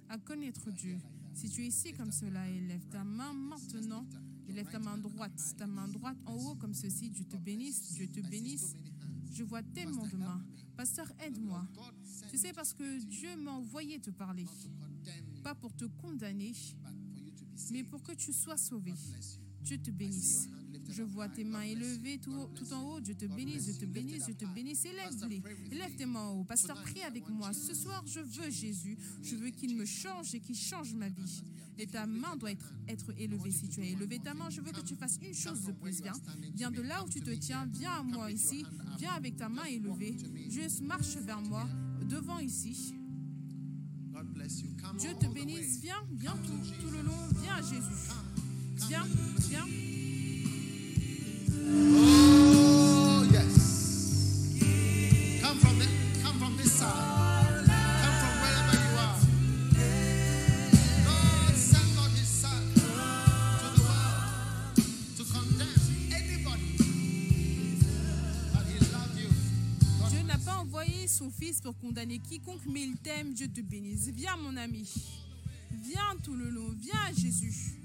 à 0.07 0.17
connaître 0.17 0.71
Dieu. 0.71 0.97
Si 1.33 1.49
tu 1.49 1.61
es 1.61 1.67
ici 1.67 1.93
comme 1.93 2.11
cela, 2.11 2.49
élève 2.49 2.85
ta 2.87 3.03
main 3.03 3.33
maintenant, 3.33 4.05
élève 4.47 4.69
ta 4.69 4.79
main 4.79 4.97
droite, 4.97 5.55
ta 5.57 5.67
main 5.67 5.87
droite 5.87 6.17
en 6.25 6.35
haut 6.35 6.55
comme 6.55 6.73
ceci, 6.73 7.09
Dieu 7.09 7.25
te 7.25 7.37
bénisse, 7.37 7.93
Dieu 7.93 8.07
te 8.07 8.21
bénisse. 8.21 8.73
Je 9.31 9.43
vois 9.43 9.61
tellement 9.61 10.07
de 10.07 10.17
mains. 10.17 10.43
Pasteur, 10.75 11.11
aide-moi. 11.19 11.67
Tu 12.31 12.37
sais, 12.37 12.53
parce 12.53 12.73
que 12.73 13.03
Dieu 13.03 13.35
m'a 13.37 13.51
envoyé 13.51 13.99
te 13.99 14.09
parler, 14.09 14.45
pas 15.43 15.55
pour 15.55 15.75
te 15.75 15.85
condamner, 15.85 16.53
mais 17.71 17.83
pour 17.83 18.01
que 18.01 18.13
tu 18.13 18.33
sois 18.33 18.57
sauvé. 18.57 18.93
Dieu 19.61 19.77
te 19.77 19.91
bénisse. 19.91 20.47
Je 20.89 21.03
vois 21.03 21.29
tes 21.29 21.43
mains 21.43 21.61
élevées 21.61 22.17
tout, 22.17 22.47
tout 22.55 22.73
en 22.73 22.81
haut. 22.81 22.99
Dieu 22.99 23.15
te 23.15 23.25
bénisse, 23.25 23.65
Dieu 23.65 23.73
te 23.73 23.85
bénisse, 23.85 24.25
Dieu 24.25 24.33
te 24.33 24.45
bénisse. 24.45 24.85
Élève-les. 24.85 25.41
Élève 25.71 25.95
tes 25.95 26.05
mains 26.05 26.21
en 26.21 26.39
haut. 26.39 26.43
Pasteur, 26.43 26.81
prie 26.81 27.01
avec 27.01 27.27
moi. 27.29 27.53
Ce 27.53 27.73
soir, 27.73 28.03
je 28.05 28.19
veux 28.19 28.49
Jésus. 28.49 28.97
Je 29.21 29.35
veux 29.35 29.49
qu'il 29.49 29.75
me 29.75 29.85
change 29.85 30.33
et 30.35 30.39
qu'il 30.39 30.55
change 30.55 30.93
ma 30.95 31.09
vie. 31.09 31.43
Et 31.77 31.87
ta 31.87 32.05
main 32.05 32.35
doit 32.35 32.51
être, 32.51 32.73
être 32.87 33.13
élevée. 33.17 33.51
Si 33.51 33.69
tu 33.69 33.81
as 33.81 33.85
élevé 33.85 34.19
ta 34.19 34.33
main, 34.33 34.49
je 34.49 34.61
veux 34.61 34.71
que 34.71 34.81
tu 34.81 34.95
fasses 34.95 35.19
une 35.21 35.33
chose 35.33 35.63
de 35.65 35.71
plus. 35.71 36.01
Viens. 36.01 36.13
Viens 36.55 36.71
de 36.71 36.81
là 36.81 37.03
où 37.03 37.09
tu 37.09 37.21
te 37.21 37.31
tiens. 37.31 37.65
Viens 37.71 37.99
à 37.99 38.03
moi 38.03 38.31
ici. 38.31 38.65
Viens 38.97 39.13
avec 39.13 39.37
ta 39.37 39.47
main 39.47 39.65
élevée. 39.65 40.17
Juste 40.49 40.81
marche 40.81 41.15
vers 41.17 41.41
moi. 41.41 41.67
Devant 42.07 42.39
ici. 42.39 42.95
Dieu 44.97 45.11
te 45.19 45.27
bénisse. 45.27 45.79
Viens, 45.81 46.03
viens 46.11 46.35
tout, 46.37 46.59
tout 46.81 46.91
le 46.91 47.01
long. 47.03 47.27
Viens 47.41 47.55
à 47.55 47.61
Jésus. 47.61 48.11
Viens, 48.87 49.05
viens. 49.49 49.88
Condamner 71.73 72.19
quiconque, 72.19 72.61
mais 72.67 72.83
il 72.83 72.97
t'aime. 72.97 73.33
Dieu 73.33 73.47
te 73.47 73.61
bénisse. 73.61 74.09
Viens, 74.09 74.37
mon 74.37 74.55
ami. 74.57 74.87
Viens 75.71 76.15
tout 76.23 76.35
le 76.35 76.49
long. 76.49 76.75
Viens 76.79 77.13
Jésus. 77.15 77.78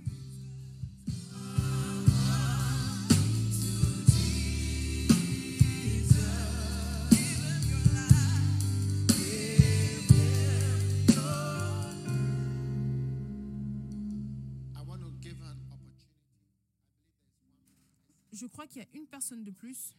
Je 18.35 18.47
crois 18.47 18.67
qu'il 18.67 18.83
y 18.83 18.85
a 18.85 18.89
une 18.95 19.07
personne 19.07 19.45
de 19.45 19.51
plus. 19.51 19.95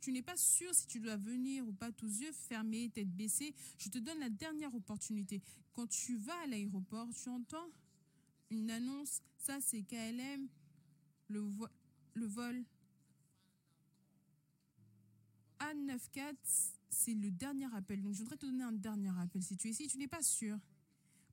Tu 0.00 0.10
n'es 0.12 0.22
pas 0.22 0.36
sûr 0.36 0.74
si 0.74 0.86
tu 0.86 1.00
dois 1.00 1.16
venir 1.16 1.66
ou 1.68 1.72
pas, 1.72 1.92
tous 1.92 2.20
yeux 2.20 2.32
fermés, 2.32 2.88
tête 2.88 3.10
baissée. 3.14 3.54
Je 3.78 3.88
te 3.90 3.98
donne 3.98 4.18
la 4.20 4.30
dernière 4.30 4.74
opportunité. 4.74 5.42
Quand 5.74 5.86
tu 5.86 6.16
vas 6.16 6.38
à 6.44 6.46
l'aéroport, 6.46 7.08
tu 7.14 7.28
entends 7.28 7.68
une 8.50 8.70
annonce. 8.70 9.20
Ça, 9.38 9.60
c'est 9.60 9.82
KLM, 9.82 10.48
le, 11.28 11.40
vo- 11.40 11.68
le 12.14 12.26
vol 12.26 12.64
A94, 15.60 16.34
c'est 16.88 17.14
le 17.14 17.30
dernier 17.30 17.66
appel. 17.74 18.02
Donc, 18.02 18.14
je 18.14 18.20
voudrais 18.20 18.36
te 18.36 18.46
donner 18.46 18.64
un 18.64 18.72
dernier 18.72 19.10
appel. 19.18 19.42
Si 19.42 19.56
tu 19.56 19.68
es 19.68 19.70
ici, 19.70 19.88
tu 19.88 19.98
n'es 19.98 20.08
pas 20.08 20.22
sûr. 20.22 20.58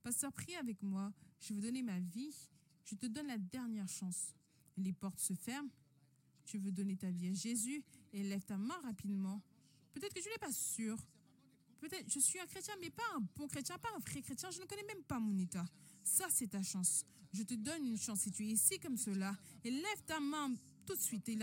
Pasteur, 0.01 0.31
prie 0.33 0.55
avec 0.55 0.81
moi. 0.81 1.13
Je 1.39 1.53
vais 1.53 1.61
donner 1.61 1.83
ma 1.83 1.99
vie. 1.99 2.35
Je 2.85 2.95
te 2.95 3.05
donne 3.05 3.27
la 3.27 3.37
dernière 3.37 3.87
chance. 3.87 4.33
Les 4.77 4.91
portes 4.93 5.19
se 5.19 5.33
ferment. 5.33 5.69
Tu 6.45 6.57
veux 6.57 6.71
donner 6.71 6.95
ta 6.97 7.09
vie 7.09 7.27
à 7.29 7.33
Jésus 7.33 7.83
et 8.11 8.23
lève 8.23 8.43
ta 8.43 8.57
main 8.57 8.79
rapidement. 8.83 9.41
Peut-être 9.93 10.13
que 10.13 10.19
tu 10.19 10.29
n'es 10.29 10.37
pas 10.39 10.51
sûr. 10.51 10.97
Peut-être 11.79 12.11
je 12.11 12.19
suis 12.19 12.39
un 12.39 12.45
chrétien, 12.45 12.73
mais 12.81 12.89
pas 12.89 13.03
un 13.17 13.21
bon 13.35 13.47
chrétien, 13.47 13.77
pas 13.77 13.89
un 13.95 13.99
vrai 13.99 14.21
chrétien. 14.21 14.49
Je 14.51 14.59
ne 14.61 14.65
connais 14.65 14.83
même 14.85 15.03
pas 15.03 15.19
mon 15.19 15.37
état. 15.37 15.65
Ça, 16.03 16.27
c'est 16.29 16.47
ta 16.47 16.61
chance. 16.63 17.05
Je 17.33 17.43
te 17.43 17.53
donne 17.55 17.85
une 17.85 17.97
chance 17.97 18.21
si 18.21 18.31
tu 18.31 18.43
es 18.43 18.47
ici 18.47 18.79
comme 18.79 18.97
cela. 18.97 19.35
Et 19.63 19.71
lève 19.71 20.01
ta 20.05 20.19
main 20.19 20.53
tout 20.85 20.95
de 20.95 21.01
suite. 21.01 21.27
Et 21.29 21.35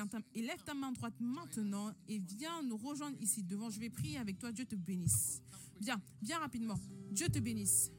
lève 0.42 0.62
ta- 0.64 0.74
main 0.74 0.92
droite 0.92 1.14
maintenant. 1.20 1.92
Et 2.08 2.18
viens 2.18 2.62
nous 2.62 2.76
rejoindre 2.76 3.16
ici 3.20 3.42
devant. 3.42 3.70
Je 3.70 3.80
vais 3.80 3.90
prier 3.90 4.18
avec 4.18 4.38
toi. 4.38 4.52
Dieu 4.52 4.64
te 4.64 4.76
bénisse. 4.76 5.40
Viens, 5.80 6.00
viens 6.22 6.38
rapidement. 6.38 6.78
Dieu 7.10 7.28
te 7.28 7.38
bénisse. 7.38 7.90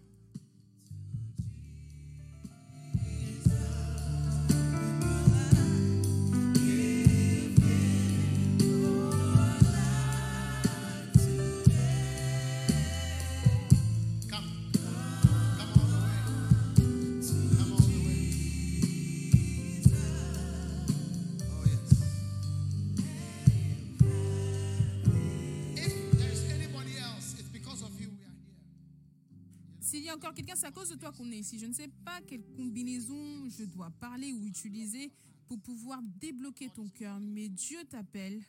Quelqu'un, 30.41 30.55
c'est 30.55 30.65
à 30.65 30.71
cause 30.71 30.89
de 30.89 30.95
toi 30.95 31.11
qu'on 31.11 31.31
est 31.31 31.37
ici. 31.37 31.59
Je 31.59 31.67
ne 31.67 31.73
sais 31.73 31.87
pas 32.03 32.19
quelle 32.21 32.43
combinaison 32.55 33.47
je 33.47 33.63
dois 33.63 33.91
parler 33.91 34.33
ou 34.33 34.47
utiliser 34.47 35.11
pour 35.47 35.59
pouvoir 35.59 36.01
débloquer 36.19 36.69
ton 36.69 36.89
cœur, 36.89 37.19
mais 37.19 37.47
Dieu 37.47 37.83
t'appelle 37.83 38.41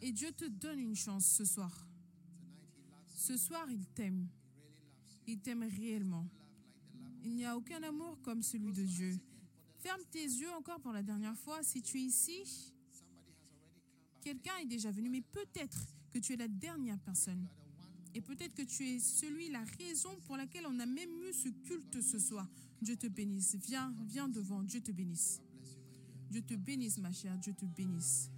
et 0.00 0.10
Dieu 0.10 0.32
te 0.32 0.46
donne 0.46 0.78
une 0.78 0.96
chance 0.96 1.26
ce 1.26 1.44
soir. 1.44 1.86
Ce 3.14 3.36
soir, 3.36 3.66
il 3.70 3.84
t'aime. 3.88 4.26
Il 5.26 5.38
t'aime 5.38 5.64
réellement. 5.64 6.26
Il 7.24 7.34
n'y 7.34 7.44
a 7.44 7.56
aucun 7.56 7.82
amour 7.82 8.18
comme 8.22 8.42
celui 8.42 8.72
de 8.72 8.84
Dieu. 8.84 9.18
Ferme 9.80 10.02
tes 10.10 10.24
yeux 10.24 10.52
encore 10.52 10.80
pour 10.80 10.92
la 10.92 11.02
dernière 11.02 11.36
fois. 11.36 11.62
Si 11.62 11.82
tu 11.82 11.98
es 11.98 12.04
ici, 12.04 12.72
quelqu'un 14.22 14.56
est 14.62 14.66
déjà 14.66 14.90
venu, 14.90 15.10
mais 15.10 15.20
peut-être 15.20 15.78
que 16.10 16.18
tu 16.18 16.32
es 16.32 16.36
la 16.36 16.48
dernière 16.48 16.98
personne. 17.00 17.46
Et 18.14 18.20
peut-être 18.20 18.54
que 18.54 18.62
tu 18.62 18.88
es 18.88 19.00
celui, 19.00 19.50
la 19.50 19.64
raison 19.78 20.10
pour 20.26 20.36
laquelle 20.36 20.66
on 20.66 20.78
a 20.78 20.86
même 20.86 21.10
eu 21.28 21.32
ce 21.32 21.48
culte 21.66 22.00
ce 22.00 22.18
soir. 22.18 22.48
Dieu 22.80 22.96
te 22.96 23.08
bénisse. 23.08 23.56
Viens, 23.66 23.92
viens 24.06 24.28
devant. 24.28 24.62
Dieu 24.62 24.80
te 24.80 24.92
bénisse. 24.92 25.40
Dieu 26.30 26.42
te 26.42 26.54
bénisse, 26.54 26.98
ma 26.98 27.12
chère. 27.12 27.36
Dieu 27.38 27.52
te 27.52 27.64
bénisse. 27.64 28.30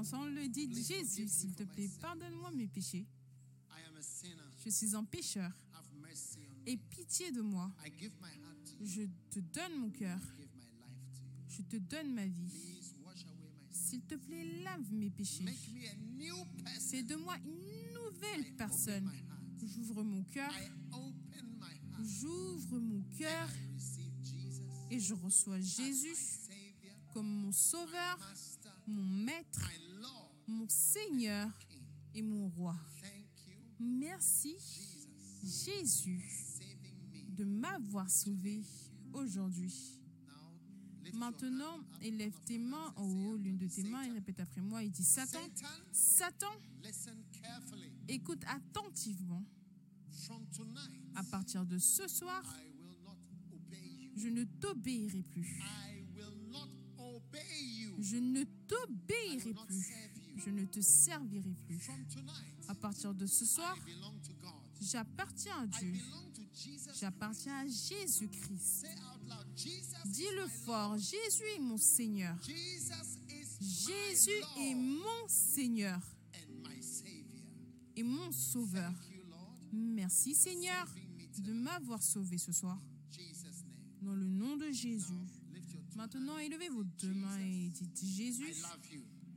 Ensemble. 0.00 0.30
Le 0.30 0.48
dit 0.48 0.68
Jésus, 0.72 1.28
s'il 1.28 1.54
te 1.54 1.62
plaît, 1.62 1.88
pardonne-moi 2.00 2.50
mes 2.52 2.66
péchés. 2.66 3.06
Je 4.64 4.70
suis 4.70 4.96
un 4.96 5.04
pécheur. 5.04 5.52
On. 5.72 6.70
Aie 6.70 6.76
pitié 6.76 7.30
de 7.32 7.40
moi. 7.40 7.70
Je 8.80 9.02
te 9.30 9.40
donne 9.40 9.78
mon 9.78 9.90
cœur. 9.90 10.18
Je 11.48 11.62
te 11.62 11.76
donne 11.76 12.14
ma 12.14 12.26
vie. 12.26 12.50
S'il 13.70 14.02
te 14.02 14.14
plaît, 14.14 14.62
lave 14.62 14.92
mes 14.92 15.10
péchés. 15.10 15.44
Fais 16.90 17.02
de 17.02 17.16
moi 17.16 17.36
une 17.44 17.92
nouvelle 17.94 18.56
personne. 18.56 19.10
J'ouvre 19.62 20.02
mon 20.02 20.24
cœur. 20.24 20.52
J'ouvre 22.02 22.78
mon 22.78 23.02
cœur 23.18 23.48
et 24.90 24.98
je 24.98 25.14
reçois 25.14 25.60
Jésus 25.60 26.16
comme 27.12 27.26
mon 27.26 27.52
sauveur, 27.52 28.18
mon 28.90 29.24
maître, 29.24 29.70
mon 30.46 30.68
Seigneur 30.68 31.48
et 32.14 32.22
mon 32.22 32.48
roi. 32.48 32.76
Merci 33.78 34.56
Jésus 35.42 36.22
de 37.28 37.44
m'avoir 37.44 38.10
sauvé 38.10 38.62
aujourd'hui. 39.12 39.98
Maintenant, 41.14 41.80
élève 42.02 42.38
tes 42.44 42.58
mains 42.58 42.92
en 42.96 43.06
haut, 43.06 43.36
l'une 43.36 43.58
de 43.58 43.66
tes 43.66 43.82
mains, 43.82 44.02
et 44.02 44.10
répète 44.10 44.40
après 44.40 44.60
moi. 44.60 44.82
Il 44.82 44.90
dit 44.90 45.04
Satan, 45.04 45.40
Satan, 45.92 46.52
écoute 48.08 48.42
attentivement. 48.46 49.44
À 51.16 51.24
partir 51.24 51.64
de 51.64 51.78
ce 51.78 52.06
soir, 52.06 52.42
je 54.16 54.28
ne 54.28 54.44
t'obéirai 54.44 55.22
plus. 55.22 55.60
Je 58.00 58.16
ne 58.16 58.44
t'obéirai 58.66 59.54
plus. 59.66 59.92
je 60.44 60.50
ne 60.50 60.64
te 60.64 60.80
servirai 60.80 61.54
plus. 61.66 61.78
À 62.68 62.74
partir 62.74 63.14
de 63.14 63.26
ce 63.26 63.44
soir, 63.44 63.76
j'appartiens 64.80 65.60
à 65.60 65.66
Dieu. 65.66 65.92
J'appartiens 66.98 67.58
à 67.58 67.66
Jésus-Christ. 67.66 68.86
Dis-le 70.06 70.46
fort. 70.46 70.96
Jésus 70.96 71.44
est 71.56 71.60
mon 71.60 71.76
Seigneur. 71.76 72.36
Jésus 73.60 74.42
est 74.58 74.74
mon 74.74 75.28
Seigneur 75.28 76.00
et 77.96 78.02
mon 78.02 78.32
Sauveur. 78.32 78.92
Merci 79.72 80.34
Seigneur 80.34 80.86
de 81.38 81.52
m'avoir 81.52 82.02
sauvé 82.02 82.38
ce 82.38 82.52
soir. 82.52 82.78
Dans 84.00 84.14
le 84.14 84.26
nom 84.26 84.56
de 84.56 84.70
Jésus. 84.70 85.12
Maintenant, 85.96 86.38
élevez 86.38 86.68
vos 86.68 86.84
deux 86.84 87.12
mains 87.12 87.38
et 87.40 87.68
dites 87.70 88.04
Jésus, 88.04 88.54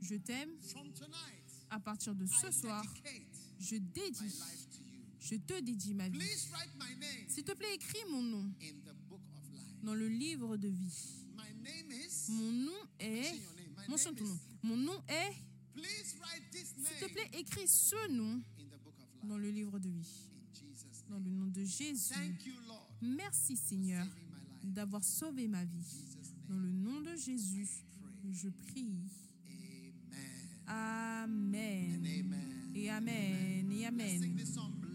je 0.00 0.14
t'aime. 0.16 0.50
À 1.70 1.80
partir 1.80 2.14
de 2.14 2.26
ce 2.26 2.50
soir, 2.50 2.84
je 3.58 3.76
dédie, 3.76 4.34
je 5.20 5.36
te 5.36 5.60
dédie 5.60 5.94
ma 5.94 6.08
vie. 6.08 6.18
Please 6.18 6.48
write 6.52 6.70
my 6.78 6.94
name 6.98 7.28
S'il 7.28 7.44
te 7.44 7.52
plaît, 7.52 7.74
écris 7.74 8.04
mon 8.10 8.22
nom 8.22 8.52
in 8.60 8.74
the 8.84 8.94
book 9.08 9.20
of 9.34 9.42
life. 9.52 9.82
dans 9.82 9.94
le 9.94 10.08
livre 10.08 10.56
de 10.56 10.68
vie. 10.68 11.24
My 11.36 11.52
name 11.62 11.90
is. 11.92 12.30
Mon 12.30 12.52
nom 12.52 12.88
est... 13.00 13.34
Mentionne 13.88 14.14
ton 14.14 14.24
nom. 14.24 14.38
Mon 14.62 14.76
nom 14.76 15.02
est... 15.08 15.32
Please 15.72 16.14
write 16.20 16.50
this 16.52 16.74
S'il 16.76 17.08
te 17.08 17.12
plaît, 17.12 17.30
écris 17.40 17.66
ce 17.66 18.10
nom 18.12 18.40
dans 19.24 19.38
le 19.38 19.50
livre 19.50 19.78
de 19.78 19.88
vie. 19.88 20.30
Dans 21.08 21.18
le 21.18 21.30
nom 21.30 21.46
de 21.46 21.64
Jésus. 21.64 22.14
Thank 22.14 22.46
you, 22.46 22.54
Lord, 22.68 22.88
Merci 23.02 23.56
Seigneur 23.56 24.06
d'avoir 24.62 25.02
sauvé 25.04 25.48
ma 25.48 25.64
vie. 25.64 26.13
Dans 26.48 26.56
le 26.56 26.70
nom 26.70 27.00
de 27.00 27.16
Jésus, 27.16 27.68
je 28.30 28.48
prie. 28.48 28.94
Amen. 30.66 32.04
Et 32.74 32.90
Amen. 32.90 33.70
Et 33.72 33.86
Amen. 33.86 34.36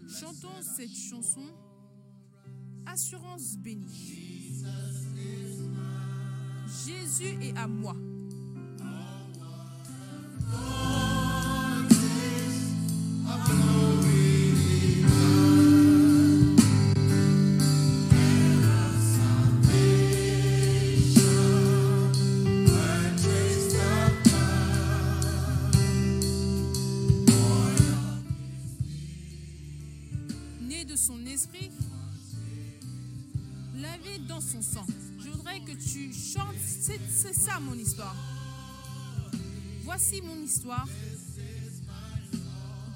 Chantons 0.08 0.62
cette 0.62 0.94
chanson. 0.94 1.46
Assurance 2.86 3.56
bénie. 3.56 4.62
Jésus 6.86 7.36
est 7.42 7.56
à 7.56 7.66
moi. 7.66 7.96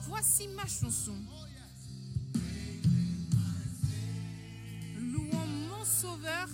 Voici 0.06 0.46
ma 0.48 0.64
chanson. 0.64 1.16
Louons 4.96 5.46
mon 5.68 5.84
Sauveur 5.84 6.48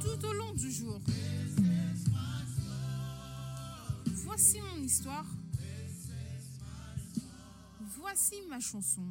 tout 0.00 0.26
au 0.26 0.32
long 0.32 0.54
du 0.54 0.70
jour. 0.72 0.98
Voici 4.06 4.60
mon 4.62 4.82
histoire. 4.82 5.26
Voici 7.98 8.36
ma 8.48 8.60
chanson. 8.60 9.04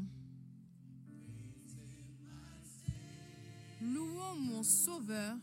Louons 3.82 4.36
mon 4.36 4.64
Sauveur 4.64 5.38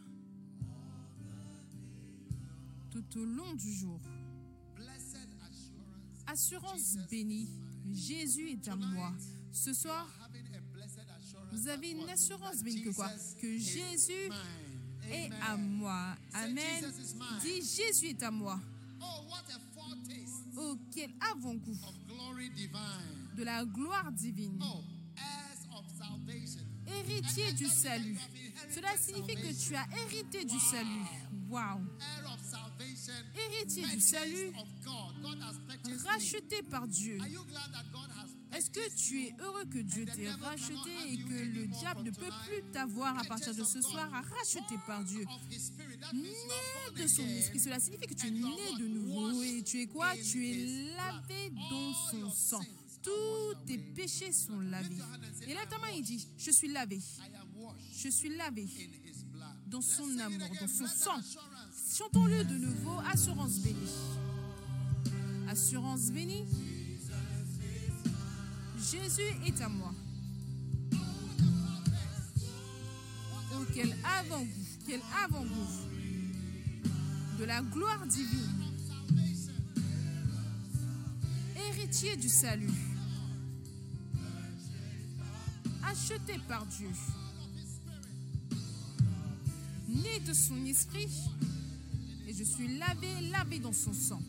tout 2.90 3.18
au 3.18 3.24
long 3.24 3.54
du 3.54 3.72
jour. 3.72 4.00
Assurance. 6.26 6.96
Bénie, 7.10 7.48
Jésus 7.92 8.50
est 8.50 8.68
à 8.68 8.76
moi. 8.76 9.12
Ce 9.50 9.72
soir, 9.72 10.06
vous 11.52 11.68
avez 11.68 11.90
une 11.90 12.08
assurance 12.08 12.62
bénie 12.62 12.82
que 12.82 12.90
quoi? 12.90 13.10
Que 13.40 13.58
Jésus 13.58 14.30
est 15.10 15.30
à 15.40 15.56
moi. 15.56 16.14
Amen. 16.34 16.84
Dis 17.40 17.62
Jésus 17.62 18.08
est 18.08 18.22
à 18.22 18.30
moi. 18.30 18.60
Oh, 20.60 20.76
quel 20.92 21.10
avant-goût 21.20 21.78
de 23.36 23.44
la 23.44 23.64
gloire 23.64 24.10
divine. 24.12 24.60
Héritier 26.86 27.52
du 27.52 27.66
salut. 27.66 28.18
Cela 28.68 28.96
signifie 28.96 29.36
que 29.36 29.52
tu 29.66 29.76
as 29.76 29.86
hérité 30.02 30.44
du 30.44 30.58
salut. 30.58 31.06
Waouh. 31.48 31.80
Héritier 33.36 33.86
du 33.86 34.00
salut, 34.00 34.52
racheté 36.04 36.62
par 36.62 36.86
Dieu. 36.86 37.18
Est-ce 38.54 38.70
que 38.70 38.94
tu 38.96 39.24
es 39.24 39.34
heureux 39.40 39.64
que 39.66 39.78
Dieu 39.78 40.06
t'ait 40.06 40.30
racheté 40.30 40.90
et 41.10 41.18
que 41.18 41.44
le 41.54 41.66
diable 41.66 42.02
ne 42.02 42.10
peut 42.10 42.32
plus 42.46 42.62
t'avoir 42.72 43.18
à 43.18 43.24
partir 43.24 43.54
de 43.54 43.62
ce 43.62 43.80
soir 43.80 44.12
à 44.12 44.22
racheter 44.22 44.76
par 44.86 45.04
Dieu. 45.04 45.26
Né 46.12 46.30
de 46.96 47.06
son 47.06 47.26
esprit, 47.28 47.60
cela 47.60 47.78
signifie 47.78 48.06
que 48.06 48.14
tu 48.14 48.28
es 48.28 48.30
né 48.30 48.40
de 48.78 48.86
nouveau 48.86 49.42
et 49.42 49.62
tu 49.62 49.82
es 49.82 49.86
quoi? 49.86 50.14
Tu 50.16 50.48
es 50.48 50.94
lavé 50.96 51.50
dans 51.70 51.94
son 52.10 52.30
sang. 52.30 52.64
Tous 53.02 53.54
tes 53.66 53.78
péchés 53.78 54.32
sont 54.32 54.58
lavés. 54.60 54.96
Et 55.46 55.54
là, 55.54 55.64
ta 55.66 55.78
main, 55.78 55.90
il 55.94 56.02
dit, 56.02 56.26
je 56.36 56.50
suis 56.50 56.68
lavé. 56.68 57.00
Je 57.94 58.08
suis 58.08 58.36
lavé 58.36 58.66
dans 59.66 59.82
son 59.82 60.18
amour, 60.18 60.48
dans 60.60 60.68
son 60.68 60.86
sang. 60.86 61.20
Chantons-le 61.98 62.44
de 62.44 62.54
nouveau, 62.54 62.96
assurance 63.12 63.58
bénie. 63.58 63.90
Assurance 65.48 66.12
bénie. 66.12 66.44
Jésus 68.78 69.34
est 69.44 69.60
à 69.60 69.68
moi. 69.68 69.92
Oh, 73.52 73.64
quel 73.74 73.92
avant-goût, 74.04 74.46
quel 74.86 75.00
avant-goût 75.24 75.66
de 77.40 77.44
la 77.44 77.62
gloire 77.62 78.06
divine. 78.06 78.62
Héritier 81.56 82.16
du 82.16 82.28
salut. 82.28 82.70
Acheté 85.82 86.38
par 86.46 86.64
Dieu. 86.66 86.90
Né 89.88 90.20
de 90.20 90.32
son 90.32 90.64
esprit. 90.64 91.10
Et 92.28 92.34
je 92.34 92.44
suis 92.44 92.76
lavé, 92.76 93.08
lavé 93.32 93.58
dans 93.58 93.72
son 93.72 93.94
sang. 93.94 94.20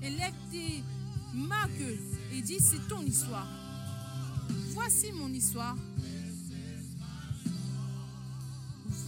Élève 0.00 0.32
tes 0.52 0.84
mains 1.34 1.68
et 2.32 2.42
dis 2.42 2.60
c'est 2.60 2.86
ton 2.86 3.02
histoire. 3.02 3.48
Voici 4.72 5.10
mon 5.10 5.28
histoire. 5.30 5.76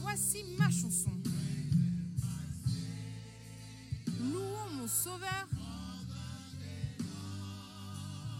Voici 0.00 0.38
ma 0.58 0.70
chanson. 0.70 1.12
Louons 4.20 4.70
mon 4.80 4.88
Sauveur 4.88 5.48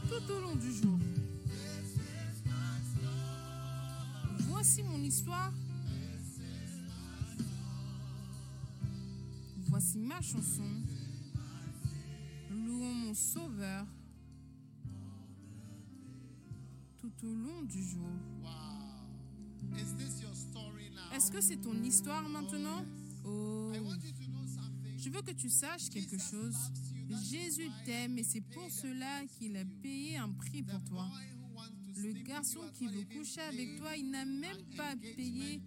tout 0.08 0.32
au 0.32 0.40
long 0.40 0.56
du 0.56 0.72
jour. 0.74 0.98
Voici 4.48 4.82
mon 4.82 4.98
histoire. 4.98 5.52
Ma 10.12 10.20
chanson. 10.20 10.82
Louons 12.50 12.94
mon 12.94 13.14
Sauveur 13.14 13.86
tout 16.98 17.12
au 17.24 17.34
long 17.34 17.62
du 17.62 17.82
jour. 17.82 18.08
Wow. 18.42 19.78
Est-ce 21.14 21.30
que 21.30 21.40
c'est 21.40 21.56
ton 21.56 21.82
histoire 21.82 22.28
maintenant? 22.28 22.84
Oh, 23.24 23.72
something. 23.72 24.98
je 24.98 25.10
veux 25.10 25.22
que 25.22 25.32
tu 25.32 25.48
saches 25.48 25.88
quelque 25.88 26.18
chose. 26.18 26.56
Jésus 27.30 27.70
t'aime 27.84 28.18
et 28.18 28.24
c'est 28.24 28.40
pour 28.40 28.70
cela 28.70 29.24
qu'il 29.38 29.56
a 29.56 29.64
payé 29.82 30.16
un 30.18 30.30
prix 30.30 30.62
pour 30.62 30.82
toi. 30.84 31.08
Le 31.96 32.12
garçon 32.24 32.60
qui 32.74 32.86
veut 32.86 33.04
coucher 33.04 33.42
avec 33.42 33.76
toi, 33.76 33.96
il 33.96 34.10
n'a 34.10 34.24
même 34.24 34.62
pas 34.76 34.94
payé 34.96 35.60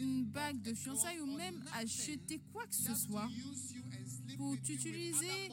une 0.00 0.24
bague 0.24 0.60
de 0.62 0.74
fiançailles 0.74 1.20
ou 1.20 1.26
même 1.36 1.62
acheter 1.74 2.40
quoi 2.52 2.66
que 2.66 2.74
ce 2.74 2.94
soit 2.94 3.28
pour 4.36 4.56
t'utiliser 4.62 5.50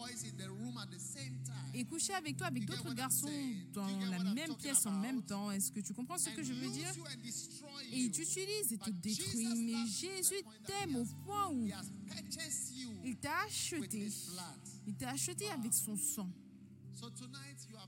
et 1.74 1.86
coucher 1.86 2.14
avec 2.14 2.38
toi 2.38 2.48
avec 2.48 2.66
d'autres 2.66 2.94
garçons 2.94 3.30
dans 3.74 3.88
la 4.10 4.24
même 4.34 4.56
pièce 4.56 4.86
en 4.86 4.92
même 4.92 5.22
temps. 5.24 5.52
Est-ce 5.52 5.72
que 5.72 5.80
tu 5.80 5.94
comprends 5.94 6.18
ce 6.18 6.30
que 6.30 6.44
je 6.44 6.54
veux 6.54 6.70
dire? 6.70 6.94
Et 7.92 8.00
il 8.00 8.12
t'utilise 8.12 8.74
et 8.74 8.78
te 8.78 8.90
détruit. 8.90 9.48
Mais 9.64 9.88
Jésus 9.88 10.44
t'aime 10.66 10.96
au 10.96 11.06
point 11.26 11.50
où 11.52 11.70
il 13.04 13.16
t'a 13.18 13.44
acheté. 13.46 14.10
Il 14.88 14.96
t'a 14.96 15.10
acheté 15.12 15.50
avec 15.50 15.74
son 15.74 15.96
sang. 15.96 16.30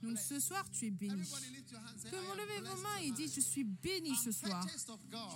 Donc 0.02 0.18
ce 0.18 0.40
soir, 0.40 0.70
tu 0.70 0.88
es 0.88 0.92
béni. 0.92 1.24
Que 1.24 2.16
vous 2.16 2.34
levez 2.36 2.70
vos 2.70 2.82
mains 2.82 2.98
et 3.02 3.12
dites, 3.12 3.34
je 3.34 3.42
suis 3.42 3.64
béni 3.64 4.16
ce 4.16 4.32
soir. 4.32 4.66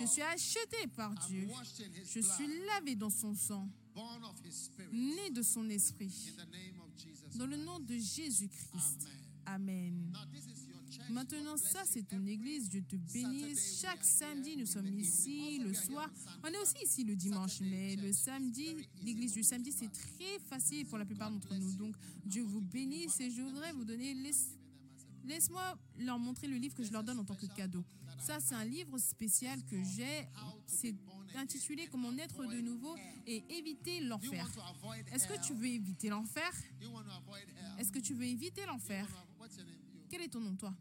Je 0.00 0.06
suis 0.06 0.22
acheté 0.22 0.86
par 0.94 1.14
Dieu. 1.26 1.48
Je 2.04 2.20
suis 2.20 2.66
lavé 2.66 2.96
dans 2.96 3.10
son 3.10 3.34
sang, 3.34 3.68
né 4.92 5.30
de 5.30 5.42
son 5.42 5.68
esprit. 5.70 6.34
Dans 7.36 7.46
le 7.46 7.56
nom 7.56 7.78
de 7.78 7.96
Jésus-Christ. 7.96 9.08
Amen. 9.46 10.12
Maintenant, 11.10 11.56
ça, 11.56 11.82
c'est 11.86 12.02
ton 12.06 12.24
église. 12.26 12.68
Dieu 12.68 12.82
te 12.82 12.96
bénisse. 12.96 13.80
Chaque 13.80 14.04
samedi, 14.04 14.56
nous 14.56 14.66
sommes 14.66 14.86
ici 14.98 15.58
le 15.58 15.72
soir. 15.74 16.10
On 16.42 16.48
est 16.48 16.58
aussi 16.58 16.74
ici 16.84 17.04
le 17.04 17.16
dimanche, 17.16 17.60
mais 17.60 17.96
le 17.96 18.12
samedi, 18.12 18.74
l'église 19.02 19.32
du 19.32 19.42
samedi, 19.42 19.72
c'est 19.72 19.90
très 19.90 20.38
facile 20.48 20.86
pour 20.86 20.98
la 20.98 21.04
plupart 21.04 21.30
d'entre 21.30 21.54
nous. 21.54 21.72
Donc, 21.74 21.94
Dieu 22.24 22.42
vous 22.42 22.60
bénisse 22.60 23.18
et 23.20 23.30
je 23.30 23.42
voudrais 23.42 23.72
vous 23.72 23.84
donner. 23.84 24.14
laisse- 24.14 24.54
Laisse-moi 25.24 25.76
leur 25.98 26.18
montrer 26.18 26.46
le 26.46 26.56
livre 26.56 26.74
que 26.74 26.82
je 26.82 26.90
leur 26.90 27.04
donne 27.04 27.18
en 27.18 27.24
tant 27.24 27.34
que 27.34 27.44
cadeau. 27.46 27.84
Ça, 28.18 28.38
c'est 28.40 28.54
un 28.54 28.64
livre 28.64 28.96
spécial 28.98 29.62
que 29.66 29.76
j'ai. 29.82 30.26
C'est 30.66 30.94
intitulé 31.36 31.86
Comment 31.90 32.10
naître 32.12 32.40
de 32.46 32.60
nouveau 32.62 32.96
et 33.26 33.44
éviter 33.58 34.00
l'enfer. 34.00 34.46
Est-ce 35.12 35.28
que 35.28 35.46
tu 35.46 35.52
veux 35.54 35.66
éviter 35.66 36.08
l'enfer? 36.08 36.50
Est-ce 37.78 37.92
que 37.92 37.98
tu 37.98 38.14
veux 38.14 38.24
éviter 38.24 38.64
l'enfer? 38.64 39.06
Quel 40.08 40.22
est 40.22 40.28
ton 40.28 40.40
nom, 40.40 40.56
toi? 40.56 40.74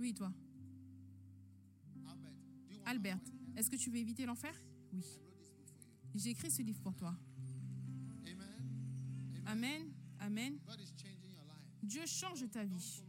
Oui, 0.00 0.14
toi. 0.14 0.32
Albert, 2.84 3.18
est-ce 3.56 3.70
que 3.70 3.76
tu 3.76 3.90
veux 3.90 3.98
éviter 3.98 4.26
l'enfer? 4.26 4.54
Oui. 4.92 5.04
J'ai 6.14 6.30
écrit 6.30 6.50
ce 6.50 6.62
livre 6.62 6.80
pour 6.80 6.94
toi. 6.94 7.14
Amen. 9.46 9.92
Amen. 10.20 10.58
Dieu 11.82 12.06
change 12.06 12.48
ta 12.50 12.64
vie. 12.64 13.02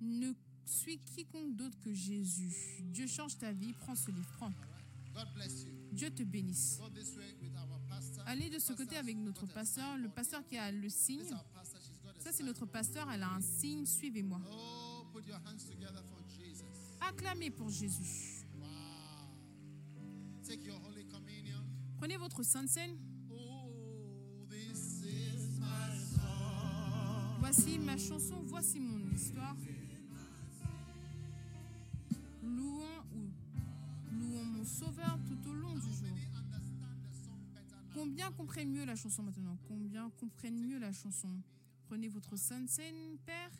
Ne 0.00 0.32
suis 0.64 0.98
quiconque 0.98 1.56
d'autre 1.56 1.78
que 1.80 1.92
Jésus. 1.92 2.82
Dieu 2.84 3.06
change 3.06 3.36
ta 3.38 3.52
vie. 3.52 3.72
Prends 3.72 3.94
ce 3.94 4.10
livre. 4.10 4.30
Prends. 4.36 4.52
Dieu 5.92 6.10
te 6.10 6.22
bénisse. 6.22 6.80
Allez 8.30 8.48
de 8.48 8.60
ce 8.60 8.72
côté 8.72 8.96
avec 8.96 9.16
notre 9.16 9.44
pasteur, 9.46 9.96
le 9.96 10.08
pasteur 10.08 10.46
qui 10.46 10.56
a 10.56 10.70
le 10.70 10.88
signe. 10.88 11.34
Ça, 12.20 12.30
c'est 12.30 12.44
notre 12.44 12.64
pasteur. 12.64 13.10
Elle 13.10 13.24
a 13.24 13.32
un 13.32 13.40
signe. 13.40 13.84
Suivez-moi. 13.84 14.40
Acclamez 17.00 17.50
pour 17.50 17.68
Jésus. 17.70 18.46
Prenez 21.98 22.16
votre 22.18 22.44
Sainte 22.44 22.68
Seine. 22.68 22.96
Voici 27.40 27.78
ma 27.80 27.98
chanson, 27.98 28.44
voici 28.44 28.78
mon 28.78 29.10
histoire. 29.10 29.56
Louons 32.44 33.02
ou 33.12 33.28
louons 34.12 34.44
mon 34.44 34.64
Sauveur 34.64 35.18
tout 35.26 35.50
au 35.50 35.52
long 35.52 35.74
du 35.74 35.92
jour. 35.92 36.29
Combien 38.00 38.32
comprennent 38.32 38.72
mieux 38.72 38.86
la 38.86 38.96
chanson 38.96 39.22
maintenant 39.22 39.58
Combien 39.68 40.08
comprennent 40.18 40.58
mieux 40.58 40.78
la 40.78 40.90
chanson 40.90 41.42
Prenez 41.84 42.08
votre 42.08 42.34
Sainte 42.34 42.66
Seine, 42.66 43.18
Père. 43.26 43.52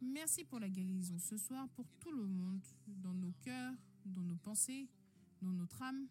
Merci 0.00 0.42
pour 0.42 0.58
la 0.58 0.68
guérison 0.68 1.16
ce 1.16 1.36
soir, 1.36 1.68
pour 1.68 1.86
tout 2.00 2.10
le 2.10 2.26
monde, 2.26 2.60
dans 2.88 3.14
nos 3.14 3.30
cœurs, 3.40 3.72
dans 4.04 4.24
nos 4.24 4.34
pensées, 4.34 4.88
dans 5.42 5.52
notre 5.52 5.80
âme. 5.80 6.08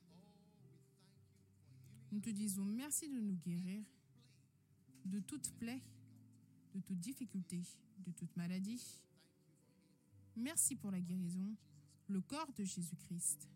Nous 2.14 2.22
te 2.22 2.30
disons 2.30 2.64
merci 2.64 3.10
de 3.10 3.20
nous 3.20 3.36
guérir 3.36 3.84
de 5.04 5.20
toute 5.20 5.52
plaie, 5.58 5.84
de 6.74 6.80
toute 6.80 7.02
difficulté, 7.02 7.62
de 7.98 8.14
toute 8.14 8.34
maladie. 8.38 9.04
Merci 10.38 10.78
pour 10.78 10.90
la 10.90 11.02
guérison, 11.02 11.54
le 12.08 12.22
corps 12.22 12.54
de 12.54 12.64
Jésus-Christ. 12.64 13.50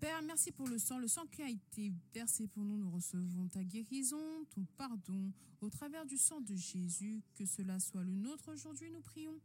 Père, 0.00 0.22
merci 0.22 0.52
pour 0.52 0.68
le 0.68 0.78
sang, 0.78 0.98
le 0.98 1.08
sang 1.08 1.26
qui 1.26 1.42
a 1.42 1.48
été 1.48 1.92
versé 2.14 2.46
pour 2.46 2.64
nous. 2.64 2.76
Nous 2.76 2.90
recevons 2.90 3.48
ta 3.48 3.64
guérison, 3.64 4.44
ton 4.54 4.64
pardon 4.76 5.32
au 5.60 5.70
travers 5.70 6.06
du 6.06 6.16
sang 6.16 6.40
de 6.40 6.54
Jésus. 6.54 7.20
Que 7.34 7.44
cela 7.44 7.80
soit 7.80 8.04
le 8.04 8.12
nôtre 8.12 8.52
aujourd'hui, 8.52 8.90
nous 8.90 9.00
prions. 9.00 9.40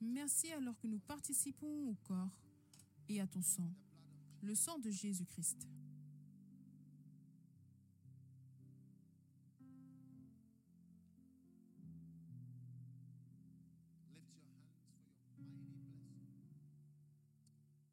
Merci 0.00 0.50
alors 0.52 0.78
que 0.78 0.86
nous 0.86 1.00
participons 1.00 1.90
au 1.90 1.94
corps 2.04 2.30
et 3.08 3.20
à 3.20 3.26
ton 3.26 3.42
sang, 3.42 3.70
le 4.42 4.54
sang 4.54 4.78
de 4.78 4.90
Jésus-Christ. 4.90 5.68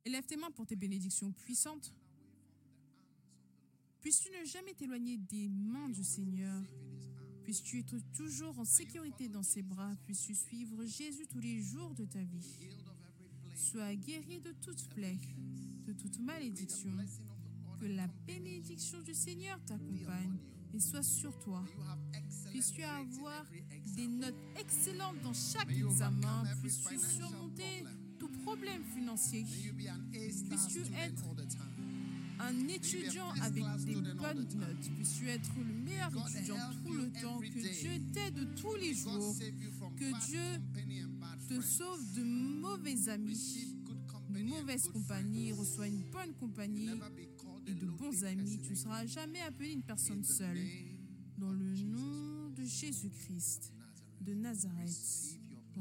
Élève 0.06 0.26
tes 0.26 0.36
mains 0.36 0.52
pour 0.52 0.66
tes 0.66 0.76
bénédictions 0.76 1.32
puissantes. 1.32 1.94
Puisses-tu 4.02 4.30
ne 4.32 4.46
jamais 4.46 4.74
t'éloigner 4.74 5.18
des 5.18 5.48
mains 5.48 5.88
du 5.90 6.04
Seigneur? 6.04 6.62
Puisses-tu 7.44 7.80
être 7.80 7.96
toujours 8.14 8.60
en 8.60 8.66
sécurité 8.66 9.30
dans 9.30 9.44
ses 9.44 9.62
bras? 9.62 9.96
Puisses-tu 10.06 10.36
suivre 10.36 10.86
Jésus 10.86 11.26
tous 11.28 11.40
les 11.40 11.62
jours 11.62 11.94
de 11.94 12.04
ta 12.04 12.20
vie? 12.20 12.70
Sois 13.56 13.96
guéri 13.96 14.40
de 14.42 14.52
toute 14.62 14.90
plaie, 14.90 15.18
de 15.86 15.94
toute 15.94 16.20
malédiction. 16.20 16.92
Que 17.80 17.86
la 17.86 18.08
bénédiction 18.28 19.02
du 19.02 19.14
Seigneur 19.14 19.58
t'accompagne 19.66 20.38
et 20.74 20.80
soit 20.80 21.04
sur 21.04 21.38
toi. 21.40 21.64
Puisses-tu 22.50 22.84
avoir 22.84 23.46
des 23.96 24.08
notes 24.08 24.36
excellentes 24.60 25.22
dans 25.22 25.34
chaque 25.34 25.72
examen? 25.72 26.44
Puisses-tu 26.62 26.98
surmonter 26.98 27.86
problem. 28.74 28.84
tout 28.84 28.84
problème 28.84 28.84
financier. 28.96 29.44
May 29.44 29.66
you 29.66 29.74
be 29.74 29.88
an 29.88 30.02
A-star 30.14 30.50
Puisses-tu 30.50 30.94
être. 30.96 31.24
Un 32.40 32.68
étudiant 32.68 33.30
avec 33.42 33.64
des 33.86 33.94
bonnes 33.94 34.48
notes. 34.60 34.92
Puisses-tu 34.96 35.30
être 35.30 35.52
le 35.58 35.74
meilleur 35.74 36.12
étudiant 36.28 36.58
tout 36.84 36.94
le 36.94 37.12
temps. 37.12 37.40
Que. 37.40 37.80
Dieu 37.80 38.02
t'aide 38.12 38.56
tous 38.56 38.76
les 38.76 38.94
jours. 38.94 39.36
Que 39.96 40.28
Dieu 40.28 40.62
Te 41.48 41.62
sauve 41.62 42.14
de 42.14 42.24
mauvais 42.24 43.10
amis, 43.10 43.78
de 44.30 44.44
mauvaise 44.44 44.90
compagnie. 44.90 45.52
Reçois 45.54 45.88
une 45.88 46.04
bonne 46.12 46.34
compagnie 46.34 46.90
et 47.68 47.74
de 47.74 47.86
bons 47.86 48.24
amis. 48.26 48.60
Tu 48.64 48.72
ne 48.72 48.76
seras 48.76 49.06
jamais 49.06 49.42
appelé 49.42 49.72
une 49.72 49.84
personne 49.84 50.24
seule. 50.24 50.60
Dans 51.38 51.52
le 51.52 51.76
nom 51.78 52.50
de 52.50 52.64
Jésus-Christ 52.64 53.74
de 54.22 54.34
Nazareth, 54.34 55.40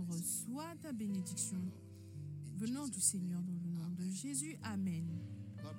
reçois 0.08 0.74
ta 0.80 0.92
bénédiction 0.92 1.58
venant 2.62 2.86
du 2.86 3.00
Seigneur 3.00 3.42
dans 3.42 3.58
le 3.64 3.70
nom 3.70 3.90
de 3.90 4.08
Jésus. 4.08 4.56
Amen. 4.62 5.31